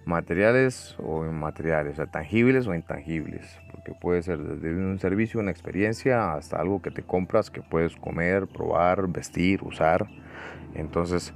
Materiales 0.09 0.97
o 0.99 1.27
inmateriales, 1.27 1.93
o 1.93 1.97
sea, 1.97 2.07
tangibles 2.07 2.67
o 2.67 2.75
intangibles, 2.75 3.61
porque 3.71 3.93
puede 3.93 4.23
ser 4.23 4.39
desde 4.39 4.75
un 4.75 4.99
servicio, 4.99 5.39
una 5.39 5.51
experiencia, 5.51 6.33
hasta 6.33 6.59
algo 6.59 6.81
que 6.81 6.91
te 6.91 7.03
compras 7.03 7.51
que 7.51 7.61
puedes 7.61 7.95
comer, 7.95 8.47
probar, 8.47 9.07
vestir, 9.09 9.63
usar. 9.63 10.09
Entonces, 10.75 11.35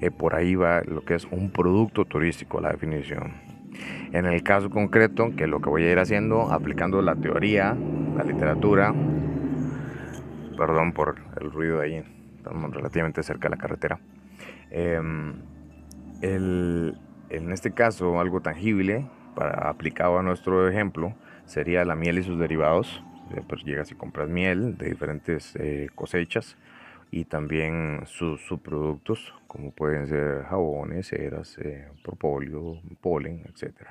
eh, 0.00 0.12
por 0.12 0.36
ahí 0.36 0.54
va 0.54 0.82
lo 0.82 1.04
que 1.04 1.16
es 1.16 1.24
un 1.24 1.50
producto 1.50 2.04
turístico, 2.04 2.60
la 2.60 2.70
definición. 2.70 3.34
En 4.12 4.26
el 4.26 4.42
caso 4.44 4.70
concreto, 4.70 5.34
que 5.36 5.48
lo 5.48 5.60
que 5.60 5.68
voy 5.68 5.82
a 5.84 5.90
ir 5.90 5.98
haciendo, 5.98 6.52
aplicando 6.52 7.02
la 7.02 7.16
teoría, 7.16 7.76
la 8.16 8.22
literatura, 8.22 8.94
perdón 10.56 10.92
por 10.92 11.16
el 11.40 11.50
ruido 11.50 11.80
de 11.80 11.84
ahí, 11.84 12.04
estamos 12.36 12.72
relativamente 12.72 13.22
cerca 13.24 13.48
de 13.48 13.56
la 13.56 13.60
carretera. 13.60 13.98
Em, 14.70 15.34
el, 16.20 16.96
en 17.32 17.50
este 17.52 17.72
caso, 17.72 18.20
algo 18.20 18.40
tangible, 18.40 19.06
para, 19.34 19.68
aplicado 19.68 20.18
a 20.18 20.22
nuestro 20.22 20.68
ejemplo, 20.68 21.14
sería 21.46 21.84
la 21.84 21.94
miel 21.94 22.18
y 22.18 22.22
sus 22.22 22.38
derivados. 22.38 23.02
Pues 23.48 23.64
llegas 23.64 23.90
y 23.90 23.94
compras 23.94 24.28
miel 24.28 24.76
de 24.76 24.90
diferentes 24.90 25.56
eh, 25.56 25.88
cosechas 25.94 26.58
y 27.10 27.24
también 27.24 28.02
sus 28.04 28.42
subproductos, 28.42 29.34
como 29.46 29.70
pueden 29.70 30.06
ser 30.06 30.44
jabones, 30.44 31.08
ceras, 31.08 31.56
eh, 31.58 31.88
propóleo, 32.02 32.80
polen, 33.00 33.42
etc. 33.46 33.88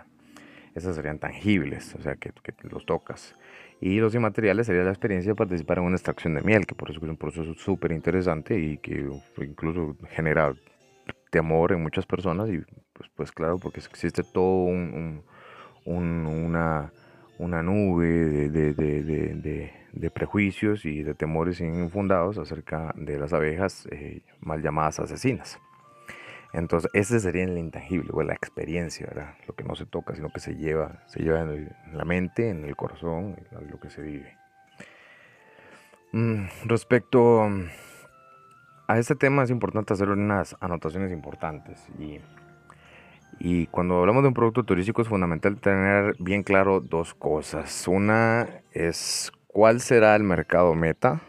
Esas 0.75 0.95
serían 0.95 1.17
tangibles, 1.17 1.95
o 1.95 2.01
sea, 2.01 2.15
que, 2.15 2.31
que, 2.31 2.53
los 2.69 2.85
tocas. 2.85 3.35
Y 3.79 3.99
los 3.99 4.13
inmateriales 4.13 4.67
sería 4.67 4.83
la 4.83 4.91
experiencia 4.91 5.31
de 5.31 5.35
participar 5.35 5.79
en 5.79 5.85
una 5.85 5.95
extracción 5.95 6.35
de 6.35 6.41
miel, 6.41 6.67
que 6.67 6.75
por 6.75 6.91
eso 6.91 6.99
es 6.99 7.09
un 7.09 7.17
proceso 7.17 7.53
súper 7.55 7.91
interesante 7.93 8.59
y 8.59 8.77
que 8.77 9.09
incluso 9.37 9.97
genera 10.09 10.53
temor 11.31 11.73
en 11.73 11.81
muchas 11.81 12.05
personas. 12.05 12.49
Y 12.49 12.63
pues, 13.01 13.11
pues 13.15 13.31
claro, 13.31 13.57
porque 13.57 13.79
existe 13.79 14.23
todo 14.23 14.65
un, 14.65 15.23
una, 15.85 16.91
una 17.39 17.63
nube 17.63 18.07
de, 18.49 18.73
de, 18.73 19.71
de 19.93 20.09
prejuicios 20.11 20.85
y 20.85 21.03
de 21.03 21.13
temores 21.13 21.59
infundados 21.61 22.37
acerca 22.37 22.93
de 22.95 23.17
las 23.17 23.33
abejas 23.33 23.87
eh, 23.91 24.21
mal 24.39 24.61
llamadas 24.61 24.99
asesinas. 24.99 25.59
Entonces, 26.53 26.91
ese 26.93 27.19
sería 27.19 27.43
el 27.43 27.57
intangible, 27.57 28.09
o 28.11 28.23
la 28.23 28.33
experiencia. 28.33 29.35
Lo 29.47 29.55
que 29.55 29.63
no 29.63 29.75
se 29.75 29.85
toca, 29.85 30.15
sino 30.15 30.29
que 30.29 30.41
se 30.41 30.55
lleva, 30.55 31.03
se 31.07 31.21
lleva 31.21 31.41
en, 31.41 31.73
la 31.93 32.03
mente, 32.03 32.49
en 32.49 32.65
el 32.65 32.75
corazón, 32.75 33.37
lo 33.69 33.79
que 33.79 33.89
se 33.89 34.01
vive. 34.01 34.37
Mm, 36.11 36.47
respecto 36.65 37.49
a 38.87 38.99
este 38.99 39.15
tema, 39.15 39.43
es 39.43 39.49
importante 39.49 39.93
hacer 39.93 40.09
unas 40.09 40.57
anotaciones 40.59 41.13
importantes. 41.13 41.87
Y, 41.97 42.19
y 43.43 43.65
cuando 43.65 43.97
hablamos 43.97 44.21
de 44.21 44.27
un 44.27 44.35
producto 44.35 44.63
turístico, 44.63 45.01
es 45.01 45.07
fundamental 45.07 45.59
tener 45.59 46.15
bien 46.19 46.43
claro 46.43 46.79
dos 46.79 47.15
cosas. 47.15 47.87
Una 47.87 48.61
es 48.71 49.31
cuál 49.47 49.81
será 49.81 50.15
el 50.15 50.21
mercado 50.21 50.75
meta 50.75 51.21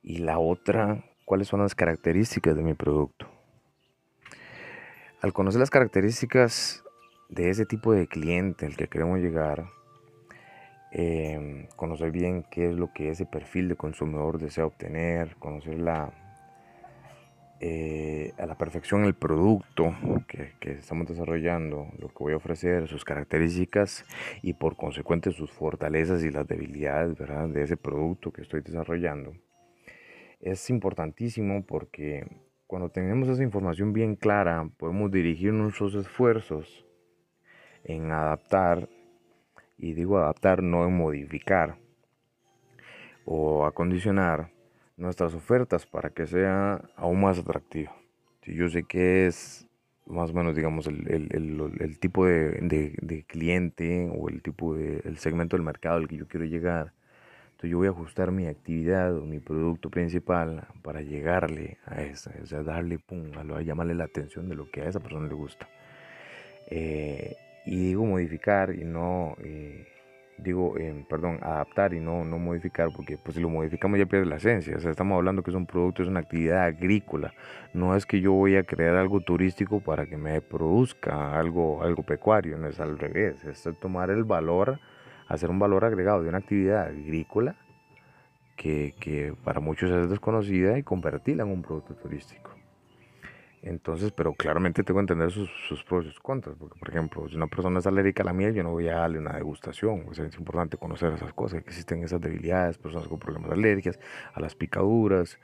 y 0.00 0.18
la 0.18 0.38
otra, 0.38 1.04
cuáles 1.24 1.48
son 1.48 1.60
las 1.60 1.74
características 1.74 2.54
de 2.54 2.62
mi 2.62 2.74
producto. 2.74 3.26
Al 5.20 5.32
conocer 5.32 5.58
las 5.58 5.70
características 5.70 6.84
de 7.28 7.50
ese 7.50 7.66
tipo 7.66 7.92
de 7.92 8.06
cliente 8.06 8.66
al 8.66 8.76
que 8.76 8.86
queremos 8.86 9.18
llegar, 9.18 9.66
em, 10.92 11.66
conocer 11.74 12.12
bien 12.12 12.44
qué 12.48 12.70
es 12.70 12.76
lo 12.76 12.92
que 12.92 13.10
ese 13.10 13.26
perfil 13.26 13.68
de 13.68 13.74
consumidor 13.74 14.38
desea 14.38 14.66
obtener, 14.66 15.34
conocer 15.40 15.80
la, 15.80 16.12
eh, 17.60 18.34
a 18.38 18.46
la 18.46 18.56
perfección 18.56 19.04
el 19.04 19.14
producto 19.14 19.92
que, 20.28 20.52
estamos 20.70 21.08
desarrollando, 21.08 21.88
lo 21.98 22.08
que 22.08 22.18
voy 22.18 22.32
a 22.32 22.36
ofrecer, 22.36 22.86
sus 22.86 23.04
características 23.04 24.04
y 24.42 24.52
por 24.52 24.76
consecuente 24.76 25.32
sus 25.32 25.50
fortalezas 25.50 26.22
y 26.22 26.30
las 26.30 26.46
debilidades 26.46 27.18
¿verdad? 27.18 27.48
de 27.48 27.64
ese 27.64 27.76
producto 27.76 28.32
que 28.32 28.42
estoy 28.42 28.60
desarrollando. 28.60 29.34
Es 30.40 30.70
importantísimo 30.70 31.64
porque 31.66 32.28
cuando 32.68 32.90
tenemos 32.90 33.28
esa 33.28 33.42
información 33.42 33.92
bien 33.92 34.14
clara, 34.14 34.70
podemos 34.76 35.10
dirigir 35.10 35.52
nuestros 35.52 35.96
esfuerzos 35.96 36.86
en 37.82 38.12
adaptar, 38.12 38.88
y 39.76 39.94
digo 39.94 40.18
adaptar, 40.18 40.62
no 40.62 40.84
en 40.86 40.96
modificar 40.96 41.76
o 43.24 43.66
acondicionar 43.66 44.50
nuestras 44.98 45.32
ofertas 45.32 45.86
para 45.86 46.10
que 46.10 46.26
sea 46.26 46.82
aún 46.96 47.20
más 47.20 47.38
atractivo. 47.38 47.92
Si 48.42 48.54
yo 48.54 48.68
sé 48.68 48.82
que 48.82 49.26
es 49.26 49.66
más 50.06 50.30
o 50.30 50.34
menos, 50.34 50.56
digamos, 50.56 50.86
el, 50.86 51.98
tipo 52.00 52.26
de, 52.26 53.24
cliente 53.26 54.10
o 54.14 54.28
el 54.28 54.42
tipo 54.42 54.74
de 54.74 55.00
el 55.04 55.18
segmento 55.18 55.56
del 55.56 55.64
mercado 55.64 55.96
al 55.96 56.08
que 56.08 56.16
yo 56.16 56.26
quiero 56.26 56.46
llegar, 56.46 56.92
entonces 57.50 57.70
yo 57.70 57.78
voy 57.78 57.88
a 57.88 57.90
ajustar 57.90 58.30
mi 58.30 58.46
actividad 58.46 59.16
o 59.16 59.24
mi 59.26 59.38
producto 59.38 59.90
principal 59.90 60.66
para 60.82 61.02
llegarle 61.02 61.78
a 61.86 62.02
esa, 62.02 62.32
o 62.42 62.46
sea, 62.46 62.62
darle, 62.62 62.98
pum, 62.98 63.30
a, 63.36 63.62
llamarle 63.62 63.94
la 63.94 64.04
atención 64.04 64.48
de 64.48 64.54
lo 64.54 64.70
que 64.70 64.82
a 64.82 64.88
esa 64.88 65.00
persona 65.00 65.28
le 65.28 65.34
gusta. 65.34 65.68
Eh, 66.70 67.36
y 67.66 67.76
digo 67.76 68.04
modificar 68.04 68.74
y 68.74 68.84
no... 68.84 69.36
Eh, 69.40 69.86
digo, 70.38 70.76
eh, 70.78 71.04
perdón, 71.08 71.38
adaptar 71.42 71.92
y 71.94 72.00
no, 72.00 72.24
no 72.24 72.38
modificar, 72.38 72.90
porque 72.94 73.18
pues 73.18 73.34
si 73.34 73.40
lo 73.40 73.48
modificamos 73.48 73.98
ya 73.98 74.06
pierde 74.06 74.26
la 74.26 74.36
esencia. 74.36 74.76
O 74.76 74.80
sea, 74.80 74.90
estamos 74.90 75.16
hablando 75.16 75.42
que 75.42 75.50
es 75.50 75.56
un 75.56 75.66
producto, 75.66 76.02
es 76.02 76.08
una 76.08 76.20
actividad 76.20 76.64
agrícola. 76.64 77.32
No 77.74 77.94
es 77.94 78.06
que 78.06 78.20
yo 78.20 78.32
voy 78.32 78.56
a 78.56 78.64
crear 78.64 78.96
algo 78.96 79.20
turístico 79.20 79.80
para 79.80 80.06
que 80.06 80.16
me 80.16 80.40
produzca 80.40 81.38
algo, 81.38 81.82
algo 81.82 82.02
pecuario, 82.02 82.58
no 82.58 82.68
es 82.68 82.80
al 82.80 82.98
revés. 82.98 83.44
Es 83.44 83.68
tomar 83.80 84.10
el 84.10 84.24
valor, 84.24 84.80
hacer 85.28 85.50
un 85.50 85.58
valor 85.58 85.84
agregado 85.84 86.22
de 86.22 86.28
una 86.28 86.38
actividad 86.38 86.86
agrícola 86.86 87.56
que, 88.56 88.94
que 89.00 89.34
para 89.44 89.60
muchos 89.60 89.90
es 89.90 90.10
desconocida 90.10 90.78
y 90.78 90.82
convertirla 90.82 91.44
en 91.44 91.50
un 91.50 91.62
producto 91.62 91.94
turístico. 91.94 92.57
Entonces, 93.62 94.12
pero 94.12 94.34
claramente 94.34 94.84
tengo 94.84 94.98
que 94.98 95.02
entender 95.02 95.30
sus, 95.30 95.50
sus 95.68 95.82
pros 95.82 96.06
y 96.06 96.14
contras, 96.20 96.56
porque 96.58 96.78
por 96.78 96.88
ejemplo, 96.90 97.28
si 97.28 97.36
una 97.36 97.48
persona 97.48 97.80
es 97.80 97.86
alérgica 97.86 98.22
a 98.22 98.26
la 98.26 98.32
miel, 98.32 98.54
yo 98.54 98.62
no 98.62 98.70
voy 98.70 98.88
a 98.88 98.96
darle 98.96 99.18
una 99.18 99.32
degustación, 99.32 100.04
o 100.08 100.14
sea, 100.14 100.26
es 100.26 100.36
importante 100.36 100.76
conocer 100.76 101.12
esas 101.12 101.32
cosas, 101.32 101.62
que 101.62 101.70
existen 101.70 102.04
esas 102.04 102.20
debilidades, 102.20 102.78
personas 102.78 103.08
con 103.08 103.18
problemas 103.18 103.50
de 103.50 103.56
alergias, 103.56 103.98
a 104.32 104.40
las 104.40 104.54
picaduras, 104.54 105.38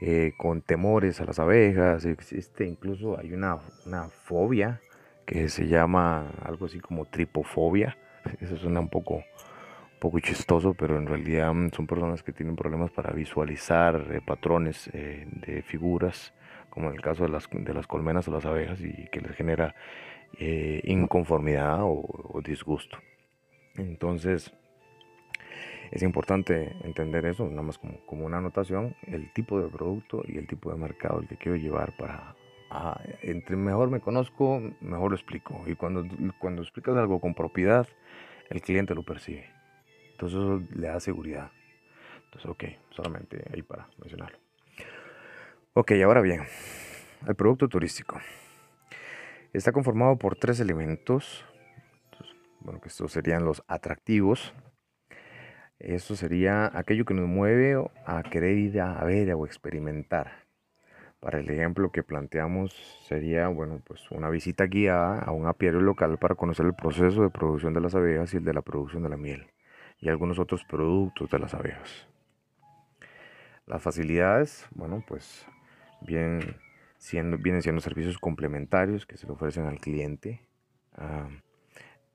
eh, 0.00 0.32
con 0.36 0.62
temores 0.62 1.20
a 1.20 1.24
las 1.24 1.38
abejas, 1.38 2.04
existe 2.04 2.64
incluso, 2.66 3.18
hay 3.18 3.32
una, 3.32 3.58
una 3.84 4.08
fobia 4.08 4.80
que 5.26 5.48
se 5.48 5.66
llama 5.66 6.30
algo 6.44 6.66
así 6.66 6.78
como 6.78 7.04
tripofobia, 7.06 7.98
eso 8.40 8.56
suena 8.56 8.80
un 8.80 8.88
poco, 8.88 9.16
un 9.16 10.00
poco 10.00 10.20
chistoso, 10.20 10.74
pero 10.74 10.96
en 10.98 11.06
realidad 11.06 11.52
mm, 11.52 11.70
son 11.70 11.86
personas 11.86 12.22
que 12.22 12.32
tienen 12.32 12.54
problemas 12.54 12.90
para 12.92 13.12
visualizar 13.12 14.06
eh, 14.12 14.20
patrones 14.24 14.88
eh, 14.92 15.26
de 15.46 15.62
figuras, 15.62 16.32
como 16.76 16.90
en 16.90 16.96
el 16.96 17.00
caso 17.00 17.22
de 17.22 17.30
las, 17.30 17.48
de 17.50 17.72
las 17.72 17.86
colmenas 17.86 18.28
o 18.28 18.32
las 18.32 18.44
abejas, 18.44 18.78
y 18.82 19.08
que 19.10 19.22
les 19.22 19.34
genera 19.34 19.74
eh, 20.38 20.82
inconformidad 20.84 21.78
o, 21.80 22.42
disgusto. 22.44 22.98
Entonces, 23.76 24.52
es 25.90 26.02
importante 26.02 26.76
entender 26.84 27.24
eso, 27.24 27.48
nada 27.48 27.62
más 27.62 27.78
como, 27.78 28.04
como, 28.04 28.26
una 28.26 28.36
anotación, 28.36 28.94
el 29.06 29.32
tipo 29.32 29.58
de 29.58 29.70
producto 29.70 30.22
y 30.28 30.36
el 30.36 30.46
tipo 30.46 30.70
de 30.70 30.76
mercado 30.76 31.20
el 31.20 31.28
que 31.28 31.38
quiero 31.38 31.56
llevar 31.56 31.96
para... 31.96 32.36
entre 33.22 33.56
mejor 33.56 33.88
me 33.88 34.00
conozco, 34.00 34.60
mejor 34.82 35.12
lo 35.12 35.16
explico. 35.16 35.64
Y 35.66 35.76
cuando, 35.76 36.04
cuando 36.38 36.60
explicas 36.60 36.94
algo 36.94 37.22
con 37.22 37.32
propiedad, 37.32 37.88
el 38.50 38.60
cliente 38.60 38.94
lo 38.94 39.02
percibe. 39.02 39.48
Entonces 40.10 40.38
eso 40.38 40.62
le 40.78 40.88
da 40.88 41.00
seguridad. 41.00 41.50
Entonces, 42.26 42.50
ok, 42.50 42.64
solamente 42.90 43.42
ahí 43.50 43.62
para 43.62 43.88
mencionarlo. 43.98 44.45
Ok, 45.78 45.92
ahora 46.02 46.22
bien, 46.22 46.40
el 47.28 47.34
producto 47.34 47.68
turístico. 47.68 48.18
Está 49.52 49.72
conformado 49.72 50.16
por 50.16 50.34
tres 50.34 50.58
elementos. 50.58 51.44
Bueno, 52.60 52.80
estos 52.86 53.12
serían 53.12 53.44
los 53.44 53.62
atractivos. 53.68 54.54
Esto 55.78 56.16
sería 56.16 56.70
aquello 56.72 57.04
que 57.04 57.12
nos 57.12 57.28
mueve 57.28 57.76
a 58.06 58.22
querer 58.22 58.56
ir 58.56 58.80
a 58.80 59.04
ver 59.04 59.30
o 59.34 59.44
experimentar. 59.44 60.46
Para 61.20 61.40
el 61.40 61.50
ejemplo 61.50 61.92
que 61.92 62.02
planteamos 62.02 62.72
sería, 63.06 63.48
bueno, 63.48 63.82
pues 63.86 64.10
una 64.10 64.30
visita 64.30 64.64
guiada 64.64 65.18
a 65.18 65.30
un 65.32 65.46
apiario 65.46 65.80
local 65.80 66.16
para 66.16 66.36
conocer 66.36 66.64
el 66.64 66.74
proceso 66.74 67.20
de 67.20 67.28
producción 67.28 67.74
de 67.74 67.82
las 67.82 67.94
abejas 67.94 68.32
y 68.32 68.38
el 68.38 68.44
de 68.46 68.54
la 68.54 68.62
producción 68.62 69.02
de 69.02 69.10
la 69.10 69.18
miel 69.18 69.52
y 70.00 70.08
algunos 70.08 70.38
otros 70.38 70.64
productos 70.64 71.28
de 71.28 71.38
las 71.38 71.52
abejas. 71.52 72.08
Las 73.66 73.82
facilidades, 73.82 74.66
bueno, 74.74 75.04
pues 75.06 75.46
bien 76.00 76.56
siendo, 76.98 77.38
vienen 77.38 77.62
siendo 77.62 77.80
servicios 77.80 78.18
complementarios 78.18 79.06
que 79.06 79.16
se 79.16 79.26
le 79.26 79.32
ofrecen 79.32 79.66
al 79.66 79.80
cliente 79.80 80.40
ah, 80.96 81.28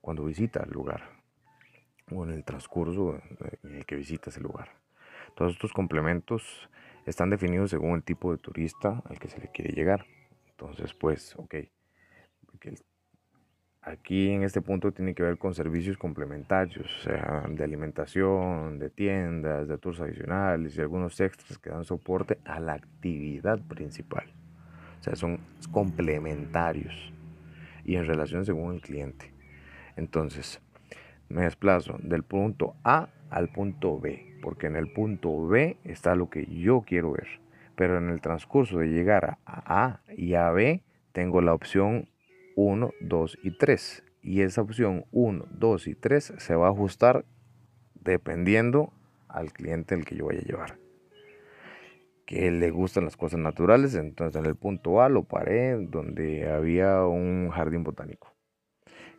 cuando 0.00 0.24
visita 0.24 0.62
el 0.62 0.70
lugar 0.70 1.22
o 2.10 2.24
en 2.24 2.30
el 2.30 2.44
transcurso 2.44 3.20
en 3.62 3.76
el 3.76 3.86
que 3.86 3.96
visita 3.96 4.30
ese 4.30 4.40
lugar. 4.40 4.70
Todos 5.34 5.52
estos 5.52 5.72
complementos 5.72 6.68
están 7.06 7.30
definidos 7.30 7.70
según 7.70 7.96
el 7.96 8.02
tipo 8.02 8.32
de 8.32 8.38
turista 8.38 9.02
al 9.06 9.18
que 9.18 9.28
se 9.28 9.40
le 9.40 9.48
quiere 9.48 9.72
llegar. 9.72 10.06
Entonces, 10.50 10.94
pues, 10.94 11.34
ok, 11.36 11.54
aquí 13.82 14.30
en 14.30 14.44
este 14.44 14.60
punto 14.60 14.92
tiene 14.92 15.14
que 15.14 15.22
ver 15.22 15.38
con 15.38 15.54
servicios 15.54 15.98
complementarios, 15.98 16.86
o 16.86 17.02
sea, 17.02 17.44
de 17.48 17.64
alimentación, 17.64 18.78
de 18.78 18.90
tiendas, 18.90 19.68
de 19.68 19.76
tours 19.78 20.00
adicionales 20.00 20.76
y 20.76 20.80
algunos 20.80 21.20
extras 21.20 21.58
que 21.58 21.70
dan 21.70 21.84
soporte 21.84 22.38
a 22.44 22.60
la 22.60 22.74
actividad 22.74 23.60
principal. 23.60 24.24
O 25.00 25.02
sea, 25.02 25.16
son 25.16 25.40
complementarios 25.72 27.12
y 27.84 27.96
en 27.96 28.06
relación 28.06 28.46
según 28.46 28.74
el 28.74 28.80
cliente. 28.80 29.32
Entonces, 29.96 30.60
me 31.28 31.42
desplazo 31.42 31.98
del 32.02 32.22
punto 32.22 32.76
A 32.84 33.08
al 33.30 33.48
punto 33.48 33.98
B, 33.98 34.38
porque 34.42 34.68
en 34.68 34.76
el 34.76 34.92
punto 34.92 35.46
B 35.46 35.76
está 35.84 36.14
lo 36.14 36.30
que 36.30 36.46
yo 36.46 36.82
quiero 36.86 37.12
ver. 37.12 37.26
Pero 37.74 37.98
en 37.98 38.10
el 38.10 38.20
transcurso 38.20 38.78
de 38.78 38.88
llegar 38.88 39.38
a 39.44 39.84
A 39.84 40.00
y 40.14 40.34
a 40.34 40.50
B, 40.50 40.82
tengo 41.12 41.40
la 41.40 41.54
opción 41.54 42.06
1, 42.56 42.90
2 43.00 43.38
y 43.42 43.56
3. 43.56 44.04
Y 44.22 44.42
esa 44.42 44.62
opción 44.62 45.04
1, 45.12 45.46
2 45.50 45.86
y 45.88 45.94
3 45.94 46.34
se 46.38 46.54
va 46.54 46.68
a 46.68 46.70
ajustar 46.70 47.24
dependiendo 47.94 48.92
al 49.28 49.52
cliente 49.52 49.94
el 49.94 50.04
que 50.04 50.16
yo 50.16 50.26
vaya 50.26 50.40
a 50.40 50.44
llevar. 50.44 50.78
que 52.24 52.50
le 52.50 52.70
gustan 52.70 53.04
las 53.04 53.16
cosas 53.16 53.40
naturales. 53.40 53.94
Entonces 53.94 54.40
en 54.40 54.46
el 54.46 54.56
punto 54.56 55.02
A 55.02 55.08
lo 55.08 55.24
paré 55.24 55.76
donde 55.76 56.48
había 56.50 57.04
un 57.04 57.50
jardín 57.50 57.82
botánico. 57.84 58.32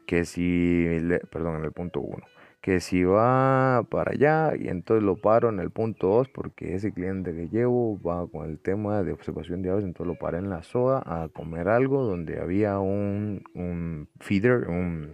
Que 0.07 0.25
si, 0.25 0.87
perdón, 1.31 1.57
en 1.57 1.65
el 1.65 1.71
punto 1.71 2.01
1 2.01 2.32
que 2.63 2.79
si 2.79 3.03
va 3.03 3.85
para 3.89 4.13
allá 4.13 4.55
y 4.57 4.69
entonces 4.69 5.03
lo 5.03 5.17
paro 5.17 5.49
en 5.49 5.59
el 5.59 5.69
punto 5.69 6.07
2 6.07 6.29
porque 6.29 6.75
ese 6.75 6.93
cliente 6.93 7.35
que 7.35 7.49
llevo 7.49 8.01
va 8.01 8.25
con 8.25 8.49
el 8.49 8.57
tema 8.57 9.03
de 9.03 9.11
observación 9.11 9.61
de 9.61 9.69
aves, 9.69 9.83
entonces 9.83 10.07
lo 10.07 10.17
paré 10.17 10.37
en 10.37 10.49
la 10.49 10.63
SOA 10.63 11.03
a 11.05 11.27
comer 11.27 11.67
algo 11.67 12.05
donde 12.05 12.39
había 12.39 12.79
un, 12.79 13.43
un 13.53 14.07
feeder, 14.21 14.69
un, 14.69 15.13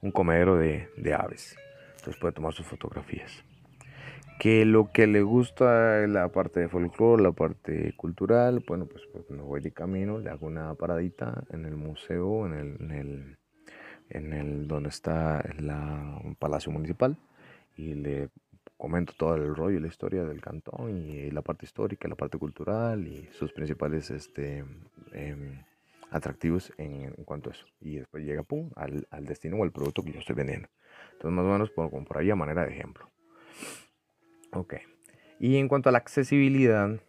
un 0.00 0.12
comedero 0.12 0.56
de, 0.56 0.88
de, 0.96 1.14
aves. 1.14 1.56
Entonces 1.96 2.20
puede 2.20 2.32
tomar 2.32 2.52
sus 2.52 2.64
fotografías. 2.64 3.44
Que 4.38 4.64
lo 4.64 4.92
que 4.92 5.08
le 5.08 5.22
gusta 5.22 6.04
es 6.04 6.08
la 6.08 6.28
parte 6.28 6.60
de 6.60 6.68
folclore, 6.68 7.24
la 7.24 7.32
parte 7.32 7.92
cultural, 7.96 8.62
bueno, 8.68 8.86
pues, 8.86 9.02
pues 9.12 9.28
me 9.30 9.42
voy 9.42 9.60
de 9.62 9.72
camino, 9.72 10.20
le 10.20 10.30
hago 10.30 10.46
una 10.46 10.72
paradita 10.74 11.42
en 11.50 11.64
el 11.64 11.74
museo, 11.74 12.46
en 12.46 12.92
el 12.92 13.36
en 14.10 14.32
el 14.32 14.68
donde 14.68 14.88
está 14.88 15.44
la, 15.58 16.20
palacio 16.38 16.72
municipal 16.72 17.16
y 17.76 17.94
le 17.94 18.28
comento 18.76 19.14
todo 19.16 19.34
el 19.36 19.54
rollo 19.54 19.78
y 19.78 19.80
la 19.80 19.88
historia 19.88 20.24
del 20.24 20.40
cantón 20.40 20.90
y 20.90 21.30
la 21.30 21.42
parte 21.42 21.64
histórica, 21.64 22.08
la 22.08 22.14
parte 22.14 22.38
cultural 22.38 23.06
y 23.06 23.28
sus 23.32 23.52
principales 23.52 24.10
este, 24.10 24.64
em, 25.12 25.62
atractivos 26.10 26.72
en, 26.76 27.12
cuanto 27.24 27.50
a 27.50 27.52
eso. 27.52 27.66
Y 27.80 27.96
después 27.96 28.24
llega 28.24 28.42
pum, 28.42 28.70
al, 28.76 29.06
al, 29.10 29.24
destino 29.24 29.56
o 29.56 29.64
al 29.64 29.72
producto 29.72 30.02
que 30.02 30.12
yo 30.12 30.20
estoy 30.20 30.36
vendiendo. 30.36 30.68
Entonces, 31.12 31.32
más 31.32 31.44
o 31.44 31.48
menos, 31.48 31.70
por, 31.70 31.90
por 32.04 32.18
ahí 32.18 32.30
a 32.30 32.36
manera 32.36 32.64
de 32.64 32.72
ejemplo. 32.72 33.08
Ok. 34.52 34.74
Y 35.38 35.56
en 35.56 35.68
cuanto 35.68 35.88
a 35.88 35.92
la 35.92 35.98
accesibilidad, 35.98 37.00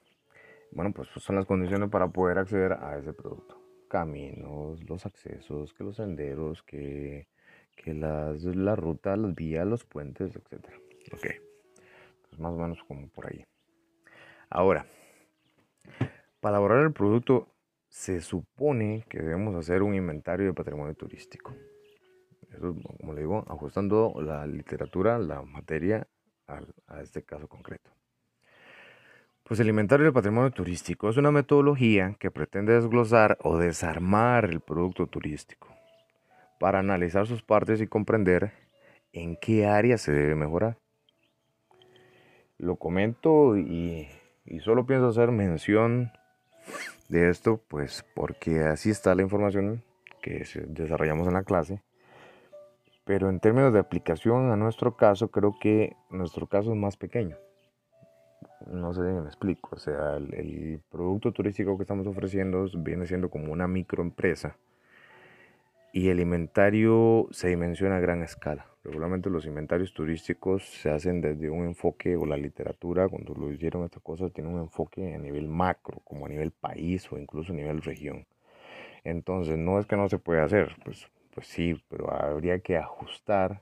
bueno, 0.72 0.92
pues 0.94 1.10
son 1.10 1.36
las 1.36 1.46
condiciones 1.46 1.90
para 1.90 2.08
poder 2.08 2.38
acceder 2.38 2.74
a 2.74 2.98
ese 2.98 3.14
producto 3.14 3.57
caminos, 3.88 4.84
los 4.90 5.06
accesos, 5.06 5.74
que 5.74 5.84
los 5.84 5.98
senderos, 5.98 6.64
que, 6.64 7.28
que 7.76 7.94
las, 7.94 8.44
la 8.44 8.76
ruta, 8.76 9.16
las 9.16 9.34
vías, 9.36 9.66
los 9.66 9.86
puentes, 9.86 10.36
etc. 10.36 10.66
Ok, 11.14 11.28
más 12.38 12.54
o 12.54 12.58
menos 12.58 12.84
como 12.84 13.08
por 13.10 13.28
ahí. 13.28 13.46
Ahora, 14.50 14.86
para 16.40 16.58
elaborar 16.58 16.84
el 16.84 16.94
producto 16.94 17.54
se 17.90 18.22
supone 18.22 19.06
que 19.10 19.20
debemos 19.20 19.56
hacer 19.56 19.82
un 19.82 19.96
inventario 19.96 20.48
de 20.48 20.54
patrimonio 20.54 20.94
turístico. 20.96 21.56
Eso, 22.52 22.76
como 23.00 23.14
le 23.14 23.22
digo, 23.22 23.44
ajustando 23.48 24.14
la 24.22 24.46
literatura, 24.46 25.18
la 25.20 25.42
materia 25.42 26.08
a 26.48 27.02
este 27.02 27.24
caso 27.24 27.48
concreto. 27.48 27.97
Pues 29.48 29.62
el 29.62 29.70
inventario 29.70 30.04
del 30.04 30.14
patrimonio 30.14 30.52
turístico 30.52 31.10
es 31.10 31.16
una 31.16 31.32
metodología 31.32 32.18
que 32.20 32.32
pretende 32.32 32.74
desglosar 32.74 33.38
o 33.42 33.58
desarmar 33.58 34.44
el 34.44 34.60
producto 34.60 35.08
turístico 35.08 35.70
para 36.60 36.80
analizar 36.80 37.28
sus 37.28 37.44
partes 37.44 37.80
y 37.80 37.88
comprender 37.88 38.52
en 39.14 39.38
qué 39.38 39.66
área 39.66 39.98
se 39.98 40.12
debe 40.12 40.36
mejorar. 40.36 40.78
Lo 42.58 42.76
comento 42.76 43.58
y, 43.58 44.10
y 44.44 44.60
solo 44.60 44.86
pienso 44.86 45.08
hacer 45.08 45.32
mención 45.32 46.12
de 47.08 47.30
esto, 47.30 47.62
pues 47.70 48.06
porque 48.16 48.66
así 48.66 48.90
está 48.90 49.16
la 49.16 49.22
información 49.22 49.82
que 50.22 50.46
desarrollamos 50.68 51.26
en 51.26 51.36
la 51.36 51.44
clase. 51.44 51.82
Pero 53.06 53.30
en 53.30 53.40
términos 53.40 53.72
de 53.72 53.80
aplicación 53.80 54.52
a 54.52 54.58
nuestro 54.58 54.98
caso, 54.98 55.30
creo 55.32 55.56
que 55.58 55.96
nuestro 56.10 56.48
caso 56.48 56.74
es 56.74 56.78
más 56.78 56.98
pequeño 56.98 57.38
no 58.66 58.94
sé 58.94 59.02
si 59.02 59.14
me 59.14 59.28
explico, 59.28 59.70
o 59.74 59.80
sea, 59.80 60.18
el, 60.18 60.82
producto 60.90 61.32
turístico 61.32 61.78
que 61.78 61.84
estamos 61.84 62.08
ofreciendo 62.08 62.66
viene 62.78 63.06
siendo 63.06 63.30
como 63.30 63.52
una 63.54 63.68
microempresa 63.68 64.58
y 65.94 66.10
el 66.10 66.20
inventario 66.20 67.28
se 67.32 67.50
dimensiona 67.50 67.98
a 67.98 68.00
gran 68.00 68.22
escala. 68.24 68.68
Regularmente 68.84 69.30
los 69.30 69.46
inventarios 69.46 69.94
turísticos 69.94 70.64
se 70.64 70.90
hacen 70.90 71.22
desde 71.22 71.50
un 71.50 71.66
enfoque, 71.66 72.16
o 72.16 72.26
la 72.26 72.38
literatura, 72.38 73.08
cuando 73.10 73.34
lo 73.34 73.52
hicieron 73.52 73.84
estas 73.84 74.04
cosas, 74.04 74.32
tiene 74.32 74.50
un 74.50 74.60
enfoque 74.60 75.14
a 75.14 75.18
nivel 75.18 75.48
macro, 75.48 76.00
como 76.04 76.26
a 76.26 76.30
nivel 76.30 76.52
país 76.52 77.12
o 77.12 77.18
incluso 77.18 77.52
a 77.52 77.56
nivel 77.56 77.82
región. 77.82 78.26
Entonces, 79.04 79.58
no 79.58 79.80
es 79.80 79.86
que 79.88 79.98
no 79.98 80.10
se 80.10 80.20
pueda 80.20 80.44
hacer, 80.44 80.76
pues, 80.84 81.08
pues 81.34 81.48
sí, 81.48 81.82
pero 81.90 82.12
habría 82.14 82.60
que 82.60 82.78
ajustar 82.78 83.62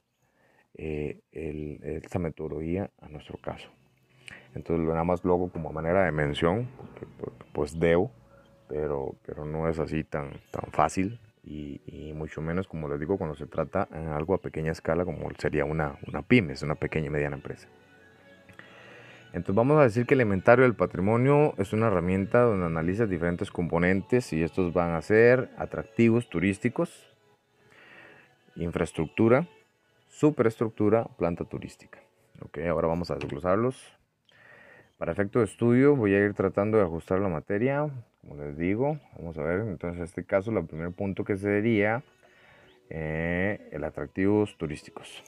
eh, 0.76 1.22
esta 1.32 2.20
metodología 2.20 2.91
a 3.00 3.08
nuestro 3.10 3.38
caso. 3.38 3.70
Entonces 4.56 4.88
nada 4.88 5.03
más 5.03 5.24
lo 5.24 5.34
hago 5.34 5.49
como 5.49 5.72
manera 5.72 6.06
de 6.06 6.12
mención, 6.12 6.68
porque, 6.78 7.06
pues 7.51 7.78
debo, 7.78 8.12
pero, 8.68 9.16
pero 9.26 9.45
no 9.45 9.68
es 9.68 9.78
así 9.80 10.03
tan, 10.03 10.32
tan 10.49 10.72
fácil 10.72 11.20
y, 11.43 11.82
y, 11.86 12.14
mucho 12.14 12.41
menos 12.41 12.68
como 12.68 12.88
les 12.88 12.99
digo 12.99 13.18
cuando 13.18 13.36
se 13.36 13.45
trata 13.45 13.88
en 13.91 14.08
algo 14.08 14.34
a 14.34 14.39
pequeña 14.39 14.72
escala 14.72 15.06
como 15.06 15.30
sería 15.38 15.66
una, 15.66 15.99
una 16.08 16.24
pyme, 16.24 16.53
es 16.53 16.64
una 16.64 16.76
pequeña 16.76 17.08
y 17.08 17.10
mediana 17.12 17.36
empresa. 17.36 17.68
Entonces 19.34 19.56
vamos 19.56 19.78
a 19.78 19.84
decir 19.84 20.06
que 20.06 20.14
el 20.14 20.22
inventario 20.22 20.64
del 20.64 20.76
patrimonio 20.76 21.53
es 21.58 21.74
una 21.74 21.88
herramienta 21.88 22.41
donde 22.41 22.66
analiza 22.66 23.06
diferentes 23.06 23.51
componentes 23.51 24.32
y 24.32 24.41
estos 24.41 24.74
van 24.74 24.95
a 24.95 25.01
ser 25.01 25.49
atractivos 25.58 26.30
turísticos, 26.30 27.14
infraestructura, 28.56 29.47
superestructura, 30.08 31.03
planta 31.18 31.43
turística. 31.43 31.99
Ok, 32.41 32.60
ahora 32.60 32.88
vamos 32.88 33.12
a 33.12 33.16
desglosarlos 33.16 33.95
para 35.06 35.14
efecto 35.14 35.38
de 35.38 35.45
estudio 35.45 35.95
voy 35.95 36.16
a 36.16 36.26
ir 36.26 36.34
tratando 36.34 36.80
de 36.80 36.84
ajustar 36.84 37.20
la 37.20 37.30
materia, 37.30 37.88
como 38.22 38.41
les 38.41 38.58
digo. 38.58 38.99
Vamos 39.16 39.38
a 39.38 39.43
ver, 39.43 39.60
entonces 39.60 39.99
en 39.99 40.03
este 40.03 40.26
caso 40.26 40.49
el 40.49 40.66
primer 40.66 40.93
punto 40.93 41.24
que 41.24 41.38
sería 41.38 42.01
eh, 42.89 43.70
el 43.72 43.84
atractivos 43.84 44.58
turísticos. 44.58 45.24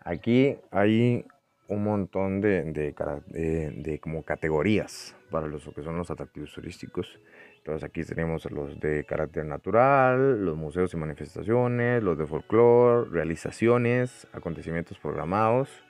Aquí 0.00 0.56
hay 0.72 1.24
un 1.68 1.84
montón 1.84 2.40
de, 2.40 2.64
de, 2.64 4.00
como 4.00 4.24
categorías 4.24 5.14
para 5.30 5.46
los 5.46 5.68
que 5.72 5.84
son 5.84 5.96
los 5.96 6.10
atractivos 6.10 6.52
turísticos. 6.52 7.20
Entonces 7.58 7.84
aquí 7.84 8.02
tenemos 8.02 8.50
los 8.50 8.80
de 8.80 9.04
carácter 9.04 9.46
natural, 9.46 10.44
los 10.44 10.56
museos 10.56 10.92
y 10.94 10.96
manifestaciones, 10.96 12.02
los 12.02 12.18
de 12.18 12.26
folclore, 12.26 13.08
realizaciones, 13.08 14.26
acontecimientos 14.32 14.98
programados, 14.98 15.84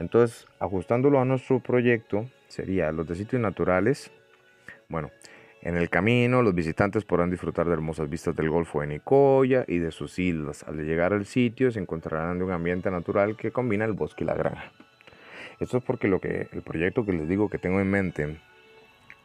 entonces, 0.00 0.46
ajustándolo 0.58 1.20
a 1.20 1.26
nuestro 1.26 1.60
proyecto, 1.60 2.24
sería 2.48 2.90
los 2.90 3.06
de 3.06 3.16
sitios 3.16 3.42
naturales. 3.42 4.10
Bueno, 4.88 5.10
en 5.60 5.76
el 5.76 5.90
camino, 5.90 6.40
los 6.40 6.54
visitantes 6.54 7.04
podrán 7.04 7.28
disfrutar 7.28 7.66
de 7.66 7.74
hermosas 7.74 8.08
vistas 8.08 8.34
del 8.34 8.48
Golfo 8.48 8.80
de 8.80 8.86
Nicoya 8.86 9.66
y 9.68 9.76
de 9.76 9.90
sus 9.90 10.18
islas. 10.18 10.64
Al 10.66 10.78
llegar 10.78 11.12
al 11.12 11.26
sitio, 11.26 11.70
se 11.70 11.80
encontrarán 11.80 12.38
de 12.38 12.44
un 12.44 12.52
ambiente 12.52 12.90
natural 12.90 13.36
que 13.36 13.50
combina 13.50 13.84
el 13.84 13.92
bosque 13.92 14.24
y 14.24 14.26
la 14.26 14.34
granja. 14.34 14.72
Esto 15.58 15.76
es 15.76 15.84
porque 15.84 16.08
lo 16.08 16.18
que 16.18 16.48
el 16.50 16.62
proyecto 16.62 17.04
que 17.04 17.12
les 17.12 17.28
digo 17.28 17.50
que 17.50 17.58
tengo 17.58 17.78
en 17.78 17.90
mente 17.90 18.40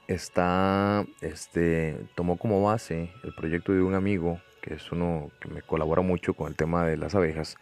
está, 0.09 1.05
este, 1.21 1.95
tomó 2.15 2.36
como 2.36 2.61
base 2.61 3.11
el 3.23 3.34
proyecto 3.34 3.71
de 3.71 3.82
un 3.82 3.95
amigo 3.95 4.41
que 4.66 4.74
es 4.74 4.91
uno 4.91 5.30
que 5.39 5.47
me 5.47 5.61
colabora 5.61 6.01
mucho 6.01 6.34
con 6.34 6.47
el 6.47 6.55
tema 6.55 6.88
de 6.88 6.97
las 6.97 7.13
abejas. 7.13 7.55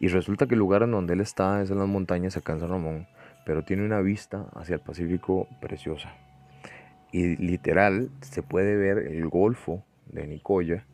Y 0.00 0.08
resulta 0.08 0.46
que 0.46 0.54
el 0.54 0.58
lugar 0.58 0.82
en 0.82 0.92
donde 0.92 1.12
él 1.12 1.20
está 1.20 1.60
es 1.60 1.70
en 1.70 1.78
las 1.78 1.88
montañas 1.88 2.38
acá 2.38 2.54
en 2.54 2.60
San 2.60 2.70
Ramón, 2.70 3.06
pero 3.44 3.64
tiene 3.64 3.84
una 3.84 4.00
vista 4.00 4.46
hacia 4.54 4.76
el 4.76 4.80
Pacífico 4.80 5.46
preciosa. 5.60 6.16
Y 7.12 7.36
literal 7.36 8.10
se 8.22 8.42
puede 8.42 8.76
ver 8.76 8.98
el 8.98 9.28
Golfo 9.28 9.84
de 10.06 10.26
Nicoya 10.26 10.86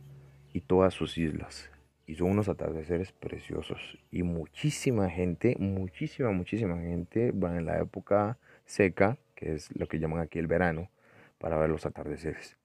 y 0.53 0.61
todas 0.61 0.93
sus 0.93 1.19
islas. 1.19 1.71
Y 2.07 2.17
son 2.17 2.31
unos 2.31 2.49
atardeceres 2.49 3.13
preciosos. 3.13 3.99
Y 4.11 4.25
muchísima 4.25 5.09
gente, 5.09 5.55
muchísima, 5.61 6.33
muchísima 6.33 6.79
gente 6.79 7.31
va 7.31 7.57
en 7.57 7.65
la 7.65 7.79
época 7.79 8.39
seca, 8.65 9.19
que 9.37 9.55
es 9.55 9.75
lo 9.77 9.87
que 9.87 10.01
llaman 10.01 10.19
aquí 10.19 10.41
el 10.41 10.49
verano, 10.49 10.91
para 11.39 11.57
ver 11.59 11.71
los 11.71 11.87
atardeceres 11.87 12.57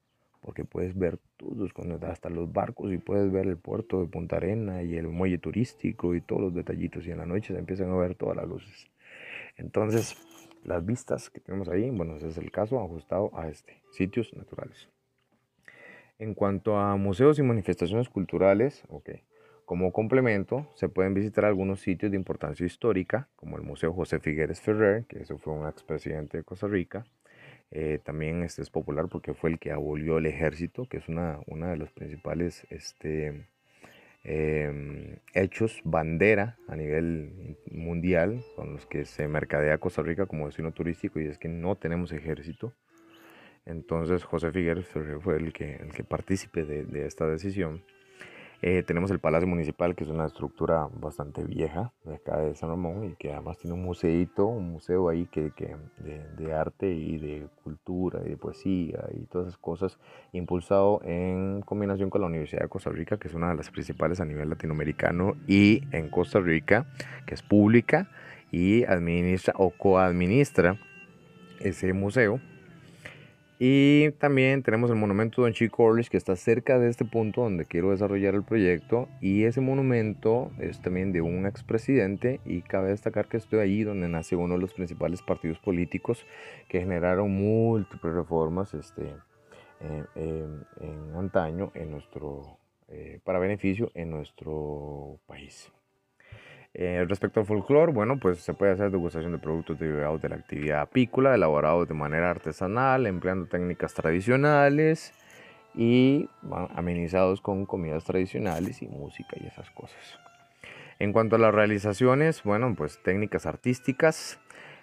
porque 0.42 0.66
puedes 0.66 0.98
ver 0.98 1.20
todos, 1.38 1.72
hasta 2.04 2.30
los 2.30 2.52
barcos 2.52 2.92
y 2.94 2.98
puedes 2.98 3.32
ver 3.32 3.48
el 3.48 3.58
puerto 3.58 4.02
de 4.02 4.08
Punta 4.08 4.38
Arena 4.38 4.84
y 4.84 4.96
el 4.96 5.08
muelle 5.08 5.38
turístico 5.38 6.16
y 6.16 6.22
todos 6.22 6.42
los 6.42 6.54
detallitos 6.54 7.06
y 7.06 7.12
en 7.12 7.18
la 7.18 7.26
noche 7.26 7.54
se 7.54 7.60
empiezan 7.60 7.92
a 7.92 7.98
ver 7.98 8.16
todas 8.16 8.38
las 8.38 8.48
luces. 8.48 8.88
Entonces, 9.58 10.18
las 10.64 10.86
vistas 10.86 11.30
que 11.30 11.40
tenemos 11.40 11.68
ahí, 11.70 11.90
bueno, 11.90 12.16
ese 12.16 12.30
es 12.30 12.38
el 12.38 12.52
caso 12.52 12.80
ajustado 12.80 13.32
a 13.38 13.50
este, 13.50 13.82
sitios 13.92 14.34
naturales. 14.34 14.90
En 16.18 16.34
cuanto 16.34 16.78
a 16.78 16.96
museos 16.96 17.40
y 17.40 17.44
manifestaciones 17.44 18.10
culturales, 18.10 18.84
ok, 18.90 19.10
como 19.66 19.94
complemento 19.94 20.68
se 20.74 20.90
pueden 20.90 21.14
visitar 21.14 21.46
algunos 21.46 21.82
sitios 21.82 22.12
de 22.12 22.18
importancia 22.18 22.66
histórica, 22.66 23.30
como 23.36 23.56
el 23.56 23.64
Museo 23.64 23.94
José 23.94 24.20
Figueres 24.20 24.60
Ferrer, 24.60 25.06
que 25.06 25.22
eso 25.22 25.38
fue 25.38 25.54
un 25.54 25.68
expresidente 25.68 26.38
de 26.38 26.44
Costa 26.44 26.68
Rica, 26.68 27.06
eh, 27.72 28.00
también 28.04 28.44
este 28.44 28.62
es 28.62 28.70
popular 28.70 29.08
porque 29.10 29.34
fue 29.34 29.52
el 29.52 29.60
que 29.60 29.72
abolió 29.72 30.18
el 30.18 30.26
ejército, 30.26 30.86
que 30.88 30.98
es 30.98 31.08
una, 31.08 31.40
una 31.46 31.70
de 31.70 31.78
las 31.78 31.92
principales 31.92 32.66
este, 32.72 33.48
em, 34.24 35.18
hechos 35.34 35.82
bandera 35.84 36.58
a 36.68 36.76
nivel 36.76 37.58
mundial 37.72 38.44
con 38.56 38.74
los 38.74 38.88
que 38.88 39.06
se 39.06 39.28
mercadea 39.28 39.78
Costa 39.78 40.02
Rica 40.02 40.26
como 40.26 40.48
destino 40.48 40.72
turístico 40.72 41.20
y 41.20 41.28
es 41.28 41.38
que 41.38 41.48
no 41.48 41.76
tenemos 41.76 42.12
ejército. 42.12 42.74
Entonces 43.66 44.24
José 44.24 44.52
Figueres 44.52 44.88
fue 44.88 45.38
el 45.38 45.54
que, 45.54 45.76
el 45.76 45.92
que 45.92 46.04
partícipe 46.04 46.66
de, 46.66 46.86
de 46.86 47.06
esta 47.06 47.28
decisión. 47.28 47.84
Eh, 48.62 48.84
tenemos 48.84 49.10
el 49.10 49.20
Palacio 49.20 49.48
Municipal, 49.48 49.96
que 49.96 50.04
es 50.04 50.10
una 50.10 50.26
estructura 50.26 50.90
bastante 51.00 51.46
vieja 51.46 51.94
de 52.04 52.16
acá 52.16 52.40
de 52.40 52.56
San 52.56 52.70
Ramón 52.70 53.06
y 53.06 53.16
que 53.16 53.32
además 53.32 53.58
tiene 53.58 53.74
un 53.74 53.84
museito, 53.84 54.48
un 54.48 54.72
museo 54.72 55.08
ahí 55.08 55.28
que, 55.28 55.52
que 55.52 55.78
de, 56.00 56.26
de, 56.38 56.54
arte 56.54 56.92
y 56.92 57.18
de 57.20 57.48
cultura 57.64 58.20
y 58.26 58.30
de 58.32 58.38
poesía 58.38 59.06
y 59.14 59.22
todas 59.28 59.48
esas 59.48 59.58
cosas, 59.60 59.98
impulsado 60.34 61.00
en 61.06 61.62
combinación 61.62 62.10
con 62.10 62.20
la 62.20 62.28
Universidad 62.28 62.62
de 62.62 62.68
Costa 62.68 62.90
Rica, 62.90 63.18
que 63.18 63.30
es 63.30 63.34
una 63.34 63.50
de 63.50 63.56
las 63.56 63.70
principales 63.72 64.20
a 64.20 64.26
nivel 64.26 64.50
latinoamericano 64.50 65.36
y 65.48 65.84
en 65.94 66.10
Costa 66.10 66.42
Rica, 66.42 66.86
que 67.26 67.36
es 67.36 67.42
pública 67.42 68.10
y 68.52 68.84
administra 68.84 69.54
o 69.58 69.70
coadministra 69.70 70.78
ese 71.62 71.94
museo 71.94 72.42
y 73.62 74.12
también 74.20 74.64
tenemos 74.64 74.90
el 74.90 74.96
monumento 74.96 75.42
Don 75.42 75.52
Chico 75.52 75.84
Orlich 75.84 76.08
que 76.08 76.16
está 76.16 76.38
cerca 76.38 76.80
de 76.80 76.90
este 76.90 77.04
punto 77.04 77.42
donde 77.42 77.66
quiero 77.66 77.92
desarrollar 77.92 78.34
el 78.34 78.44
proyecto. 78.44 79.10
Y 79.20 79.44
ese 79.44 79.60
monumento 79.60 80.50
es 80.60 80.82
también 80.82 81.12
de 81.12 81.20
un 81.20 81.46
expresidente 81.46 82.40
y 82.46 82.62
cabe 82.62 82.92
destacar 82.92 83.28
que 83.28 83.36
estoy 83.36 83.60
ahí 83.60 83.84
donde 83.84 84.08
nace 84.08 84.38
uno 84.38 84.54
de 84.54 84.62
los 84.62 84.74
principales 84.74 85.22
partidos 85.22 85.60
políticos 85.60 86.26
que 86.70 86.80
generaron 86.80 87.32
múltiples 87.32 88.14
reformas 88.14 88.74
este, 88.74 89.14
en, 90.16 90.66
antaño 91.18 91.74
en 91.74 91.92
nuestro, 91.92 92.60
eh, 92.88 93.20
para 93.26 93.40
beneficio 93.40 93.92
en 93.94 94.10
nuestro 94.10 95.20
país. 95.28 95.70
Eh, 96.76 97.04
respecto 97.08 97.40
al 97.40 97.46
folclore, 97.48 97.92
bueno, 97.92 98.20
pues 98.20 98.40
se 98.40 98.54
puede 98.54 98.74
hacer 98.74 98.92
degustación 98.92 99.32
de 99.32 99.40
productos 99.40 99.80
derivados 99.80 100.22
de 100.22 100.30
la 100.30 100.36
actividad 100.36 100.82
apícola, 100.82 101.34
elaborados 101.34 101.88
de 101.88 101.96
manera 101.96 102.30
artesanal, 102.30 103.08
empleando 103.08 103.48
técnicas 103.48 103.94
tradicionales 103.96 105.14
y 105.74 106.30
amenizados 106.76 107.42
con 107.42 107.66
comidas 107.66 108.04
tradicionales 108.04 108.82
y 108.82 108.88
música 108.88 109.36
y 109.42 109.48
esas 109.48 109.70
cosas. 109.72 110.20
En 111.00 111.12
cuanto 111.12 111.38
a 111.38 111.40
las 111.40 111.56
realizaciones, 111.56 112.44
bueno, 112.44 112.76
pues 112.78 113.02
técnicas 113.02 113.46
artísticas, 113.46 114.40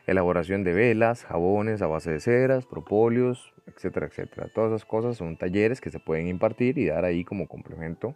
elaboración 0.07 0.65
de 0.65 0.73
velas, 0.73 1.25
jabones 1.25 1.83
a 1.83 1.87
base 1.87 2.11
de 2.11 2.21
ceras, 2.21 2.67
propóleos, 2.67 3.53
etcétera, 3.67 4.07
etcétera. 4.07 4.49
Todas 4.53 4.73
esas 4.73 4.85
cosas 4.85 5.17
son 5.17 5.37
talleres 5.37 5.81
que 5.81 5.91
se 5.91 6.01
pueden 6.01 6.27
impartir 6.27 6.79
y 6.79 6.87
dar 6.87 7.05
ahí 7.05 7.25
como 7.25 7.47
complemento 7.47 8.15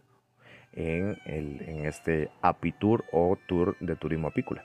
en, 0.73 1.19
el, 1.27 1.63
en 1.63 1.87
este 1.87 2.31
Apitur 2.43 3.05
o 3.13 3.37
Tour 3.47 3.77
de 3.81 3.97
Turismo 3.97 4.29
Apícola. 4.29 4.65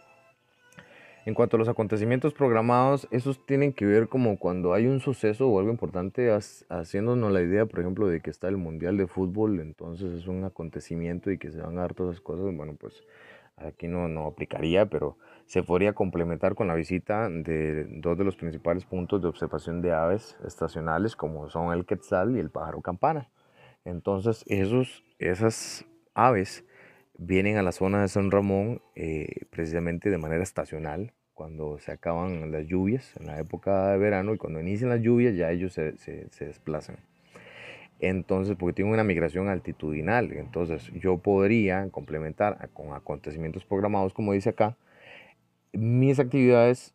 En 1.25 1.33
cuanto 1.33 1.57
a 1.57 1.59
los 1.59 1.67
acontecimientos 1.67 2.35
programados, 2.35 3.07
esos 3.09 3.43
tienen 3.47 3.73
que 3.73 3.87
ver 3.87 4.09
como 4.09 4.37
cuando 4.37 4.75
hay 4.75 4.85
un 4.85 4.99
suceso 4.99 5.49
o 5.49 5.57
algo 5.57 5.71
importante, 5.71 6.29
haciéndonos 6.31 7.31
la 7.31 7.41
idea, 7.41 7.65
por 7.65 7.79
ejemplo, 7.79 8.07
de 8.07 8.21
que 8.21 8.29
está 8.29 8.47
el 8.47 8.57
Mundial 8.57 8.95
de 8.95 9.07
Fútbol, 9.07 9.59
entonces 9.59 10.13
es 10.13 10.27
un 10.27 10.43
acontecimiento 10.43 11.31
y 11.31 11.39
que 11.39 11.49
se 11.49 11.61
van 11.61 11.79
a 11.79 11.81
dar 11.81 11.95
todas 11.95 12.13
esas 12.13 12.23
cosas, 12.23 12.55
bueno, 12.55 12.75
pues 12.79 13.03
aquí 13.57 13.87
no, 13.87 14.07
no 14.07 14.27
aplicaría, 14.27 14.85
pero 14.85 15.17
se 15.47 15.63
podría 15.63 15.93
complementar 15.93 16.53
con 16.53 16.67
la 16.67 16.75
visita 16.75 17.27
de 17.27 17.85
dos 17.89 18.19
de 18.19 18.23
los 18.23 18.35
principales 18.35 18.85
puntos 18.85 19.23
de 19.23 19.27
observación 19.27 19.81
de 19.81 19.93
aves 19.93 20.37
estacionales, 20.45 21.15
como 21.15 21.49
son 21.49 21.73
el 21.73 21.85
quetzal 21.85 22.35
y 22.35 22.39
el 22.39 22.51
pájaro 22.51 22.81
campana. 22.81 23.31
Entonces, 23.83 24.43
esos, 24.47 25.03
esas 25.17 25.85
aves 26.15 26.65
vienen 27.17 27.57
a 27.57 27.63
la 27.63 27.71
zona 27.71 28.01
de 28.01 28.07
San 28.07 28.31
Ramón 28.31 28.81
eh, 28.95 29.45
precisamente 29.49 30.09
de 30.09 30.17
manera 30.17 30.43
estacional, 30.43 31.13
cuando 31.33 31.77
se 31.79 31.91
acaban 31.91 32.51
las 32.51 32.65
lluvias, 32.65 33.13
en 33.19 33.27
la 33.27 33.39
época 33.39 33.91
de 33.91 33.97
verano, 33.97 34.33
y 34.33 34.37
cuando 34.37 34.59
inician 34.59 34.89
las 34.89 35.01
lluvias 35.01 35.35
ya 35.35 35.51
ellos 35.51 35.73
se, 35.73 35.97
se, 35.97 36.45
desplazan. 36.45 36.97
Entonces, 37.99 38.55
porque 38.57 38.73
tienen 38.73 38.93
una 38.93 39.03
migración 39.03 39.49
altitudinal, 39.49 40.31
entonces 40.33 40.91
yo 40.93 41.17
podría 41.17 41.89
complementar 41.89 42.69
con 42.73 42.93
acontecimientos 42.93 43.65
programados, 43.65 44.13
como 44.13 44.33
dice 44.33 44.49
acá, 44.49 44.77
mis 45.73 46.19
actividades 46.19 46.93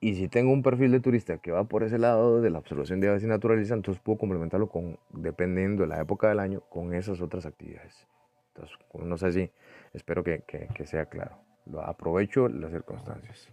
y 0.00 0.14
si 0.14 0.28
tengo 0.28 0.52
un 0.52 0.62
perfil 0.62 0.92
de 0.92 1.00
turista 1.00 1.38
que 1.38 1.50
va 1.50 1.64
por 1.64 1.82
ese 1.82 1.98
lado 1.98 2.40
de 2.40 2.50
la 2.50 2.58
observación 2.58 3.00
de 3.00 3.08
aves 3.08 3.22
y 3.22 3.26
naturaleza, 3.26 3.74
entonces 3.74 4.02
puedo 4.02 4.18
complementarlo 4.18 4.68
con, 4.68 4.98
dependiendo 5.10 5.82
de 5.82 5.88
la 5.88 6.00
época 6.00 6.28
del 6.28 6.38
año, 6.38 6.62
con 6.70 6.94
esas 6.94 7.20
otras 7.20 7.44
actividades. 7.44 8.06
Entonces, 8.54 8.76
no 8.94 9.16
sé 9.16 9.32
si, 9.32 9.50
espero 9.92 10.24
que, 10.24 10.42
que, 10.42 10.86
sea 10.86 11.06
claro. 11.06 11.38
Lo 11.66 11.82
aprovecho 11.82 12.48
las 12.48 12.70
circunstancias. 12.70 13.50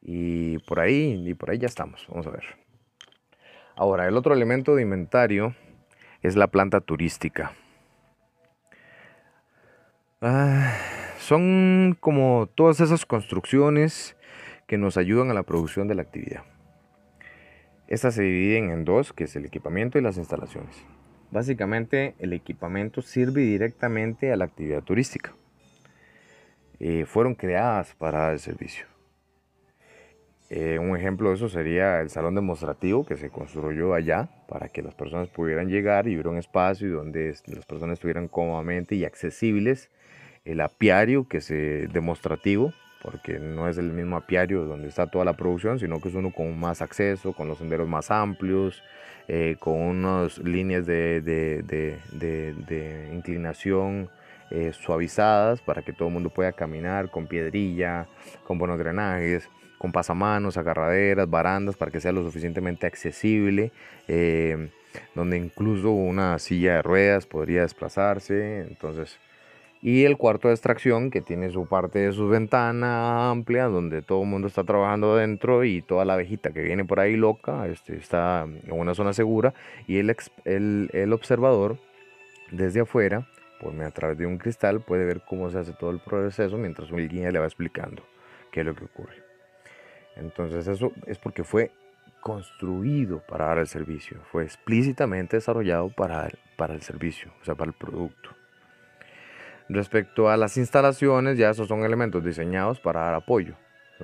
Y 0.00 0.58
por 0.58 0.80
ahí, 0.80 1.22
y 1.26 1.34
por 1.34 1.50
ahí 1.50 1.58
ya 1.58 1.66
estamos. 1.66 2.06
Vamos 2.08 2.26
a 2.26 2.30
ver. 2.30 2.44
Ahora, 3.76 4.06
el 4.06 4.16
otro 4.16 4.34
elemento 4.34 4.74
de 4.74 4.82
inventario 4.82 5.54
es 6.22 6.36
la 6.36 6.46
planta 6.46 6.80
turística. 6.80 7.52
Ah, 10.20 10.72
son 11.18 11.96
como 12.00 12.48
todas 12.54 12.80
esas 12.80 13.04
construcciones 13.04 14.16
que 14.66 14.78
nos 14.78 14.96
ayudan 14.96 15.30
a 15.30 15.34
la 15.34 15.42
producción 15.42 15.88
de 15.88 15.94
la 15.94 16.02
actividad. 16.02 16.44
Estas 17.88 18.14
se 18.14 18.22
dividen 18.22 18.70
en 18.70 18.84
dos, 18.84 19.12
que 19.12 19.24
es 19.24 19.36
el 19.36 19.44
equipamiento 19.44 19.98
y 19.98 20.02
las 20.02 20.16
instalaciones. 20.16 20.84
Básicamente 21.34 22.14
el 22.20 22.32
equipamiento 22.32 23.02
sirve 23.02 23.40
directamente 23.40 24.30
a 24.30 24.36
la 24.36 24.44
actividad 24.44 24.84
turística. 24.84 25.34
Eh, 26.78 27.06
fueron 27.06 27.34
creadas 27.34 27.92
para 27.96 28.30
el 28.30 28.38
servicio. 28.38 28.86
Eh, 30.48 30.78
un 30.78 30.96
ejemplo 30.96 31.30
de 31.30 31.34
eso 31.34 31.48
sería 31.48 32.00
el 32.00 32.08
salón 32.08 32.36
demostrativo 32.36 33.04
que 33.04 33.16
se 33.16 33.30
construyó 33.30 33.94
allá 33.94 34.28
para 34.46 34.68
que 34.68 34.80
las 34.80 34.94
personas 34.94 35.28
pudieran 35.28 35.68
llegar 35.68 36.06
y 36.06 36.14
hubiera 36.14 36.30
un 36.30 36.38
espacio 36.38 36.98
donde 36.98 37.34
las 37.46 37.66
personas 37.66 37.94
estuvieran 37.94 38.28
cómodamente 38.28 38.94
y 38.94 39.04
accesibles. 39.04 39.90
El 40.44 40.60
apiario 40.60 41.26
que 41.26 41.38
es 41.38 41.48
demostrativo 41.92 42.72
porque 43.04 43.38
no 43.38 43.68
es 43.68 43.76
el 43.76 43.92
mismo 43.92 44.16
apiario 44.16 44.64
donde 44.64 44.88
está 44.88 45.06
toda 45.06 45.26
la 45.26 45.34
producción, 45.34 45.78
sino 45.78 46.00
que 46.00 46.08
es 46.08 46.14
uno 46.14 46.32
con 46.32 46.58
más 46.58 46.80
acceso, 46.80 47.34
con 47.34 47.48
los 47.48 47.58
senderos 47.58 47.86
más 47.86 48.10
amplios, 48.10 48.82
eh, 49.28 49.56
con 49.60 49.74
unas 49.74 50.38
líneas 50.38 50.86
de, 50.86 51.98
inclinación 53.12 54.08
eh, 54.50 54.72
suavizadas 54.72 55.60
para 55.60 55.82
que 55.82 55.92
todo 55.92 56.08
el 56.08 56.14
mundo 56.14 56.30
pueda 56.30 56.52
caminar 56.52 57.10
con 57.10 57.26
piedrilla, 57.26 58.06
con 58.42 58.56
buenos 58.56 58.78
drenajes, 58.78 59.50
con 59.76 59.92
pasamanos, 59.92 60.56
agarraderas, 60.56 61.28
barandas, 61.28 61.76
para 61.76 61.90
que 61.90 62.00
sea 62.00 62.12
lo 62.12 62.22
suficientemente 62.22 62.86
accesible, 62.86 63.70
eh, 64.08 64.70
donde 65.14 65.36
incluso 65.36 65.90
una 65.90 66.38
silla 66.38 66.76
de 66.76 66.82
ruedas 66.82 67.26
podría 67.26 67.62
desplazarse. 67.62 68.60
Entonces, 68.60 69.18
y 69.84 70.06
el 70.06 70.16
cuarto 70.16 70.48
de 70.48 70.54
extracción 70.54 71.10
que 71.10 71.20
tiene 71.20 71.50
su 71.50 71.66
parte 71.66 71.98
de 71.98 72.12
su 72.12 72.26
ventana 72.26 73.28
amplia 73.28 73.66
donde 73.66 74.00
todo 74.00 74.22
el 74.22 74.28
mundo 74.28 74.48
está 74.48 74.64
trabajando 74.64 75.12
adentro 75.12 75.62
y 75.62 75.82
toda 75.82 76.06
la 76.06 76.14
abejita 76.14 76.52
que 76.52 76.62
viene 76.62 76.86
por 76.86 77.00
ahí 77.00 77.16
loca 77.16 77.68
este, 77.68 77.94
está 77.96 78.44
en 78.44 78.72
una 78.72 78.94
zona 78.94 79.12
segura 79.12 79.52
y 79.86 79.98
el, 79.98 80.16
el, 80.46 80.88
el 80.94 81.12
observador 81.12 81.76
desde 82.50 82.80
afuera, 82.80 83.28
por 83.60 83.78
a 83.78 83.90
través 83.90 84.16
de 84.16 84.24
un 84.24 84.38
cristal, 84.38 84.80
puede 84.80 85.04
ver 85.04 85.20
cómo 85.28 85.50
se 85.50 85.58
hace 85.58 85.74
todo 85.74 85.90
el 85.90 86.00
proceso 86.00 86.56
mientras 86.56 86.90
un 86.90 87.06
guía 87.06 87.30
le 87.30 87.38
va 87.38 87.44
explicando 87.44 88.02
qué 88.50 88.60
es 88.60 88.66
lo 88.66 88.74
que 88.74 88.86
ocurre. 88.86 89.22
Entonces 90.16 90.66
eso 90.66 90.92
es 91.06 91.18
porque 91.18 91.44
fue 91.44 91.72
construido 92.22 93.20
para 93.28 93.48
dar 93.48 93.58
el 93.58 93.66
servicio, 93.66 94.18
fue 94.32 94.44
explícitamente 94.44 95.36
desarrollado 95.36 95.90
para 95.90 96.30
para 96.56 96.72
el 96.72 96.80
servicio, 96.80 97.32
o 97.42 97.44
sea, 97.44 97.54
para 97.54 97.70
el 97.70 97.76
producto. 97.76 98.30
Respecto 99.68 100.28
a 100.28 100.36
las 100.36 100.56
instalaciones, 100.56 101.38
ya 101.38 101.50
esos 101.50 101.68
son 101.68 101.84
elementos 101.84 102.22
diseñados 102.22 102.80
para 102.80 103.00
dar 103.00 103.14
apoyo. 103.14 103.54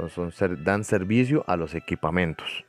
Son, 0.08 0.32
dan 0.64 0.84
servicio 0.84 1.44
a 1.46 1.56
los 1.56 1.74
equipamientos. 1.74 2.64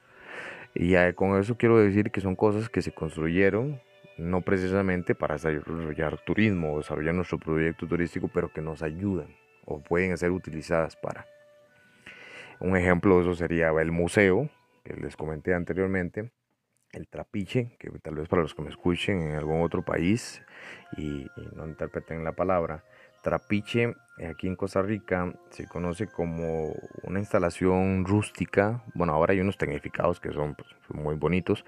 Y 0.74 0.96
con 1.14 1.40
eso 1.40 1.56
quiero 1.56 1.78
decir 1.78 2.12
que 2.12 2.22
son 2.22 2.36
cosas 2.36 2.70
que 2.70 2.82
se 2.82 2.92
construyeron 2.92 3.82
no 4.18 4.42
precisamente 4.42 5.16
para 5.16 5.36
desarrollar 5.36 6.20
turismo 6.20 6.74
o 6.74 6.78
desarrollar 6.78 7.16
nuestro 7.16 7.40
proyecto 7.40 7.88
turístico, 7.88 8.30
pero 8.34 8.52
que 8.52 8.62
nos 8.62 8.84
ayudan 8.84 9.36
o 9.66 9.80
pueden 9.80 10.18
ser 10.18 10.32
utilizadas 10.32 10.96
para. 10.96 11.26
Un 12.60 12.78
ejemplo 12.78 13.16
de 13.16 13.22
eso 13.22 13.36
sería 13.36 13.70
el 13.70 13.92
museo, 13.92 14.50
que 14.84 14.94
les 14.96 15.16
comenté 15.16 15.54
anteriormente, 15.54 16.32
el 16.94 17.08
trapiche, 17.08 17.76
que 17.80 17.90
tal 18.00 18.16
vez 18.16 18.28
para 18.28 18.42
los 18.42 18.54
que 18.54 18.62
me 18.62 18.70
escuchen 18.70 19.22
en 19.22 19.36
algún 19.36 19.62
otro 19.62 19.84
país 19.84 20.42
y, 20.98 21.28
no 21.56 21.66
interpreten 21.66 22.24
la 22.24 22.34
palabra, 22.34 22.84
trapiche 23.22 23.96
eh, 24.18 24.28
aquí 24.28 24.48
en 24.48 24.56
Costa 24.56 24.82
Rica 24.82 25.34
se 25.50 25.68
conoce 25.68 26.08
como 26.08 26.74
una 27.04 27.20
instalación 27.20 28.06
rústica. 28.06 28.84
Bueno, 28.94 29.14
ahora 29.14 29.34
hay 29.34 29.40
unos 29.40 29.58
tecnificados 29.58 30.20
que 30.20 30.32
son, 30.32 30.56
pues, 30.56 30.70
muy 30.90 31.16
bonitos, 31.16 31.64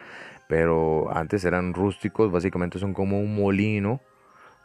pero 0.48 1.16
antes 1.16 1.46
eran 1.46 1.74
rústicos, 1.74 2.32
básicamente 2.32 2.80
son 2.80 2.94
como 2.94 3.20
un 3.20 3.36
molino 3.36 4.02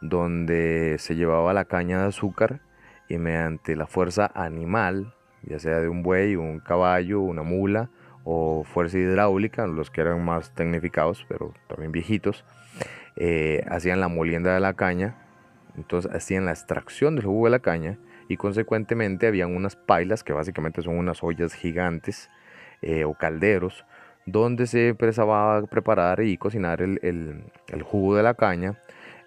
donde 0.01 0.97
se 0.99 1.15
llevaba 1.15 1.53
la 1.53 1.65
caña 1.65 2.01
de 2.01 2.07
azúcar 2.07 2.61
y 3.07 3.17
mediante 3.17 3.75
la 3.75 3.87
fuerza 3.87 4.31
animal, 4.33 5.13
ya 5.43 5.59
sea 5.59 5.79
de 5.79 5.89
un 5.89 6.03
buey, 6.03 6.35
un 6.35 6.59
caballo, 6.59 7.21
una 7.21 7.43
mula 7.43 7.89
o 8.31 8.63
fuerza 8.63 8.99
hidráulica, 8.99 9.65
los 9.65 9.89
que 9.89 10.01
eran 10.01 10.23
más 10.23 10.53
tecnificados, 10.53 11.25
pero 11.27 11.51
también 11.67 11.91
viejitos, 11.91 12.45
eh, 13.15 13.65
hacían 13.67 13.99
la 13.99 14.07
molienda 14.07 14.53
de 14.53 14.59
la 14.59 14.75
caña, 14.75 15.15
entonces 15.75 16.11
hacían 16.13 16.45
la 16.45 16.51
extracción 16.51 17.15
del 17.15 17.25
jugo 17.25 17.45
de 17.45 17.51
la 17.51 17.59
caña 17.59 17.97
y 18.27 18.37
consecuentemente 18.37 19.25
habían 19.25 19.55
unas 19.55 19.75
pailas 19.75 20.23
que 20.23 20.33
básicamente 20.33 20.83
son 20.83 20.99
unas 20.99 21.23
ollas 21.23 21.53
gigantes 21.53 22.29
eh, 22.83 23.03
o 23.03 23.15
calderos 23.15 23.83
donde 24.27 24.67
se 24.67 24.89
empezaba 24.89 25.57
a 25.57 25.61
preparar 25.63 26.21
y 26.21 26.37
cocinar 26.37 26.83
el, 26.83 26.99
el, 27.01 27.81
jugo 27.81 28.15
de 28.15 28.21
la 28.21 28.35
caña 28.35 28.77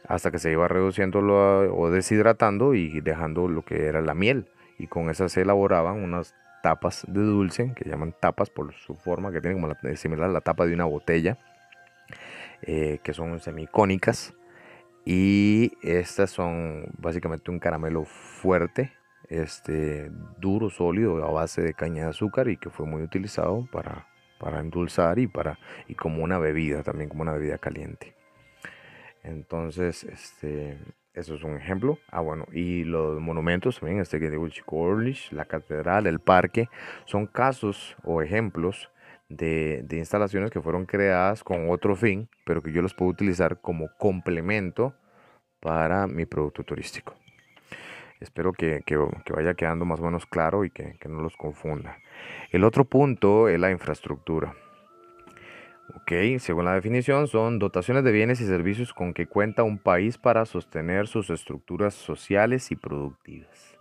hasta 0.07 0.31
que 0.31 0.39
se 0.39 0.53
iba 0.53 0.69
reduciendo 0.69 1.19
o 1.19 1.91
deshidratando 1.91 2.75
y 2.75 3.01
dejando 3.01 3.49
lo 3.49 3.65
que 3.65 3.87
era 3.87 4.01
la 4.01 4.15
miel. 4.15 4.47
Y 4.79 4.87
con 4.87 5.11
esa 5.11 5.29
se 5.29 5.43
elaboraban 5.43 6.05
unas 6.05 6.37
tapas 6.63 7.05
de 7.09 7.21
dulce, 7.21 7.73
que 7.75 7.89
llaman 7.89 8.15
tapas 8.19 8.51
por 8.51 8.73
su 8.75 8.95
forma, 8.95 9.33
que 9.33 9.41
tienen 9.41 9.61
como 9.61 9.75
la, 9.75 9.97
similar 9.97 10.31
a 10.31 10.33
la 10.33 10.41
tapa 10.41 10.67
de 10.67 10.75
una 10.75 10.85
botella, 10.85 11.39
eh, 12.63 13.01
que 13.03 13.13
son 13.13 13.41
semicónicas. 13.41 14.35
Y 15.05 15.73
estas 15.83 16.31
son 16.31 16.87
básicamente 16.97 17.51
un 17.51 17.59
caramelo 17.59 18.05
fuerte, 18.05 18.93
este, 19.29 20.11
duro, 20.39 20.71
sólido, 20.71 21.25
a 21.25 21.31
base 21.31 21.61
de 21.61 21.75
caña 21.75 22.05
de 22.05 22.11
azúcar 22.11 22.49
y 22.49 22.57
que 22.57 22.71
fue 22.71 22.87
muy 22.87 23.03
utilizado 23.03 23.67
para 23.73 24.07
para 24.43 24.59
endulzar 24.59 25.21
y, 25.21 25.29
para, 25.29 25.61
y 25.87 25.95
como 25.95 26.25
una 26.25 26.37
bebida, 26.37 26.83
también 26.83 27.09
como 27.09 27.23
una 27.23 27.33
bebida 27.33 27.59
caliente. 27.59 28.17
Entonces, 29.23 30.03
este, 30.03 30.79
eso 31.15 31.35
es 31.35 31.43
un 31.43 31.57
ejemplo. 31.57 31.99
Ah, 32.11 32.21
bueno, 32.21 32.47
y 32.53 32.85
los 32.85 33.21
monumentos 33.21 33.81
también, 33.81 34.01
este 34.01 34.19
que 34.19 34.31
digo, 34.31 34.47
la 35.31 35.45
catedral, 35.45 36.07
el 36.07 36.21
parque, 36.21 36.69
son 37.05 37.27
casos 37.27 37.97
o 38.05 38.23
ejemplos 38.23 38.91
de, 39.29 39.83
de, 39.85 39.99
instalaciones 39.99 40.51
que 40.51 40.61
fueron 40.61 40.85
creadas 40.87 41.43
con 41.43 41.71
otro 41.71 41.97
fin, 41.97 42.29
pero 42.45 42.63
que 42.63 42.73
yo 42.73 42.83
los 42.83 42.95
puedo 42.95 43.11
utilizar 43.11 43.61
como 43.61 43.89
complemento 43.99 44.95
para 45.61 46.07
mi 46.07 46.27
producto 46.27 46.65
turístico. 46.65 47.15
Espero 48.23 48.53
que, 48.53 48.85
vaya 49.35 49.55
quedando 49.55 49.85
más 49.85 49.99
o 49.99 50.05
menos 50.05 50.27
claro 50.27 50.65
y 50.65 50.71
que, 50.71 50.97
no 51.09 51.23
los 51.23 51.37
confunda. 51.37 51.99
El 52.53 52.63
otro 52.63 52.85
punto 52.85 53.49
es 53.49 53.59
la 53.59 53.73
infraestructura. 53.73 54.55
Ok, 55.95 56.13
según 56.39 56.65
la 56.65 56.75
definición, 56.75 57.29
son 57.29 57.59
dotaciones 57.59 58.03
de 58.03 58.13
bienes 58.13 58.41
y 58.41 58.47
servicios 58.47 58.95
con 58.95 59.13
que 59.13 59.27
cuenta 59.27 59.63
un 59.63 59.79
país 59.79 60.17
para 60.17 60.47
sostener 60.47 61.07
sus 61.07 61.29
estructuras 61.29 61.95
sociales 61.95 62.71
y 62.71 62.77
productivas. 62.77 63.79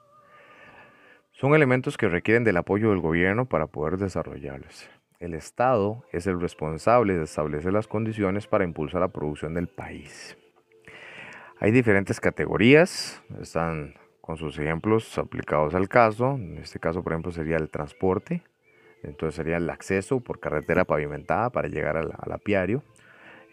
Son 1.31 1.55
elementos 1.55 1.97
que 1.97 2.09
requieren 2.09 2.43
del 2.43 2.57
apoyo 2.57 2.89
del 2.89 2.99
gobierno 2.99 3.45
para 3.45 3.67
poder 3.67 3.97
desarrollarlos. 3.97 4.89
El 5.19 5.33
Estado 5.33 6.03
es 6.11 6.27
el 6.27 6.41
responsable 6.41 7.15
de 7.15 7.23
establecer 7.23 7.71
las 7.71 7.87
condiciones 7.87 8.45
para 8.45 8.63
impulsar 8.63 9.01
la 9.01 9.07
producción 9.07 9.53
del 9.53 9.67
país. 9.67 10.37
Hay 11.59 11.71
diferentes 11.71 12.19
categorías, 12.19 13.23
están 13.39 13.93
con 14.19 14.35
sus 14.35 14.57
ejemplos 14.57 15.17
aplicados 15.17 15.75
al 15.75 15.87
caso. 15.87 16.31
En 16.35 16.57
este 16.57 16.79
caso, 16.79 17.03
por 17.03 17.13
ejemplo, 17.13 17.31
sería 17.31 17.57
el 17.57 17.69
transporte. 17.69 18.43
Entonces 19.03 19.35
sería 19.35 19.57
el 19.57 19.69
acceso 19.69 20.19
por 20.19 20.39
carretera 20.39 20.85
pavimentada 20.85 21.49
para 21.49 21.67
llegar 21.67 21.97
al, 21.97 22.31
apiario. 22.31 22.83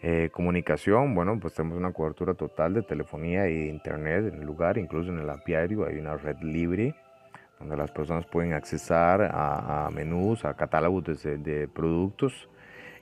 Eh, 0.01 0.29
comunicación, 0.31 1.13
bueno, 1.13 1.37
pues 1.39 1.53
tenemos 1.53 1.77
una 1.77 1.91
cobertura 1.91 2.33
total 2.33 2.73
de 2.73 2.83
telefonía 2.83 3.47
e 3.47 3.65
internet 3.67 4.33
en 4.33 4.41
el 4.41 4.45
lugar, 4.45 4.77
incluso 4.77 5.11
en 5.11 5.19
el 5.19 5.29
apiario 5.29 5.85
hay 5.85 5.97
una 5.97 6.15
red 6.15 6.37
libre 6.41 6.95
donde 7.59 7.75
las 7.75 7.91
personas 7.91 8.25
pueden 8.25 8.53
accesar 8.53 9.29
a, 9.33 9.89
menús, 9.93 10.45
a 10.45 10.53
catálogos 10.53 11.03
de 11.03 11.67
productos 11.67 12.47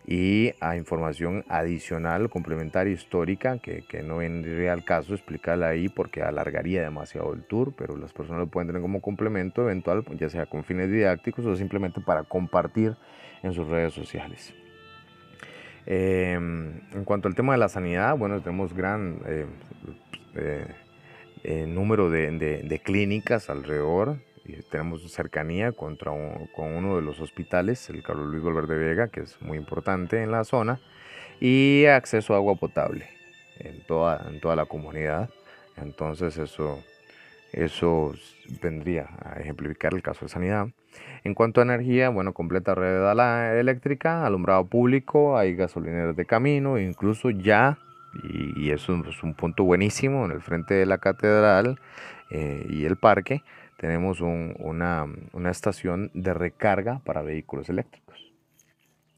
y 0.10 0.53
a 0.62 0.78
información 0.78 1.43
adicional, 1.49 2.30
complementaria, 2.30 2.93
histórica, 2.93 3.60
que, 3.60 3.82
que, 3.82 4.03
no 4.03 4.18
vendría 4.18 4.72
al 4.72 4.86
caso 4.86 5.14
explicarla 5.14 5.68
ahí 5.68 5.89
porque 5.89 6.22
alargaría 6.22 6.82
demasiado 6.82 7.34
el 7.34 7.43
tour, 7.43 7.74
pero 7.78 7.97
las 7.97 8.14
personas 8.14 8.39
lo 8.39 8.47
pueden 8.47 8.68
tener 8.68 8.82
como 8.82 9.01
complemento 9.01 9.64
eventual, 9.64 10.05
ya 10.18 10.30
sea 10.30 10.45
con 10.45 10.64
fines 10.64 10.89
didácticos 10.89 11.45
o 11.45 11.58
simplemente 11.58 11.99
para 11.99 12.24
compartir 12.24 12.95
en 13.43 13.51
sus 13.51 13.68
redes 13.68 13.93
sociales. 13.93 14.53
Em, 15.86 16.80
en 16.93 17.03
cuanto 17.03 17.28
al 17.28 17.36
tema 17.36 17.51
de 17.53 17.60
la 17.60 17.68
sanidad, 17.68 18.18
bueno, 18.18 18.39
tenemos 18.41 18.74
gran 18.74 19.20
eh, 19.26 19.45
eh, 20.36 20.68
eh, 21.43 21.66
número 21.68 22.10
de, 22.10 22.32
de, 22.32 22.64
de 22.64 22.80
clínicas 22.80 23.49
alrededor 23.49 24.20
tenemos 24.69 25.09
cercanía 25.11 25.71
contra 25.71 26.11
con 26.55 26.75
uno 26.75 26.95
de 26.95 27.01
los 27.01 27.19
hospitales, 27.19 27.89
el 27.89 28.03
Carlos 28.03 28.27
Luis 28.27 28.43
Valverde 28.43 28.77
Vega, 28.77 29.07
que 29.07 29.21
es 29.21 29.41
muy 29.41 29.57
importante 29.57 30.21
en 30.21 30.31
la 30.31 30.43
zona, 30.43 30.79
y 31.39 31.85
acceso 31.85 32.33
a 32.33 32.37
agua 32.37 32.55
potable 32.55 33.07
en 33.59 33.81
toda, 33.85 34.27
en 34.29 34.39
toda 34.39 34.55
la 34.55 34.65
comunidad. 34.65 35.29
Entonces 35.75 36.37
eso, 36.37 36.83
eso 37.51 38.13
vendría 38.61 39.09
a 39.23 39.39
ejemplificar 39.39 39.93
el 39.93 40.01
caso 40.01 40.25
de 40.25 40.29
sanidad. 40.29 40.67
En 41.23 41.33
cuanto 41.33 41.61
a 41.61 41.63
energía, 41.63 42.09
bueno, 42.09 42.33
completa 42.33 42.73
red 42.73 43.59
eléctrica, 43.59 44.25
alumbrado 44.25 44.65
público, 44.65 45.37
hay 45.37 45.55
gasolineras 45.55 46.15
de 46.15 46.25
camino, 46.25 46.79
incluso 46.79 47.29
ya, 47.29 47.77
y, 48.23 48.71
eso 48.71 49.03
es 49.07 49.21
un 49.23 49.33
punto 49.33 49.63
buenísimo, 49.63 50.25
en 50.25 50.31
el 50.31 50.41
frente 50.41 50.73
de 50.73 50.85
la 50.85 50.97
catedral 50.97 51.79
eh, 52.31 52.65
y 52.69 52.85
el 52.85 52.97
parque, 52.97 53.43
tenemos 53.78 54.21
una, 54.21 55.07
estación 55.49 56.11
de 56.13 56.34
recarga 56.34 56.99
para 56.99 57.21
vehículos 57.21 57.69
eléctricos. 57.69 58.34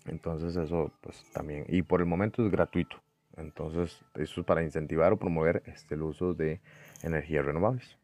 Entonces 0.05 0.55
eso 0.55 0.91
pues 1.01 1.23
también, 1.33 1.65
y 1.67 1.81
por 1.81 2.01
el 2.01 2.05
momento 2.05 2.45
es 2.45 2.51
gratuito. 2.51 2.97
Entonces 3.37 4.03
eso 4.15 4.41
es 4.41 4.45
para 4.45 4.63
incentivar 4.63 5.13
o 5.13 5.17
promover 5.17 5.63
este, 5.65 5.95
el 5.95 6.03
uso 6.03 6.33
de 6.33 6.59
energías 7.03 7.45
renovables. 7.45 7.97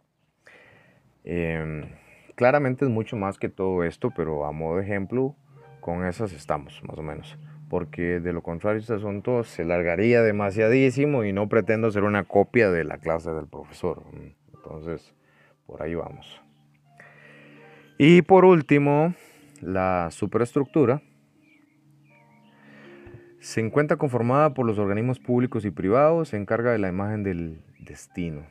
Em, 1.26 1.90
claramente 2.36 2.86
es 2.86 2.92
mucho 2.92 3.18
más 3.18 3.38
que 3.38 3.50
todo 3.50 3.84
esto, 3.84 4.12
pero 4.16 4.46
a 4.46 4.52
modo 4.52 4.78
de 4.78 4.84
ejemplo, 4.84 5.36
con 5.82 6.06
esas 6.06 6.32
estamos 6.32 6.82
más 6.88 6.98
o 6.98 7.04
menos. 7.04 7.38
Porque 7.70 8.20
de 8.20 8.32
lo 8.32 8.44
contrario 8.44 8.80
este 8.80 8.94
asunto 8.94 9.44
se 9.44 9.66
largaría 9.66 10.22
demasiadísimo 10.22 11.26
y 11.26 11.34
no 11.34 11.50
pretendo 11.50 11.92
ser 11.92 12.04
una 12.04 12.24
copia 12.24 12.72
de 12.72 12.86
la 12.86 13.00
clase 13.00 13.32
del 13.32 13.48
profesor. 13.48 14.04
Entonces, 14.54 15.14
por 15.66 15.82
ahí 15.82 15.96
vamos. 15.96 16.45
Y 17.98 18.24
por 18.24 18.44
último, 18.44 19.14
la 19.62 20.10
superestructura 20.12 21.02
se 23.40 23.62
encuentra 23.62 23.96
conformada 23.96 24.54
por 24.54 24.66
los 24.66 24.80
organismos 24.80 25.20
públicos 25.20 25.64
y 25.66 25.72
privados, 25.72 26.30
se 26.30 26.38
encarga 26.38 26.72
de 26.72 26.80
la 26.80 26.90
imagen 26.90 27.24
del 27.24 27.62
destino. 27.80 28.42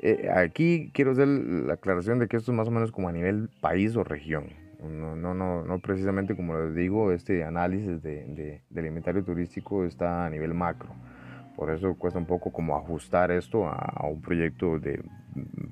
Eh, 0.00 0.28
aquí 0.34 0.90
quiero 0.92 1.12
hacer 1.12 1.28
la 1.28 1.74
aclaración 1.74 2.18
de 2.18 2.26
que 2.26 2.36
esto 2.36 2.50
es 2.50 2.56
más 2.56 2.66
o 2.66 2.72
menos 2.72 2.90
como 2.90 3.08
a 3.08 3.12
nivel 3.12 3.48
país 3.60 3.94
o 3.94 4.02
región. 4.02 4.46
No, 4.82 5.14
no, 5.14 5.34
no, 5.34 5.78
precisamente 5.78 6.34
como 6.34 6.58
les 6.58 6.74
digo, 6.74 7.12
este 7.12 7.44
análisis 7.44 8.02
de, 8.02 8.62
del 8.68 8.86
inventario 8.86 9.22
turístico 9.22 9.84
está 9.84 10.26
a 10.26 10.30
nivel 10.30 10.54
macro. 10.54 10.88
Por 11.54 11.70
eso 11.70 11.94
cuesta 11.94 12.18
un 12.18 12.26
poco 12.26 12.50
como 12.50 12.76
ajustar 12.76 13.30
esto 13.30 13.68
a, 13.68 13.74
a 13.74 14.06
un 14.08 14.20
proyecto 14.20 14.80
de 14.80 15.00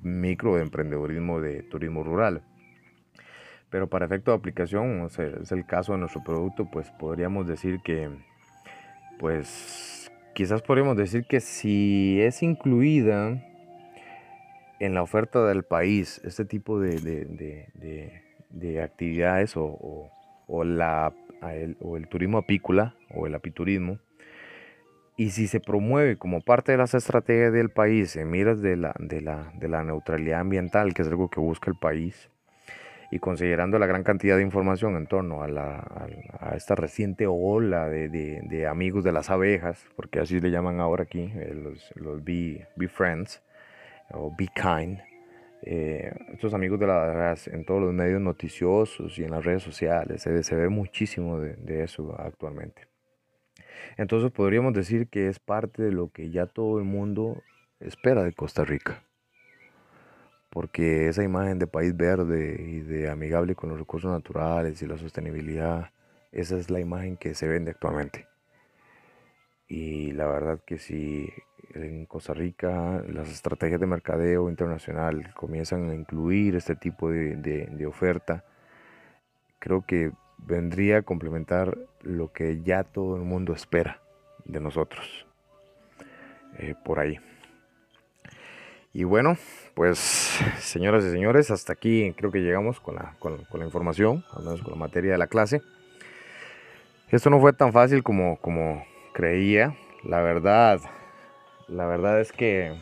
micro 0.02 0.54
de 0.54 0.62
emprendedorismo 0.62 1.40
de 1.40 1.64
turismo 1.64 2.04
rural. 2.04 2.42
Pero 3.70 3.88
para 3.88 4.06
efecto 4.06 4.32
de 4.32 4.36
aplicación, 4.36 5.00
o 5.02 5.08
sea, 5.08 5.26
es 5.42 5.52
el 5.52 5.64
caso 5.64 5.92
de 5.92 5.98
nuestro 5.98 6.22
producto, 6.22 6.68
pues 6.70 6.90
podríamos 6.90 7.46
decir 7.46 7.80
que, 7.82 8.10
pues 9.18 10.10
quizás 10.34 10.62
podríamos 10.62 10.96
decir 10.96 11.24
que 11.24 11.40
si 11.40 12.20
es 12.20 12.42
incluida 12.42 13.40
en 14.80 14.94
la 14.94 15.02
oferta 15.02 15.46
del 15.46 15.62
país 15.62 16.20
este 16.24 16.44
tipo 16.44 16.80
de, 16.80 16.98
de, 17.00 18.22
de, 18.50 18.82
actividades 18.82 19.56
o, 19.56 20.10
o, 20.46 20.64
la, 20.64 21.12
el, 21.52 21.76
o 21.80 21.96
el 21.96 22.08
turismo 22.08 22.38
apícola 22.38 22.94
o 23.14 23.26
el 23.26 23.34
apiturismo, 23.34 23.98
y 25.16 25.30
si 25.30 25.48
se 25.48 25.60
promueve 25.60 26.16
como 26.16 26.40
parte 26.40 26.72
de 26.72 26.78
las 26.78 26.94
estrategias 26.94 27.52
del 27.52 27.68
país 27.68 28.16
en 28.16 28.30
miras 28.30 28.62
de 28.62 28.76
la, 28.76 28.94
de 28.98 29.20
la, 29.20 29.52
de 29.54 29.68
la 29.68 29.84
neutralidad 29.84 30.40
ambiental, 30.40 30.94
que 30.94 31.02
es 31.02 31.08
algo 31.08 31.28
que 31.28 31.40
busca 31.40 31.70
el 31.70 31.76
país, 31.76 32.30
y 33.10 33.18
considerando 33.18 33.78
la 33.78 33.86
gran 33.86 34.04
cantidad 34.04 34.36
de 34.36 34.42
información 34.42 34.96
en 34.96 35.06
torno 35.06 35.42
a, 35.42 36.56
esta 36.56 36.74
reciente 36.74 37.26
ola 37.26 37.88
de, 37.88 38.66
amigos 38.68 39.04
de 39.04 39.12
las 39.12 39.30
abejas, 39.30 39.84
porque 39.96 40.20
así 40.20 40.40
le 40.40 40.50
llaman 40.50 40.80
ahora 40.80 41.04
aquí, 41.04 41.32
eh, 41.34 41.54
los, 41.54 41.92
los 41.96 42.22
Be, 42.24 42.66
Friends 42.88 43.42
o 44.12 44.34
Be 44.36 44.48
Kind, 44.54 45.00
eh, 45.62 46.12
estos 46.32 46.54
amigos 46.54 46.78
de 46.78 46.86
las 46.86 46.96
abejas 46.96 47.48
en 47.48 47.64
todos 47.64 47.82
los 47.82 47.92
medios 47.92 48.20
noticiosos 48.20 49.18
y 49.18 49.24
en 49.24 49.32
las 49.32 49.44
redes 49.44 49.62
sociales, 49.62 50.22
se, 50.22 50.42
se 50.42 50.54
ve 50.54 50.68
muchísimo 50.68 51.38
de 51.40 51.82
eso 51.82 52.14
actualmente. 52.18 52.88
Entonces 53.96 54.30
podríamos 54.30 54.72
decir 54.72 55.08
que 55.08 55.28
es 55.28 55.38
parte 55.38 55.82
de 55.82 55.92
lo 55.92 56.10
que 56.10 56.30
ya 56.30 56.46
todo 56.46 56.78
el 56.78 56.84
mundo 56.84 57.42
espera 57.80 58.22
de 58.22 58.32
Costa 58.32 58.64
Rica. 58.64 59.02
Porque 60.50 61.08
esa 61.08 61.22
imagen 61.22 61.58
de 61.58 61.66
país 61.66 61.96
verde 61.96 62.56
y 62.60 62.80
de 62.80 63.08
amigable 63.08 63.54
con 63.54 63.70
los 63.70 63.78
recursos 63.78 64.10
naturales 64.10 64.82
y 64.82 64.86
la 64.86 64.98
sostenibilidad, 64.98 65.90
esa 66.32 66.58
es 66.58 66.70
la 66.70 66.80
imagen 66.80 67.16
que 67.16 67.34
se 67.34 67.46
vende 67.46 67.70
actualmente. 67.70 68.26
Y 69.68 70.10
la 70.12 70.26
verdad 70.26 70.60
que 70.66 70.78
si 70.78 71.32
en 71.74 72.06
Costa 72.06 72.34
Rica 72.34 73.02
las 73.08 73.30
estrategias 73.30 73.80
de 73.80 73.86
mercadeo 73.86 74.48
internacional 74.48 75.32
comienzan 75.34 75.88
a 75.90 75.94
incluir 75.94 76.56
este 76.56 76.74
tipo 76.74 77.10
de, 77.10 77.86
oferta, 77.86 78.44
creo 79.60 79.82
que 79.86 80.10
vendría 80.38 80.98
a 80.98 81.02
complementar 81.02 81.78
lo 82.02 82.32
que 82.32 82.62
ya 82.62 82.82
todo 82.82 83.16
el 83.16 83.22
mundo 83.22 83.52
espera 83.52 84.00
de 84.44 84.60
nosotros. 84.60 85.26
Eh, 86.58 86.74
por 86.84 86.98
ahí. 86.98 87.18
Y 88.92 89.04
bueno, 89.04 89.36
pues 89.74 89.98
señoras 90.58 91.04
y 91.04 91.10
señores, 91.10 91.50
hasta 91.50 91.72
aquí 91.72 92.12
creo 92.16 92.30
que 92.30 92.40
llegamos 92.40 92.80
con 92.80 92.96
la, 92.96 93.14
con 93.18 93.38
la 93.52 93.64
información, 93.64 94.24
al 94.32 94.44
menos 94.44 94.62
con 94.62 94.72
la 94.72 94.78
materia 94.78 95.12
de 95.12 95.18
la 95.18 95.26
clase. 95.26 95.62
Esto 97.10 97.28
no 97.28 97.40
fue 97.40 97.52
tan 97.52 97.72
fácil 97.72 98.04
como, 98.04 98.36
como, 98.36 98.84
creía. 99.12 99.74
La 100.04 100.20
verdad, 100.22 100.80
la 101.66 101.86
verdad 101.86 102.20
es 102.20 102.30
que 102.32 102.72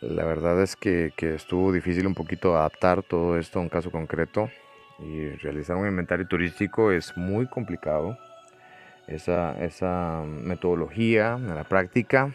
la 0.00 0.24
verdad 0.24 0.60
es 0.62 0.76
que, 0.76 1.12
estuvo 1.18 1.72
difícil 1.72 2.06
un 2.06 2.14
poquito 2.14 2.56
adaptar 2.56 3.02
todo 3.02 3.38
esto 3.38 3.58
a 3.58 3.62
un 3.62 3.68
caso 3.68 3.90
concreto 3.90 4.50
y 4.98 5.28
realizar 5.36 5.76
un 5.76 5.88
inventario 5.88 6.26
turístico 6.26 6.92
es 6.92 7.16
muy 7.16 7.46
complicado. 7.46 8.16
Esa, 9.08 9.60
esa 9.64 10.22
metodología 10.24 11.34
en 11.34 11.54
la 11.54 11.64
práctica. 11.64 12.32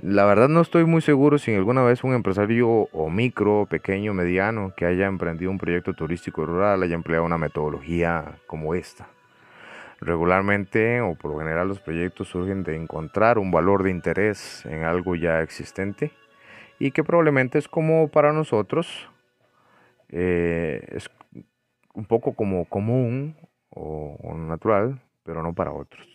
La 0.00 0.24
verdad 0.26 0.48
no 0.48 0.60
estoy 0.60 0.84
muy 0.84 1.02
seguro 1.02 1.38
si 1.38 1.52
alguna 1.52 1.82
vez 1.82 2.04
un 2.04 2.14
empresario 2.14 2.68
o 2.68 3.10
micro, 3.10 3.66
pequeño, 3.66 4.14
mediano 4.14 4.72
que 4.76 4.86
haya 4.86 5.06
emprendido 5.06 5.50
un 5.50 5.58
proyecto 5.58 5.92
turístico 5.92 6.46
rural 6.46 6.84
haya 6.84 6.94
empleado 6.94 7.24
una 7.24 7.36
metodología 7.36 8.38
como 8.46 8.76
esta. 8.76 9.08
Regularmente 10.00 11.00
o 11.00 11.16
por 11.16 11.32
lo 11.32 11.38
general 11.40 11.66
los 11.66 11.80
proyectos 11.80 12.28
surgen 12.28 12.62
de 12.62 12.76
encontrar 12.76 13.38
un 13.38 13.50
valor 13.50 13.82
de 13.82 13.90
interés 13.90 14.64
en 14.66 14.84
algo 14.84 15.16
ya 15.16 15.42
existente 15.42 16.12
y 16.78 16.92
que 16.92 17.02
probablemente 17.02 17.58
es 17.58 17.66
como 17.66 18.06
para 18.06 18.32
nosotros, 18.32 19.10
eh, 20.10 20.80
es 20.90 21.10
un 21.94 22.04
poco 22.04 22.34
como 22.34 22.66
común 22.66 23.34
o, 23.70 24.16
natural, 24.36 25.00
pero 25.24 25.42
no 25.42 25.54
para 25.54 25.72
otros. 25.72 26.06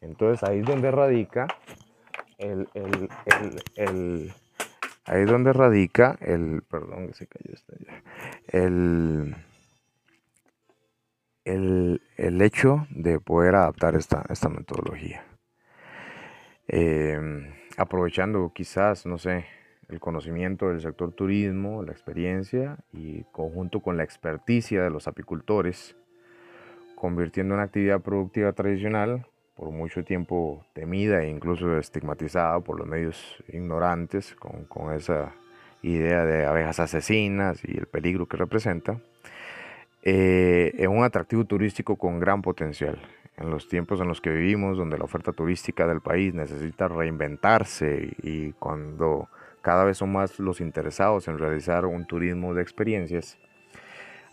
Entonces 0.00 0.42
ahí 0.48 0.60
es 0.60 0.64
donde 0.64 0.90
radica 0.90 1.46
el, 2.42 4.32
ahí 5.04 5.22
es 5.22 5.30
donde 5.30 5.52
radica 5.52 6.18
el, 6.20 6.62
perdón 6.68 7.08
que 7.08 7.14
se 7.14 7.26
cayó 7.26 7.54
el 8.48 9.34
el, 11.44 12.00
hecho 12.40 12.86
de 12.90 13.20
poder 13.20 13.54
adaptar 13.54 13.94
esta, 13.96 14.24
esta 14.28 14.48
metodología. 14.48 15.24
Em, 16.68 17.52
aprovechando 17.76 18.52
quizás, 18.54 19.06
no 19.06 19.18
sé, 19.18 19.46
el 19.88 20.00
conocimiento 20.00 20.68
del 20.68 20.80
sector 20.80 21.12
turismo, 21.12 21.82
la 21.82 21.92
experiencia 21.92 22.78
y 22.92 23.24
conjunto 23.32 23.80
con 23.80 23.96
la 23.96 24.04
experticia 24.04 24.82
de 24.82 24.90
los 24.90 25.08
apicultores, 25.08 25.96
convirtiendo 26.94 27.54
una 27.54 27.64
actividad 27.64 28.00
productiva 28.00 28.52
tradicional, 28.52 29.26
por 29.56 29.70
mucho 29.70 30.04
tiempo 30.04 30.64
temida 30.72 31.22
e 31.22 31.28
incluso 31.28 31.78
estigmatizada 31.78 32.60
por 32.60 32.78
los 32.78 32.86
medios 32.86 33.42
ignorantes, 33.48 34.34
con, 34.34 34.64
con 34.64 34.92
esa 34.92 35.34
idea 35.82 36.24
de 36.24 36.46
abejas 36.46 36.80
asesinas 36.80 37.60
y 37.64 37.76
el 37.76 37.86
peligro 37.86 38.26
que 38.26 38.36
representa, 38.36 38.98
eh, 40.02 40.72
es 40.76 40.88
un 40.88 41.04
atractivo 41.04 41.44
turístico 41.44 41.96
con 41.96 42.18
gran 42.18 42.42
potencial. 42.42 43.00
En 43.36 43.50
los 43.50 43.68
tiempos 43.68 44.00
en 44.00 44.08
los 44.08 44.20
que 44.20 44.30
vivimos, 44.30 44.76
donde 44.76 44.98
la 44.98 45.04
oferta 45.04 45.32
turística 45.32 45.86
del 45.86 46.00
país 46.00 46.34
necesita 46.34 46.88
reinventarse 46.88 48.14
y 48.22 48.52
cuando 48.52 49.28
cada 49.62 49.84
vez 49.84 49.98
son 49.98 50.12
más 50.12 50.38
los 50.38 50.60
interesados 50.60 51.28
en 51.28 51.38
realizar 51.38 51.86
un 51.86 52.04
turismo 52.04 52.52
de 52.52 52.62
experiencias, 52.62 53.38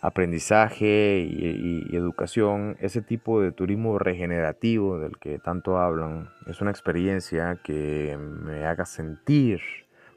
aprendizaje 0.00 1.26
y, 1.28 1.94
educación, 1.94 2.76
ese 2.80 3.02
tipo 3.02 3.40
de 3.40 3.52
turismo 3.52 3.98
regenerativo 3.98 4.98
del 4.98 5.18
que 5.18 5.38
tanto 5.38 5.78
hablan, 5.78 6.30
es 6.46 6.60
una 6.60 6.70
experiencia 6.70 7.58
que 7.62 8.16
me 8.18 8.64
haga 8.64 8.86
sentir 8.86 9.60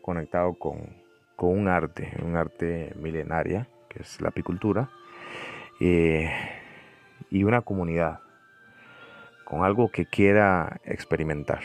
conectado 0.02 0.54
con, 0.54 1.04
con 1.36 1.58
un 1.58 1.68
arte, 1.68 2.14
un 2.24 2.36
arte 2.36 2.94
milenaria, 2.96 3.68
que 3.90 4.04
es 4.04 4.22
la 4.22 4.30
apicultura, 4.30 4.90
eh, 5.80 6.32
y 7.30 7.44
una 7.44 7.62
comunidad 7.62 8.20
con 9.44 9.64
algo 9.64 9.92
que 9.92 10.06
quiera 10.06 10.80
experimentar. 10.86 11.62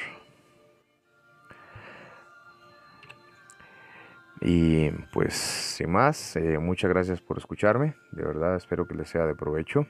Y 4.40 4.90
pues 5.12 5.34
sin 5.34 5.90
más, 5.90 6.36
eh, 6.36 6.58
muchas 6.58 6.90
gracias 6.90 7.20
por 7.20 7.38
escucharme, 7.38 7.94
de 8.12 8.24
verdad 8.24 8.56
espero 8.56 8.86
que 8.86 8.94
les 8.94 9.08
sea 9.08 9.26
de 9.26 9.34
provecho. 9.34 9.86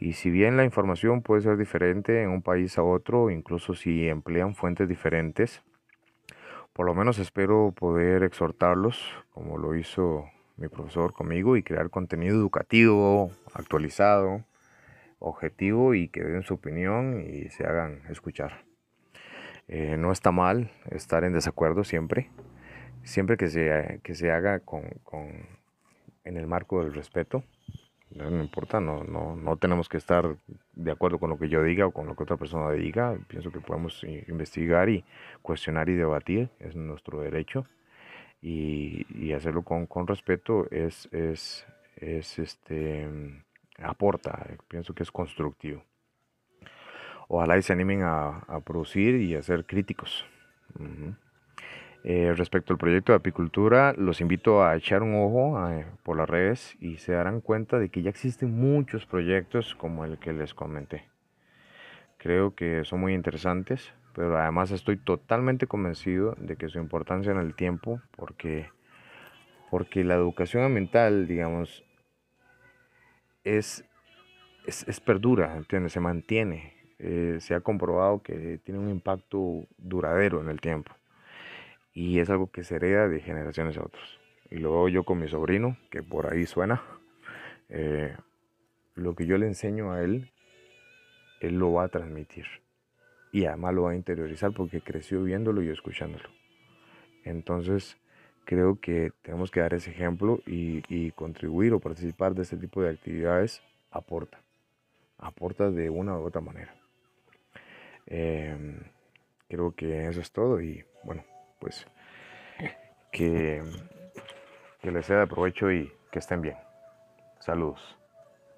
Y 0.00 0.14
si 0.14 0.30
bien 0.30 0.56
la 0.56 0.64
información 0.64 1.22
puede 1.22 1.42
ser 1.42 1.56
diferente 1.56 2.22
en 2.22 2.30
un 2.30 2.42
país 2.42 2.78
a 2.78 2.82
otro, 2.82 3.30
incluso 3.30 3.74
si 3.74 4.08
emplean 4.08 4.54
fuentes 4.54 4.88
diferentes, 4.88 5.62
por 6.72 6.86
lo 6.86 6.94
menos 6.94 7.18
espero 7.18 7.72
poder 7.72 8.22
exhortarlos, 8.22 9.00
como 9.32 9.58
lo 9.58 9.76
hizo 9.76 10.24
mi 10.56 10.68
profesor 10.68 11.12
conmigo 11.12 11.56
y 11.56 11.62
crear 11.62 11.90
contenido 11.90 12.36
educativo, 12.36 13.30
actualizado, 13.52 14.44
objetivo 15.18 15.94
y 15.94 16.08
que 16.08 16.22
den 16.22 16.42
su 16.42 16.54
opinión 16.54 17.24
y 17.26 17.48
se 17.50 17.64
hagan 17.64 18.02
escuchar. 18.08 18.64
Eh, 19.68 19.96
no 19.98 20.12
está 20.12 20.30
mal 20.30 20.70
estar 20.90 21.24
en 21.24 21.32
desacuerdo 21.32 21.84
siempre, 21.84 22.30
siempre 23.04 23.36
que 23.36 23.48
se, 23.48 24.00
que 24.02 24.14
se 24.14 24.32
haga 24.32 24.60
con, 24.60 24.82
con, 25.04 25.30
en 26.24 26.36
el 26.36 26.46
marco 26.46 26.82
del 26.82 26.94
respeto. 26.94 27.44
No, 28.10 28.28
importa, 28.42 28.80
no, 28.80 29.02
no, 29.02 29.34
no 29.34 29.56
tenemos 29.56 29.88
que 29.88 29.96
estar 29.96 30.36
de 30.72 30.90
acuerdo 30.92 31.18
con 31.18 31.30
lo 31.30 31.38
que 31.38 31.48
yo 31.48 31.62
diga 31.62 31.86
o 31.86 31.90
con 31.90 32.06
lo 32.06 32.14
que 32.14 32.22
otra 32.22 32.36
persona 32.36 32.70
diga. 32.70 33.18
Pienso 33.26 33.50
que 33.50 33.60
podemos 33.60 34.04
investigar 34.04 34.88
y 34.88 35.04
cuestionar 35.42 35.88
y 35.88 35.94
debatir, 35.94 36.48
es 36.60 36.76
nuestro 36.76 37.20
derecho 37.20 37.66
y, 38.44 39.32
hacerlo 39.32 39.62
con, 39.62 40.06
respeto 40.06 40.70
es, 40.70 41.08
es, 41.12 41.64
este, 42.38 43.08
aporta, 43.78 44.46
pienso 44.68 44.94
que 44.94 45.02
es 45.02 45.10
constructivo. 45.10 45.82
Ojalá 47.28 47.56
y 47.56 47.62
se 47.62 47.72
animen 47.72 48.02
a, 48.02 48.60
producir 48.64 49.16
y 49.16 49.34
a 49.34 49.42
ser 49.42 49.64
críticos. 49.64 50.26
Eh, 52.06 52.34
respecto 52.36 52.74
al 52.74 52.78
proyecto 52.78 53.12
de 53.12 53.16
apicultura, 53.16 53.94
los 53.96 54.20
invito 54.20 54.62
a 54.62 54.76
echar 54.76 55.02
un 55.02 55.14
ojo 55.14 55.70
eh, 55.70 55.86
por 56.02 56.18
las 56.18 56.28
redes 56.28 56.76
y 56.78 56.98
se 56.98 57.12
darán 57.12 57.40
cuenta 57.40 57.78
de 57.78 57.88
que 57.88 58.02
ya 58.02 58.10
existen 58.10 58.54
muchos 58.54 59.06
proyectos 59.06 59.74
como 59.74 60.04
el 60.04 60.18
que 60.18 60.34
les 60.34 60.52
comenté. 60.52 61.08
Creo 62.18 62.54
que 62.54 62.84
son 62.84 63.00
muy 63.00 63.14
interesantes, 63.14 63.90
pero 64.14 64.38
además 64.38 64.70
estoy 64.70 64.98
totalmente 64.98 65.66
convencido 65.66 66.36
de 66.38 66.56
que 66.56 66.68
su 66.68 66.78
importancia 66.78 67.32
en 67.32 67.38
el 67.38 67.54
tiempo, 67.54 68.02
porque, 68.16 68.68
porque 69.70 70.04
la 70.04 70.14
educación 70.14 70.62
ambiental, 70.62 71.26
digamos, 71.26 71.84
es, 73.44 73.82
es, 74.66 75.00
perdura, 75.00 75.56
¿entiendes? 75.56 75.92
Se 75.92 76.00
mantiene. 76.00 76.74
Eh, 76.98 77.38
se 77.40 77.54
ha 77.54 77.60
comprobado 77.60 78.22
que 78.22 78.60
tiene 78.62 78.78
un 78.78 78.90
impacto 78.90 79.66
duradero 79.78 80.42
en 80.42 80.50
el 80.50 80.60
tiempo. 80.60 80.92
Y 81.94 82.18
es 82.18 82.28
algo 82.28 82.50
que 82.50 82.64
se 82.64 82.76
hereda 82.76 83.08
de 83.08 83.20
generaciones 83.20 83.78
a 83.78 83.84
otros. 83.84 84.20
Y 84.50 84.56
luego 84.56 84.88
yo 84.88 85.04
con 85.04 85.18
mi 85.18 85.28
sobrino, 85.28 85.78
que 85.90 86.02
por 86.02 86.30
ahí 86.30 86.44
suena, 86.44 86.82
eh, 87.70 88.14
lo 88.94 89.14
que 89.14 89.26
yo 89.26 89.38
le 89.38 89.46
enseño 89.46 89.92
a 89.92 90.02
él, 90.02 90.30
él 91.40 91.58
lo 91.58 91.72
va 91.72 91.84
a 91.84 91.88
transmitir 91.88 92.46
y 93.34 93.46
además 93.46 93.74
lo 93.74 93.82
va 93.82 93.90
a 93.90 93.96
interiorizar 93.96 94.52
porque 94.52 94.80
creció 94.80 95.24
viéndolo 95.24 95.60
y 95.60 95.68
escuchándolo. 95.68 96.28
Entonces, 97.24 97.96
creo 98.44 98.78
que 98.80 99.10
tenemos 99.22 99.50
que 99.50 99.58
dar 99.58 99.74
ese 99.74 99.90
ejemplo 99.90 100.40
y, 100.46 101.10
contribuir 101.12 101.72
o 101.72 101.80
participar 101.80 102.34
de 102.34 102.42
este 102.42 102.56
tipo 102.56 102.80
de 102.80 102.90
actividades 102.90 103.60
aporta, 103.90 104.40
aporta 105.18 105.70
de 105.72 105.90
una 105.90 106.16
u 106.16 106.22
otra 106.22 106.40
manera. 106.40 106.76
Em, 108.06 108.78
creo 109.48 109.74
que 109.74 110.06
eso 110.06 110.20
es 110.20 110.30
todo 110.30 110.60
y 110.60 110.84
bueno, 111.02 111.24
pues 111.64 111.86
que, 113.10 113.62
que 114.82 114.90
les 114.90 115.06
sea 115.06 115.20
de 115.20 115.26
provecho 115.26 115.72
y 115.72 115.90
que 116.12 116.18
estén 116.18 116.42
bien. 116.42 116.58
Saludos. 117.40 117.96